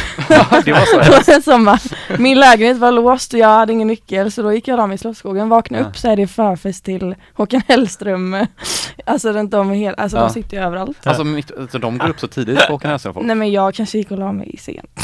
det 0.64 0.72
var 0.72 0.86
så 0.86 0.96
Det 0.98 1.04
här. 1.04 1.10
var 1.26 1.34
en 1.34 1.42
sommar. 1.42 1.82
Min 2.18 2.40
lägenhet 2.40 2.76
var 2.78 2.92
låst 2.92 3.32
och 3.32 3.38
jag 3.40 3.48
hade 3.48 3.72
ingen 3.72 3.88
nyckel 3.88 4.32
så 4.32 4.42
då 4.42 4.52
gick 4.52 4.68
jag 4.68 4.88
mig 4.88 4.94
i 4.94 4.98
Slottsskogen. 4.98 5.48
Vaknade 5.48 5.84
Ja. 5.84 5.88
upp 5.90 5.96
så 5.96 6.08
är 6.10 6.16
det 6.16 6.26
förfest 6.26 6.84
till 6.84 7.14
Håkan 7.34 7.62
Hellström. 7.68 8.36
Alltså 9.04 9.32
runt 9.32 9.54
om 9.54 9.72
i 9.72 9.78
hela, 9.78 9.94
alltså 9.94 10.16
Ja. 10.16 10.22
de 10.22 10.30
sitter 10.30 10.56
ju 10.56 10.62
överallt. 10.62 11.06
Alltså, 11.06 11.24
mitt, 11.24 11.58
alltså 11.58 11.78
de 11.78 11.98
går 11.98 12.08
upp 12.10 12.20
så 12.20 12.26
tidigt 12.28 12.66
på 12.66 12.72
Håkan 12.72 12.90
Hellström 12.90 13.14
folk. 13.14 13.26
Nej 13.26 13.36
men 13.36 13.52
jag 13.52 13.74
kanske 13.74 13.98
gick 13.98 14.10
och 14.10 14.18
la 14.18 14.32
mig 14.32 14.56
sent. 14.58 15.00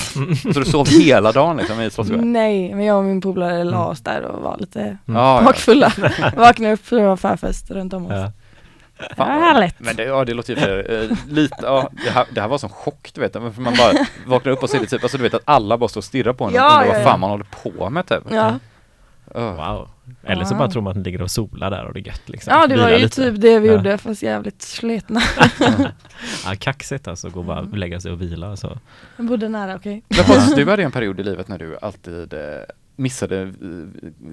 Så 0.55 0.61
du 0.61 0.65
sov 0.65 0.89
hela 0.89 1.33
dagen 1.33 1.57
liksom 1.57 1.81
i 1.81 1.91
Slottsskogen? 1.91 2.33
Nej, 2.33 2.75
men 2.75 2.85
jag 2.85 2.99
och 2.99 3.05
min 3.05 3.21
polare 3.21 3.36
la 3.41 3.87
oss 3.87 4.01
där 4.01 4.23
och 4.23 4.43
var 4.43 4.59
lite 4.59 4.81
Mm. 4.81 4.99
Ja, 5.05 5.37
ja. 5.39 5.43
bakfulla. 5.45 5.93
Vaknade 6.37 6.75
upp 6.75 6.87
för 6.87 6.97
det 6.97 7.03
var 7.07 7.17
förfest 7.17 7.71
runt 7.71 7.93
om 7.93 8.07
oss. 8.07 8.13
Ja. 8.13 8.33
Det 9.09 9.15
Fan, 9.15 9.29
var 9.29 9.35
vad- 9.35 9.45
härligt. 9.45 9.75
Men 9.81 9.97
det, 9.97 10.05
ja, 10.05 10.25
det 10.25 10.35
låter 10.35 10.55
ju 10.55 10.61
för, 10.61 11.03
eh, 11.03 11.17
lite, 11.29 11.57
ja, 11.63 11.91
det 12.05 12.11
här, 12.11 12.27
det 12.31 12.41
här 12.41 12.49
var 12.49 12.59
som 12.59 12.69
chock 12.71 13.11
du 13.15 13.21
vet, 13.21 13.33
för 13.33 13.41
man 13.61 13.75
bara 13.79 13.93
vaknar 14.27 14.53
upp 14.53 14.63
och 14.63 14.71
ser 14.71 14.81
det 14.81 14.87
typ, 14.87 15.03
alltså 15.03 15.17
du 15.19 15.23
vet 15.23 15.35
att 15.35 15.43
alla 15.45 15.79
bara 15.79 15.89
står 15.89 16.01
och 16.01 16.05
stirrar 16.05 16.33
på 16.33 16.45
en 16.45 16.51
och 16.51 16.57
Ja, 16.57 16.63
undrar 16.71 16.85
ja, 16.87 16.93
vad 16.93 17.01
ja. 17.01 17.05
fan 17.05 17.21
man 17.21 17.31
håller 17.31 17.47
på 17.63 17.91
med 17.91 18.07
typ. 18.07 18.23
Ja. 18.31 18.59
Öh. 19.35 19.55
Wow. 19.55 19.89
Eller 20.25 20.45
så 20.45 20.55
bara 20.55 20.69
tror 20.71 20.83
man 20.83 20.91
att 20.91 20.95
den 20.95 21.03
ligger 21.03 21.23
och 21.23 21.31
solar 21.31 21.71
där 21.71 21.85
och 21.85 21.95
det 21.95 22.01
är 22.01 22.07
gött 22.07 22.29
liksom. 22.29 22.53
Ja 22.55 22.67
det 22.67 22.77
var 22.77 22.85
Vila 22.87 22.99
ju 22.99 23.05
lite. 23.05 23.17
typ 23.31 23.41
det 23.41 23.59
vi 23.59 23.69
Ja. 23.69 23.75
gjorde 23.75 23.99
fast 23.99 24.23
jävligt 24.23 24.63
sletna. 24.63 25.21
Ja, 26.45 26.55
kaxigt 26.59 27.09
alltså, 27.09 27.29
gå 27.31 27.39
och 27.41 27.45
bara 27.47 27.59
Mm. 27.59 27.75
lägga 27.75 28.01
sig 28.01 28.13
och 28.13 28.23
vila 28.23 28.57
så. 28.57 28.79
Jag 29.17 29.27
bodde 29.27 29.49
nära, 29.49 29.75
okej. 29.77 30.03
Men 30.09 30.25
Pontus, 30.25 30.55
du 30.57 30.71
hade 30.71 30.83
ju 30.83 30.87
en 30.87 30.93
period 30.93 31.21
i 31.21 31.23
livet 31.23 31.49
när 31.49 31.59
du 31.59 31.79
alltid 31.83 32.33
eh, 32.35 32.41
missade 32.97 33.43
eh, 33.43 33.49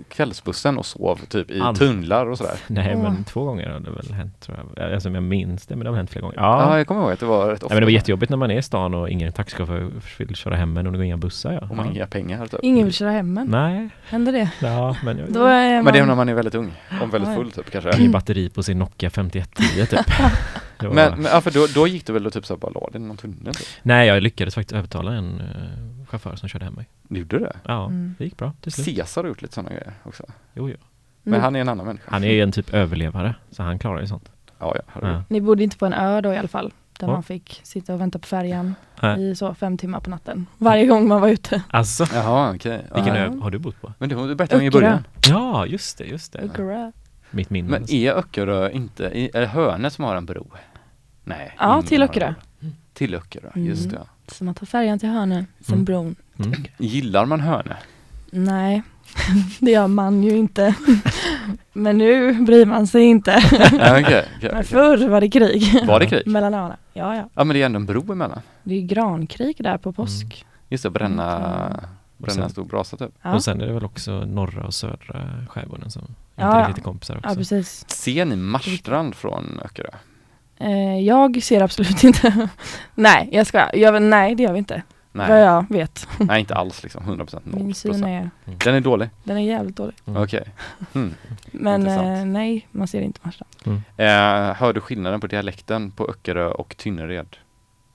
kvällsbussen 0.10 0.78
och 0.78 0.86
sov 0.86 1.16
typ 1.30 1.52
i 1.52 1.60
Aldrig. 1.62 1.90
tunnlar 1.90 2.26
och 2.26 2.38
sådär. 2.38 2.56
Nej, 2.68 2.96
men 2.96 3.24
två 3.24 3.44
gånger 3.46 3.70
har 3.70 3.80
det 3.80 3.92
väl 3.92 4.12
hänt 4.14 4.40
tror 4.40 4.58
jag. 4.78 4.94
Alltså 4.94 5.10
om 5.10 5.16
jag 5.16 5.24
minns 5.24 5.66
det, 5.68 5.76
men 5.76 5.84
det 5.84 5.90
har 5.90 5.98
hänt 5.98 6.10
flera 6.10 6.22
gånger. 6.22 6.36
Ja, 6.38 6.62
Ja, 6.72 6.78
jag 6.78 6.88
kommer 6.88 7.02
ihåg 7.02 7.12
att 7.12 7.20
det 7.20 7.26
var 7.26 7.40
rätt 7.40 7.48
Nej, 7.48 7.54
ofta. 7.56 7.68
men 7.76 7.82
det 7.82 7.86
var 7.86 7.92
jättejobbigt 7.92 8.30
när 8.30 8.38
man 8.38 8.52
är 8.52 8.58
i 8.58 8.62
stan 8.62 8.94
och 8.94 9.10
ingen 9.10 9.32
taxichaufför 9.32 9.92
vill 10.18 10.36
köra 10.36 10.56
hem 10.56 10.78
en 10.78 10.86
och 10.88 10.92
det 10.94 10.98
går 10.98 11.06
inga 11.06 11.18
bussar. 11.18 11.54
Ja. 11.54 11.60
Och 11.70 11.76
man 11.76 11.86
har 11.86 11.94
inga 11.94 12.08
pengar 12.08 12.46
typ. 12.48 12.60
Ingen 12.64 12.86
vill 12.86 12.94
köra 12.94 13.12
hem 13.12 13.38
en. 13.38 13.48
Nej, 13.48 13.90
Händer 14.10 14.32
det? 14.32 14.52
ja, 14.62 14.96
men 15.04 15.18
jag, 15.18 15.34
Då 15.34 15.44
är 15.46 15.76
man... 15.76 15.84
Men 15.84 15.94
det 15.94 16.00
är 16.00 16.06
när 16.06 16.16
man 16.16 16.30
är 16.30 16.34
väldigt 16.34 16.56
ung 16.56 16.72
och 17.02 17.14
väldigt 17.14 17.36
full 17.36 17.52
typ 17.52 17.72
kanske. 17.72 17.98
ingen 18.00 18.12
batteri 18.12 18.50
på 18.50 18.64
sin 18.64 18.80
Nokia 18.80 19.10
5110 19.10 19.86
typ. 19.86 20.00
Det 20.84 20.96
var- 20.96 20.96
Men, 21.12 21.22
men 21.22 21.32
ja, 21.32 21.42
för 21.42 21.52
då, 21.52 21.68
då 21.76 21.88
gick 21.88 22.06
du 22.08 22.14
väl 22.14 22.26
och 22.28 22.34
typ 22.34 22.46
så 22.46 22.54
här 22.54 22.60
bara 22.60 22.72
la 22.72 22.88
dig 22.92 23.02
i 23.02 23.04
någon 23.06 23.18
tunnel? 23.18 23.54
Typ. 23.56 23.68
Nej, 23.84 24.08
jag 24.08 24.24
lyckades 24.24 24.56
faktiskt 24.56 24.74
övertala 24.78 25.14
en 25.14 25.42
uh, 25.42 26.06
chaufför 26.06 26.36
som 26.36 26.50
körde 26.50 26.66
hem 26.66 26.74
mig. 26.74 26.90
Gjorde 27.10 27.38
du 27.38 27.44
det? 27.46 27.56
Ja, 27.66 27.86
Mm. 27.86 28.16
det 28.18 28.24
gick 28.24 28.38
bra 28.38 28.54
till 28.62 28.72
slut. 28.72 28.98
Caesar 28.98 29.22
har 29.24 29.28
gjort 29.28 29.42
lite 29.42 29.54
sådana 29.54 29.70
grejer 29.70 29.94
också. 30.04 30.24
Jo, 30.54 30.70
jo. 30.70 30.76
Men 31.24 31.34
Ni, 31.34 31.40
han 31.40 31.56
är 31.56 31.62
en 31.62 31.70
annan 31.70 31.86
människa. 31.86 32.12
Han 32.12 32.24
är 32.24 32.44
en 32.44 32.52
typ 32.52 32.74
överlevare, 32.74 33.36
så 33.52 33.64
han 33.64 33.80
klarar 33.80 34.02
ju 34.02 34.08
sånt. 34.08 34.30
Ja, 34.60 34.76
ja. 34.76 35.00
Ja. 35.02 35.24
ni 35.30 35.42
bodde 35.42 35.64
inte 35.64 35.78
på 35.78 35.86
en 35.86 35.94
ö 35.94 36.22
då 36.22 36.34
i 36.34 36.38
alla 36.38 36.48
fall? 36.48 36.74
Där 37.00 37.08
Ja. 37.08 37.14
man 37.14 37.24
fick 37.24 37.60
sitta 37.64 37.94
och 37.94 38.02
vänta 38.02 38.20
på 38.20 38.28
färjan 38.28 38.76
Nej. 39.02 39.30
i 39.32 39.36
så 39.36 39.54
fem 39.54 39.78
timmar 39.78 40.00
på 40.00 40.10
natten. 40.10 40.46
Varje 40.58 40.86
gång 40.86 41.08
man 41.08 41.22
var 41.22 41.28
ute. 41.30 41.62
Alltså, 41.70 42.06
Jaha, 42.14 42.54
okej. 42.56 42.82
vilken 42.96 43.16
Ja. 43.16 43.22
ö 43.22 43.32
har 43.42 43.52
du 43.52 43.58
bott 43.60 43.82
på? 43.82 43.94
Men 43.98 44.10
du, 44.10 44.16
du 44.28 44.36
berättade 44.36 44.62
om 44.62 44.68
i 44.68 44.72
början. 44.72 45.06
Ja, 45.30 45.66
just 45.66 45.98
det, 45.98 46.04
just 46.06 46.34
det. 46.34 46.40
Öckerö. 46.40 46.92
Mitt 47.32 47.50
minne. 47.50 47.70
Men 47.70 47.92
är 47.92 48.12
Öckerö 48.14 48.70
inte, 48.72 49.06
är 49.34 49.40
det 49.42 49.48
Hönö 49.48 49.90
som 49.90 50.04
har 50.06 50.16
en 50.16 50.26
bro? 50.26 50.48
Nej. 51.24 51.56
Ja, 51.60 51.82
till 51.82 52.04
Öckerö. 52.04 52.34
Till 52.94 53.16
Öckerö, 53.16 53.50
just 53.56 53.86
Mm. 53.86 53.96
det. 53.96 54.34
Så 54.34 54.44
man 54.44 54.54
tar 54.56 54.66
färjan 54.66 55.00
till 55.00 55.10
Hönö, 55.10 55.44
sen 55.60 55.74
Mm. 55.74 55.86
bron. 55.86 56.16
Mm. 56.40 56.64
Gillar 56.78 57.26
man 57.26 57.40
Hönö? 57.40 57.76
Nej, 58.32 58.84
det 59.60 59.72
gör 59.72 59.88
man 59.88 60.24
ju 60.24 60.38
inte. 60.38 60.76
Men 61.74 61.98
nu 61.98 62.34
bryr 62.46 62.66
man 62.66 62.88
sig 62.88 63.04
inte. 63.04 63.44
Okej, 63.74 64.26
okej, 64.38 64.50
Men 64.54 64.64
förr 64.64 65.08
var 65.10 65.22
det 65.22 65.30
krig. 65.30 65.88
Var 65.88 66.00
det 66.00 66.06
krig? 66.06 66.28
Mellan 66.28 66.54
öarna. 66.54 66.78
Ja, 66.94 67.16
ja. 67.16 67.30
Ja 67.34 67.44
men 67.44 67.54
det 67.54 67.62
är 67.62 67.66
ändå 67.66 67.78
en 67.80 67.86
bro 67.86 68.12
emellan. 68.12 68.40
Det 68.64 68.76
är 68.76 68.82
grankrig 68.82 69.56
där 69.60 69.78
på 69.78 69.94
påsk. 69.94 70.46
Just 70.70 70.84
det, 70.84 70.90
bränna, 70.90 71.38
Mm. 71.68 71.80
bränna 72.18 72.44
en 72.44 72.50
stor 72.50 72.66
brasa 72.66 72.98
typ. 72.98 73.12
Ja, 73.22 73.34
Och 73.34 73.44
sen 73.44 73.62
är 73.62 73.68
det 73.68 73.74
väl 73.74 73.86
också 73.86 74.12
norra 74.12 74.66
och 74.68 74.74
södra 74.74 75.46
skärgården 75.50 75.92
som 75.92 76.02
inte 76.02 76.14
Ja, 76.36 76.60
ja. 76.60 76.68
riktigt 76.68 76.78
är 76.78 76.82
kompisar 76.86 77.18
också. 77.18 77.30
ja 77.30 77.36
precis. 77.36 77.86
Ser 77.90 78.26
ni 78.26 78.36
Marstrand 78.36 79.16
från 79.16 79.60
Öckerö? 79.66 79.90
Eh, 80.64 81.00
jag 81.00 81.44
ser 81.44 81.62
absolut 81.62 82.04
inte. 82.04 82.50
nej, 82.96 83.30
jag 83.32 83.48
ska. 83.48 83.70
Jag, 83.76 84.02
nej, 84.02 84.36
det 84.36 84.44
gör 84.44 84.52
vi 84.54 84.58
inte. 84.60 84.82
Vad 85.12 85.30
Nej, 85.30 85.40
jag 85.42 85.66
vet. 85.70 86.08
nej 86.20 86.40
inte 86.40 86.56
alls 86.56 86.84
liksom, 86.84 87.04
100% 87.04 87.40
Min 87.44 87.70
0%. 87.70 87.74
syn 87.74 88.04
är, 88.04 88.30
Den 88.46 88.76
är 88.76 88.80
dålig? 88.82 89.10
den 89.24 89.38
är 89.38 89.42
jävligt 89.42 89.76
dålig. 89.76 89.96
Mm. 90.06 90.24
Okej. 90.24 90.44
Mm. 90.94 91.14
Men 91.52 91.88
eh, 91.88 92.26
nej, 92.26 92.68
man 92.72 92.88
ser 92.88 93.02
inte 93.02 93.20
Marstrand. 93.24 93.52
Eh, 93.98 94.54
hör 94.56 94.74
du 94.74 94.82
skillnaden 94.82 95.20
på 95.22 95.28
dialekten 95.28 95.92
på 95.92 96.08
Öckerö 96.10 96.48
och 96.48 96.78
Tynnered? 96.78 97.38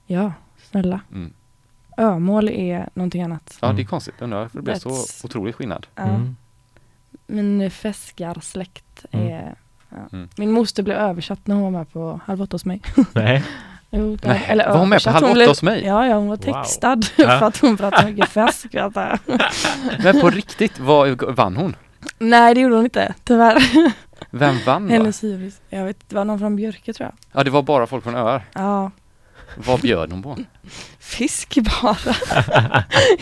Ja, 0.07 0.33
snälla. 0.71 0.99
Mm. 1.11 1.33
Ömål 1.97 2.49
är 2.49 2.89
någonting 2.93 3.21
annat. 3.23 3.57
Ja 3.61 3.67
det 3.67 3.71
är 3.71 3.73
Mm. 3.73 3.85
konstigt, 3.85 4.21
undrar 4.21 4.39
varför 4.39 4.57
det 4.57 4.63
blev 4.63 4.75
så 4.75 5.25
otrolig 5.27 5.55
skillnad. 5.55 5.87
Ja. 5.95 6.03
Mm. 6.03 6.35
Min 7.27 7.71
feskarsläkt 7.71 9.05
Mm. 9.11 9.27
är 9.27 9.55
ja. 9.89 9.97
Mm. 10.17 10.29
Min 10.37 10.51
moster 10.51 10.83
blev 10.83 10.97
översatt 10.97 11.47
när 11.47 11.55
hon 11.55 11.63
var 11.63 11.71
med 11.71 11.93
på 11.93 12.19
Halv 12.25 12.41
åtta 12.41 12.55
hos 12.55 12.65
mig. 12.65 12.81
Nej, 13.11 13.43
Jo, 13.91 14.15
där- 14.21 14.29
Nej, 14.29 14.57
var 14.67 14.77
hon 14.77 14.89
med 14.89 15.03
på. 15.03 15.09
Halv 15.09 15.25
åtta 15.25 15.45
hos 15.47 15.63
mig? 15.63 15.83
Ja, 15.85 16.07
ja, 16.07 16.15
hon 16.15 16.27
var 16.27 16.37
Wow. 16.37 16.43
textad 16.63 17.01
Ja. 17.17 17.39
för 17.39 17.45
att 17.45 17.57
hon 17.57 17.77
pratade 17.77 18.11
mycket 18.11 18.29
jag. 18.73 19.19
Men 20.03 20.21
på 20.21 20.29
riktigt, 20.29 20.79
vad, 20.79 21.21
vann 21.35 21.55
hon? 21.57 21.75
Nej, 22.19 22.53
det 22.55 22.61
gjorde 22.61 22.75
hon 22.75 22.83
inte, 22.83 23.13
tyvärr. 23.23 23.63
Vem 24.31 24.55
vann 24.65 24.87
då? 24.87 24.93
Hennes 24.93 25.23
hybris. 25.23 25.61
Jag 25.69 25.85
vet, 25.85 26.09
det 26.09 26.15
var 26.15 26.25
någon 26.25 26.39
från 26.39 26.55
Björke 26.55 26.93
tror 26.93 27.05
jag. 27.09 27.15
Ja 27.39 27.43
det 27.43 27.49
var 27.51 27.61
bara 27.61 27.87
folk 27.87 28.03
från 28.03 28.15
öar. 28.15 28.45
Ja, 28.53 28.91
Vad 29.57 29.81
bjöd 29.81 30.11
hon 30.11 30.23
på? 30.23 30.37
fisk 30.99 31.57
bara. 31.81 31.97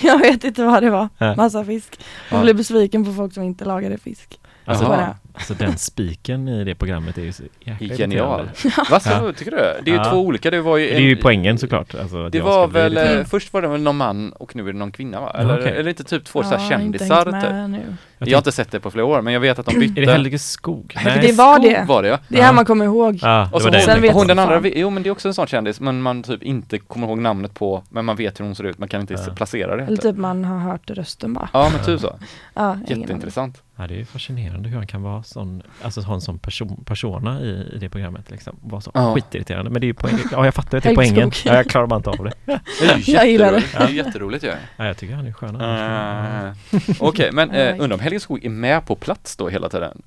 jag 0.01 0.19
vet 0.19 0.43
inte 0.43 0.63
vad 0.63 0.83
det 0.83 0.89
var. 0.89 1.09
Massa 1.35 1.65
fisk. 1.65 1.99
Hon 2.29 2.39
Ja. 2.39 2.43
blev 2.43 2.55
besviken 2.55 3.05
på 3.05 3.13
folk 3.13 3.33
som 3.33 3.43
inte 3.43 3.65
lagade 3.65 3.97
fisk. 3.97 4.39
Alltså, 4.67 4.85
bara- 4.87 5.15
alltså 5.33 5.53
den 5.53 5.77
spiken 5.77 6.47
i 6.47 6.63
det 6.63 6.75
programmet 6.75 7.17
är 7.17 7.21
ju 7.21 7.31
så 7.31 7.43
jäkla 7.59 7.95
Genial. 7.95 8.49
Vad 8.91 9.01
så, 9.01 9.09
Ja. 9.09 9.33
tycker 9.37 9.51
du? 9.51 9.57
Det 9.57 9.91
är 9.91 9.95
ju 9.95 10.01
Ja. 10.01 10.09
två 10.11 10.17
olika, 10.17 10.51
det 10.51 10.61
var 10.61 10.77
ju 10.77 10.87
Det 10.87 10.95
är 10.95 10.99
ju 10.99 11.15
poängen 11.15 11.57
såklart. 11.57 11.95
Alltså, 11.95 12.29
Det 12.29 12.37
jag 12.37 12.45
var 12.45 12.67
väl, 12.67 12.91
lite- 12.93 13.19
eh, 13.19 13.25
först 13.25 13.53
var 13.53 13.61
det 13.61 13.67
väl 13.67 13.81
någon 13.81 13.97
man 13.97 14.31
och 14.31 14.55
nu 14.55 14.69
är 14.69 14.73
det 14.73 14.79
någon 14.79 14.91
kvinna 14.91 15.21
va? 15.21 15.31
Eller, 15.37 15.59
okej. 15.59 15.71
eller 15.77 15.89
inte 15.89 16.03
typ 16.03 16.25
två 16.25 16.43
så 16.43 16.53
Ja, 16.53 16.57
här 16.57 16.63
inte 16.81 16.99
kändisar 16.99 17.23
typ? 17.25 17.69
nu. 17.71 17.95
Jag 18.19 18.27
har 18.31 18.37
inte 18.37 18.51
sett 18.51 18.71
det 18.71 18.79
på 18.79 18.91
flera 18.91 19.05
år 19.05 19.21
men 19.21 19.33
jag 19.33 19.39
vet 19.39 19.59
att 19.59 19.65
de 19.65 19.79
bytte. 19.79 20.01
Är 20.01 20.05
det 20.05 20.11
Helge 20.11 20.39
Skog? 20.39 20.93
Helge 20.95 21.27
Det 21.27 21.33
var 21.33 21.53
Skog 21.59 21.65
det. 21.71 21.85
var 21.87 22.03
det 22.03 22.09
ja. 22.09 22.19
Det 22.27 22.39
är 22.39 22.43
här 22.43 22.53
man 22.53 22.65
kommer 22.65 22.85
ihåg. 22.85 23.19
Ja, 23.21 23.47
det 23.51 23.55
Och 23.55 23.61
så. 23.61 23.71
Sen 23.71 23.81
hon, 23.93 24.01
vet 24.01 24.13
hon 24.13 24.27
den 24.27 24.37
jag 24.37 24.53
andra, 24.53 24.69
jo 24.69 24.89
men 24.89 25.03
det 25.03 25.09
är 25.09 25.11
också 25.11 25.27
en 25.27 25.33
sån 25.33 25.47
kändis 25.47 25.79
men 25.79 26.01
man 26.01 26.23
typ 26.23 26.43
inte 26.43 26.77
kommer 26.77 27.07
ihåg 27.07 27.17
namnet 27.17 27.53
på 27.53 27.83
men 27.89 28.05
man 28.05 28.15
vet 28.15 28.39
hur 28.39 28.45
hon 28.45 28.55
ser 28.55 28.63
ut, 28.63 28.77
man 28.77 28.89
kan 28.89 29.01
inte 29.01 29.17
placera 29.35 29.75
det. 29.75 29.83
Eller 29.83 29.97
typ 29.97 30.15
man 30.17 30.45
har 30.45 30.59
hört 30.59 30.89
rösten 30.89 31.33
bara. 31.33 31.49
Ja 31.53 31.69
men 31.75 31.85
typ 31.85 31.99
så. 32.01 32.15
Ja. 32.53 32.77
Jätteintressant. 32.87 33.61
Ja, 33.79 33.87
det 33.87 33.93
är 33.93 33.97
ju 33.97 34.05
fascinerande 34.05 34.69
hur 34.69 34.77
han 34.77 34.87
kan 34.87 35.01
vara 35.01 35.23
sån, 35.23 35.61
alltså 35.81 36.01
ha 36.01 36.13
en 36.13 36.21
sån 36.21 36.39
person, 36.39 36.83
persona 36.85 37.41
i, 37.41 37.69
i 37.73 37.77
det 37.79 37.89
programmet 37.89 38.31
liksom. 38.31 38.55
Vara 38.61 38.81
så 38.81 38.91
Ja. 38.93 39.13
skitirriterande. 39.15 39.71
Men 39.71 39.81
det 39.81 39.85
är 39.85 39.87
ju 39.87 39.93
poäng, 39.93 40.13
ja 40.31 40.45
jag 40.45 40.53
fattar 40.53 40.77
att 40.77 40.83
det 40.83 40.89
är 40.91 40.95
poängen. 41.01 41.31
Ja, 41.45 41.55
jag 41.55 41.69
klarar 41.69 41.87
bara 41.87 41.95
inte 41.97 42.09
av 42.09 42.23
det. 42.23 42.33
Det 42.79 42.85
är 42.85 42.97
ju 42.97 43.13
Jag 43.13 43.27
gillar 43.29 43.51
det. 43.51 43.57
jätteroligt. 43.59 43.77
Det 43.77 43.83
är 43.83 44.05
jätteroligt 44.05 44.43
ju. 44.43 44.51
Ja, 44.77 44.85
jag 44.85 44.97
tycker 44.97 45.15
han 45.15 45.27
är 45.27 45.31
skön. 45.33 45.55
Uh, 45.55 46.53
Okej 47.07 47.29
men 47.31 47.49
Nej. 47.49 47.67
eh, 47.67 47.73
undrar 47.79 47.93
om 47.93 47.99
Helge 47.99 48.19
Skog 48.19 48.45
är 48.45 48.49
med 48.49 48.85
på 48.85 48.95
plats 48.95 49.35
då 49.37 49.49
hela 49.49 49.69
tiden? 49.69 50.01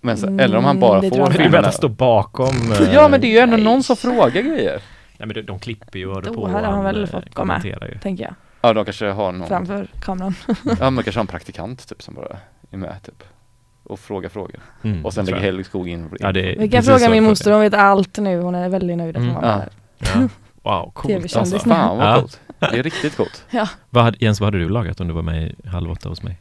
Men 0.00 0.16
så, 0.16 0.26
Mm, 0.26 0.40
eller 0.40 0.56
om 0.56 0.64
han 0.64 0.80
bara 0.80 1.00
det 1.00 1.08
får 1.08 1.16
tror 1.16 1.20
jag 1.20 1.28
Du 1.28 1.32
inte. 1.32 1.38
vill 1.38 1.44
filmerna. 1.46 1.62
vänta 1.62 1.76
stå 1.78 1.88
bakom. 1.88 2.72
eh, 2.72 2.94
Ja 2.94 3.08
men 3.08 3.20
det 3.20 3.26
är 3.26 3.30
ju 3.32 3.38
ändå 3.38 3.56
Nej. 3.56 3.64
någon 3.64 3.82
som 3.82 3.96
frågar 3.96 4.42
grejer. 4.42 4.82
Nej 5.18 5.26
men 5.26 5.28
de, 5.34 5.42
de 5.42 5.58
klipper 5.58 5.98
ju 5.98 6.06
och 6.06 6.22
Då 6.22 6.34
på 6.34 6.40
och 6.40 6.50
hade 6.50 6.66
han 6.66 6.84
väl 6.84 7.02
eh, 7.02 7.08
fått 7.08 7.34
kommenterar 7.34 7.86
ju. 7.88 7.98
Tänker 7.98 8.24
jag. 8.24 8.34
Ja 8.62 8.72
de 8.72 8.84
kanske 8.84 9.06
har 9.06 9.32
någon, 9.32 9.48
Framför 9.48 9.86
kameran. 10.00 10.34
ja 10.80 10.90
men 10.90 11.04
kanske 11.04 11.18
har 11.18 11.20
en 11.22 11.26
praktikant 11.26 11.88
typ 11.88 12.02
som 12.02 12.14
bara 12.14 12.36
är 12.70 12.76
med 12.76 13.02
typ. 13.02 13.22
Och 13.84 14.00
frågar 14.00 14.28
frågor. 14.28 14.60
Mm, 14.84 15.04
Och 15.06 15.12
sen 15.14 15.24
lägger 15.24 15.38
jag. 15.38 15.44
Helge 15.44 15.64
Skog 15.64 15.88
in. 15.88 16.10
Ja, 16.20 16.32
det 16.32 16.52
är 16.52 16.58
Vi 16.58 16.68
kan 16.68 16.82
fråga 16.82 17.10
min 17.10 17.24
moster, 17.24 17.52
hon 17.52 17.60
vet 17.60 17.74
allt 17.74 18.18
nu. 18.18 18.40
Hon 18.40 18.54
är 18.54 18.68
väldigt 18.68 18.96
nöjd 18.96 19.16
att 19.16 19.22
hon 19.22 19.34
var 19.34 19.42
Ja. 19.42 19.56
med. 19.56 19.68
det. 19.98 20.06
Ja. 20.14 20.28
Wow, 20.62 20.90
coolt 20.92 21.36
alltså. 21.36 21.58
Fan 21.58 21.98
vad 21.98 22.06
Ja. 22.06 22.20
coolt. 22.20 22.40
Det 22.58 22.66
är 22.78 22.82
riktigt 22.82 23.16
coolt. 23.16 23.44
Vad 23.90 24.04
hade, 24.04 24.16
Jens, 24.20 24.40
vad 24.40 24.46
hade 24.46 24.58
du 24.58 24.68
lagat 24.68 25.00
om 25.00 25.08
du 25.08 25.14
var 25.14 25.22
med 25.22 25.42
i 25.64 25.68
Halv 25.68 25.90
åtta 25.90 26.08
hos 26.08 26.22
mig? 26.22 26.40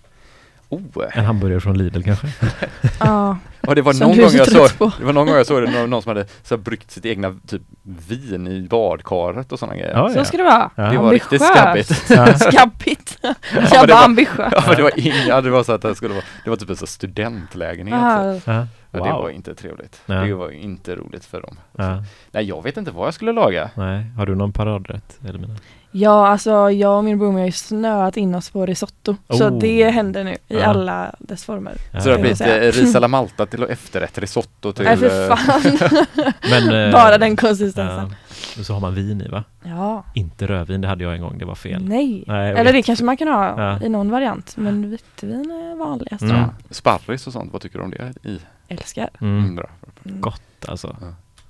Oh. 0.70 0.82
En 1.14 1.26
hamburgare 1.26 1.60
från 1.60 1.78
Lidl 1.78 2.02
kanske? 2.04 2.28
Ja, 3.00 3.38
Och 3.62 3.76
det 3.76 3.82
var 3.82 3.94
Som 3.94 4.08
någon 4.08 4.18
gång 4.18 4.32
jag 4.34 4.52
såg, 4.52 4.78
på. 4.78 4.92
det 5.00 5.06
var 5.06 5.14
någon 5.14 5.28
gång 5.28 5.36
jag 5.36 5.46
såg 5.46 5.62
det, 5.64 5.72
någon, 5.72 5.90
någon 5.90 6.02
som 6.02 6.10
hade 6.10 6.26
så 6.44 6.56
här 6.56 6.62
bryggt 6.62 6.92
sitt 6.92 7.06
egna 7.06 7.36
typ 7.48 7.62
vin 7.84 8.48
i 8.48 8.68
badkaret 8.70 9.52
och 9.52 9.60
sådana 9.60 9.76
grejer. 9.78 9.94
Ja, 9.94 10.10
så 10.10 10.26
ska 10.26 10.38
det 10.38 10.44
vara. 10.44 10.70
Ja. 10.76 10.84
Det 10.84 10.98
var 10.98 11.12
riktigt 11.12 11.42
Ambitiöst. 11.42 12.06
skabbigt. 12.08 12.10
Ja. 12.10 12.52
Skabbigt. 12.52 13.18
men 13.22 13.34
Jag 13.54 13.88
det 13.88 13.94
var 13.94 14.00
var- 14.00 14.06
ambitiös. 14.06 14.54
Ja 14.56 14.64
men 14.68 14.76
det 14.76 14.84
var 14.84 14.92
inga, 14.96 15.42
det 15.42 15.50
var 15.50 15.64
så 15.64 15.72
att 15.74 15.82
det 15.82 15.96
skulle 15.96 16.14
vara, 16.14 16.24
det 16.44 16.50
var 16.50 16.58
typ 16.58 16.70
en 16.70 16.76
så 16.76 16.88
studentlägenhet. 16.88 18.00
Så. 18.00 18.06
Aha. 18.06 18.34
Ja. 18.46 18.68
Ja, 18.92 19.04
det 19.04 19.12
Wow. 19.12 19.22
var 19.22 19.30
inte 19.30 19.56
trevligt. 19.56 20.02
Ja. 20.06 20.14
Det 20.16 20.34
var 20.34 20.52
inte 20.52 20.96
roligt 20.96 21.26
för 21.26 21.42
dem. 21.42 21.60
Ja. 21.78 22.04
Nej 22.32 22.44
jag 22.46 22.64
vet 22.64 22.78
inte 22.78 22.92
vad 22.92 23.08
jag 23.08 23.14
skulle 23.14 23.32
laga. 23.32 23.70
Nej, 23.76 24.04
har 24.18 24.26
du 24.26 24.36
någon 24.36 24.54
paradrätt 24.54 25.20
Elimina? 25.30 25.56
Ja, 25.92 26.28
alltså 26.28 26.72
jag 26.72 26.98
och 26.98 27.04
min 27.04 27.20
bror 27.20 27.32
har 27.32 27.46
ju 27.46 27.52
snöat 27.52 28.18
in 28.18 28.36
oss 28.36 28.50
på 28.50 28.66
risotto. 28.66 29.16
Så 29.30 29.50
Oh. 29.50 29.60
det 29.60 29.90
händer 29.90 30.24
nu 30.24 30.32
i 30.32 30.38
Ja. 30.48 30.66
alla 30.66 31.16
dess 31.20 31.46
former. 31.46 31.74
Ja. 31.92 32.00
Så 32.02 32.10
det 32.10 32.16
har 32.16 32.22
blivit 32.22 32.42
eh, 32.42 32.48
ris 32.82 32.96
alla 32.96 33.08
malta 33.08 33.46
till 33.46 33.64
efterrätt, 33.64 34.18
risotto 34.18 34.72
till... 34.74 34.86
Nej 34.86 34.98
för 34.98 35.30
eh, 35.32 35.36
fan. 35.36 35.62
Men, 36.50 36.70
eh, 36.86 36.92
Bara 36.92 37.18
den 37.18 37.36
konsistensen. 37.38 38.10
Ja. 38.10 38.60
Och 38.60 38.66
så 38.66 38.74
har 38.74 38.80
man 38.80 38.96
vin 38.96 39.22
i 39.22 39.28
va? 39.28 39.44
Ja. 39.64 40.04
Inte 40.16 40.48
rödvin, 40.48 40.82
det 40.82 40.88
hade 40.88 41.04
jag 41.04 41.14
en 41.16 41.22
gång, 41.22 41.38
det 41.38 41.46
var 41.46 41.56
fel. 41.56 41.84
Nej. 41.86 42.24
Nej, 42.28 42.52
Eller 42.54 42.74
det 42.74 42.82
kanske 42.84 43.06
man 43.06 43.18
kan 43.18 43.28
ha 43.28 43.62
Ja. 43.62 43.82
i 43.86 43.90
någon 43.90 44.12
variant. 44.12 44.58
Men 44.58 44.90
vitvin 44.90 45.52
är 45.52 45.76
vanligast 45.76 46.22
Mm. 46.22 46.36
jag. 46.38 46.50
Sparris 46.70 47.28
och 47.28 47.34
sånt, 47.34 47.54
vad 47.54 47.62
tycker 47.62 47.78
du 47.80 47.84
om 47.84 47.92
det? 47.92 48.14
I? 48.30 48.40
Älskar. 48.68 49.10
Mm. 49.22 49.38
Mm, 49.40 49.56
bra. 49.56 49.70
Mm. 50.06 50.22
Gott 50.22 50.66
alltså. 50.68 50.96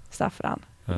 Saffran. 0.10 0.60
Ja. 0.86 0.94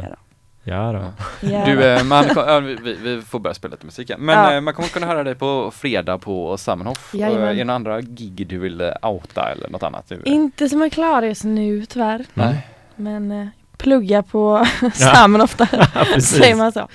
Ja. 0.63 0.91
då. 0.91 1.03
Ja 1.47 1.65
Du, 1.65 1.83
eh, 1.83 2.03
man, 2.03 2.25
vi, 2.65 2.93
vi- 3.03 3.21
får 3.21 3.39
börja 3.39 3.53
spela 3.53 3.71
lite 3.71 3.85
musik 3.85 4.09
igen. 4.09 4.21
Men 4.21 4.37
Ja. 4.37 4.53
eh, 4.55 4.61
man 4.61 4.73
kommer 4.73 4.89
kunna 4.89 5.07
höra 5.07 5.23
dig 5.23 5.35
på 5.35 5.71
fredag 5.71 6.17
på 6.17 6.57
Sammenhof. 6.57 7.15
Eh. 7.15 7.21
Är 7.27 7.53
det 7.53 7.63
några 7.63 7.75
andra 7.75 8.01
gig 8.01 8.47
du 8.47 8.57
vill 8.59 8.91
outa 9.01 9.51
eller 9.51 9.69
något 9.69 9.83
annat? 9.83 10.11
Inte 10.25 10.69
som 10.69 10.81
är 10.81 10.89
klar 10.89 11.21
just 11.21 11.43
nu 11.43 11.85
tyvärr. 11.85 12.25
Nej. 12.33 12.67
Men 12.95 13.49
plugga 13.81 14.23
på 14.23 14.65
Sammen 14.93 15.41
ofta. 15.41 15.67
Ja, 15.95 16.05
precis. 16.13 16.37
Säger 16.39 16.55
man 16.55 16.71
så. 16.71 16.87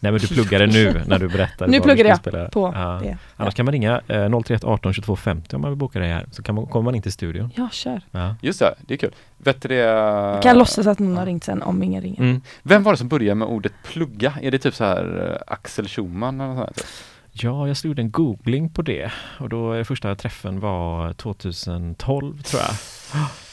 Nej 0.00 0.12
men 0.12 0.20
du 0.20 0.26
pluggade 0.28 0.66
nu 0.66 1.02
när 1.06 1.18
du 1.18 1.28
berättade 1.28 1.70
Nu 1.70 1.80
pluggade 1.80 2.08
jag 2.08 2.18
spela. 2.18 2.48
på 2.48 2.72
Ja. 2.74 3.00
det. 3.02 3.16
Annars 3.36 3.54
kan 3.54 3.64
man 3.64 3.72
ringa 3.72 4.00
eh, 4.08 4.40
031 4.40 4.64
18 4.64 4.92
22 4.94 5.16
50 5.16 5.56
om 5.56 5.62
man 5.62 5.70
vill 5.70 5.78
boka 5.78 5.98
dig 5.98 6.08
här. 6.12 6.26
Så 6.32 6.42
kan 6.42 6.54
man, 6.54 6.66
kommer 6.66 6.84
man 6.84 6.94
in 6.94 7.02
till 7.02 7.12
studion. 7.12 7.50
Ja, 7.54 7.68
kör. 7.72 8.00
Ja. 8.10 8.34
Just 8.42 8.58
det, 8.58 8.74
det 8.80 8.94
är 8.94 8.98
kul. 8.98 9.14
Vet 9.38 9.62
du 9.62 9.68
det? 9.68 9.74
Jag 9.74 10.42
kan 10.42 10.58
låtsas 10.58 10.86
att 10.86 10.98
någon 10.98 11.16
har 11.16 11.26
ringt 11.26 11.44
sen 11.44 11.62
om 11.62 11.82
ingen 11.82 12.02
ringer. 12.02 12.20
Mm. 12.20 12.40
Vem 12.62 12.82
var 12.82 12.92
det 12.92 12.96
som 12.98 13.08
började 13.08 13.34
med 13.34 13.48
ordet 13.48 13.72
plugga? 13.84 14.32
Är 14.42 14.50
det 14.50 14.58
typ 14.58 14.74
så 14.74 14.84
här 14.84 15.30
eh, 15.46 15.52
Axel 15.54 15.88
Schumann 15.88 16.40
eller 16.40 16.54
något 16.54 16.66
sånt? 16.66 16.78
här? 16.80 16.86
Ja, 17.36 17.68
jag 17.68 17.76
gjorde 17.84 18.02
en 18.02 18.10
googling 18.10 18.70
på 18.70 18.82
det 18.82 19.10
och 19.40 19.48
då 19.48 19.74
eh, 19.74 19.84
första 19.84 20.14
träffen 20.14 20.60
var 20.60 21.12
2012 21.12 22.42
tror 22.42 22.62
jag. 22.62 22.70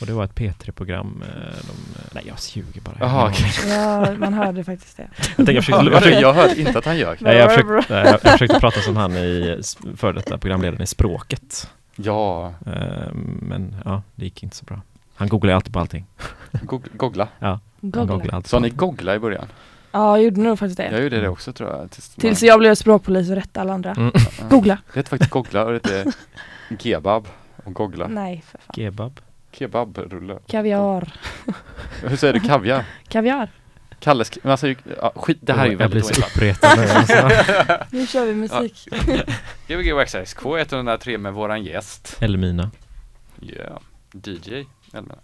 Och 0.02 0.08
det 0.08 0.14
var 0.14 0.24
ett 0.24 0.36
P3-program. 0.36 1.24
eh, 1.28 1.56
De, 1.68 2.00
nej, 2.12 2.24
jag 2.28 2.38
ljuger 2.54 2.82
bara. 2.82 2.96
Jaha, 3.00 3.30
okej. 3.30 3.52
Ja, 3.70 4.08
man 4.18 4.34
hörde 4.34 4.64
faktiskt 4.64 4.98
det. 4.98 5.08
Jag, 5.18 5.36
tänkte, 5.36 5.54
jag, 5.54 5.64
försökte, 5.66 5.86
jag, 5.92 6.02
försökte, 6.02 6.22
jag 6.22 6.34
hörde 6.34 6.60
inte 6.62 6.78
att 6.80 6.86
han 6.86 6.98
ljög. 6.98 7.18
nej, 7.22 7.38
jag, 7.38 7.50
försökte, 7.54 7.94
jag, 7.94 8.08
jag 8.08 8.22
försökte 8.22 8.60
prata 8.60 8.82
som 8.82 8.96
han 8.98 9.12
i 9.18 9.62
före 9.96 10.14
detta 10.14 10.38
programledaren 10.38 10.82
i 10.84 10.88
Språket. 10.88 11.70
Ja, 11.96 12.54
Eh, 12.66 13.14
Men 13.42 13.76
ja, 13.86 14.02
det 14.16 14.26
gick 14.26 14.44
inte 14.44 14.56
så 14.56 14.66
bra. 14.66 14.82
Han 15.16 15.28
googlar 15.30 15.54
alltid 15.54 15.74
på 15.74 15.80
allting. 15.80 16.06
Goog- 16.52 16.90
googla. 16.98 17.28
Han 17.40 17.60
Googla. 17.82 18.34
alltid 18.34 18.50
Sa 18.50 18.60
ni 18.60 18.70
googla 18.70 19.16
i 19.16 19.20
början? 19.20 19.46
Ja, 19.92 20.18
jag 20.18 20.24
gjorde 20.24 20.42
nog 20.42 20.60
faktiskt 20.60 20.78
det. 20.78 20.92
Jag 20.92 21.04
gjorde 21.04 21.22
det 21.22 21.30
också 21.30 21.54
tror 21.54 21.70
jag. 21.70 21.92
Tills, 21.92 22.10
Tills 22.10 22.44
jag 22.44 22.60
blev 22.60 22.76
språkpolis 22.76 23.30
och 23.30 23.36
rättade 23.36 23.62
alla 23.62 23.74
andra. 23.74 23.92
Mm. 23.92 24.12
Ja. 24.16 24.22
Googla. 24.50 24.78
Det 24.94 25.00
heter 25.00 25.10
faktiskt 25.10 25.32
googla 25.32 25.64
och 25.66 25.72
det 25.72 25.76
heter 25.76 26.14
kebab 26.80 27.28
och 27.64 27.74
googla. 27.74 28.08
Nej, 28.08 28.44
för 28.52 28.58
fan. 28.58 28.74
Kebab. 28.76 29.20
Kebabrulle. 29.52 30.40
Kaviar. 30.48 31.14
Hur 32.04 32.16
säger 32.16 32.34
du 32.34 32.40
kaviar? 32.40 32.86
Kaviar. 33.08 33.50
Kalles, 34.00 34.32
men 34.44 34.52
alltså, 34.52 34.68
ja, 34.68 35.14
skit, 35.16 35.38
det 35.42 35.54
här 35.54 35.66
är 35.66 35.66
ju 35.66 35.78
jag 35.80 35.92
blir 35.92 36.02
väldigt 36.02 36.58
så 36.60 36.76
nu. 36.76 36.90
Alltså. 36.92 37.30
Nu 37.98 38.08
kör 38.08 38.26
vi 38.26 38.36
musik. 38.36 38.88
Gbg 39.68 39.94
Waxxx 39.96 40.36
K103 40.36 41.18
med 41.18 41.34
våran 41.34 41.64
gäst. 41.64 42.18
Elmina. 42.20 42.72
Yeah. 43.42 43.78
DJ 44.12 44.66
Elmina. 44.94 45.16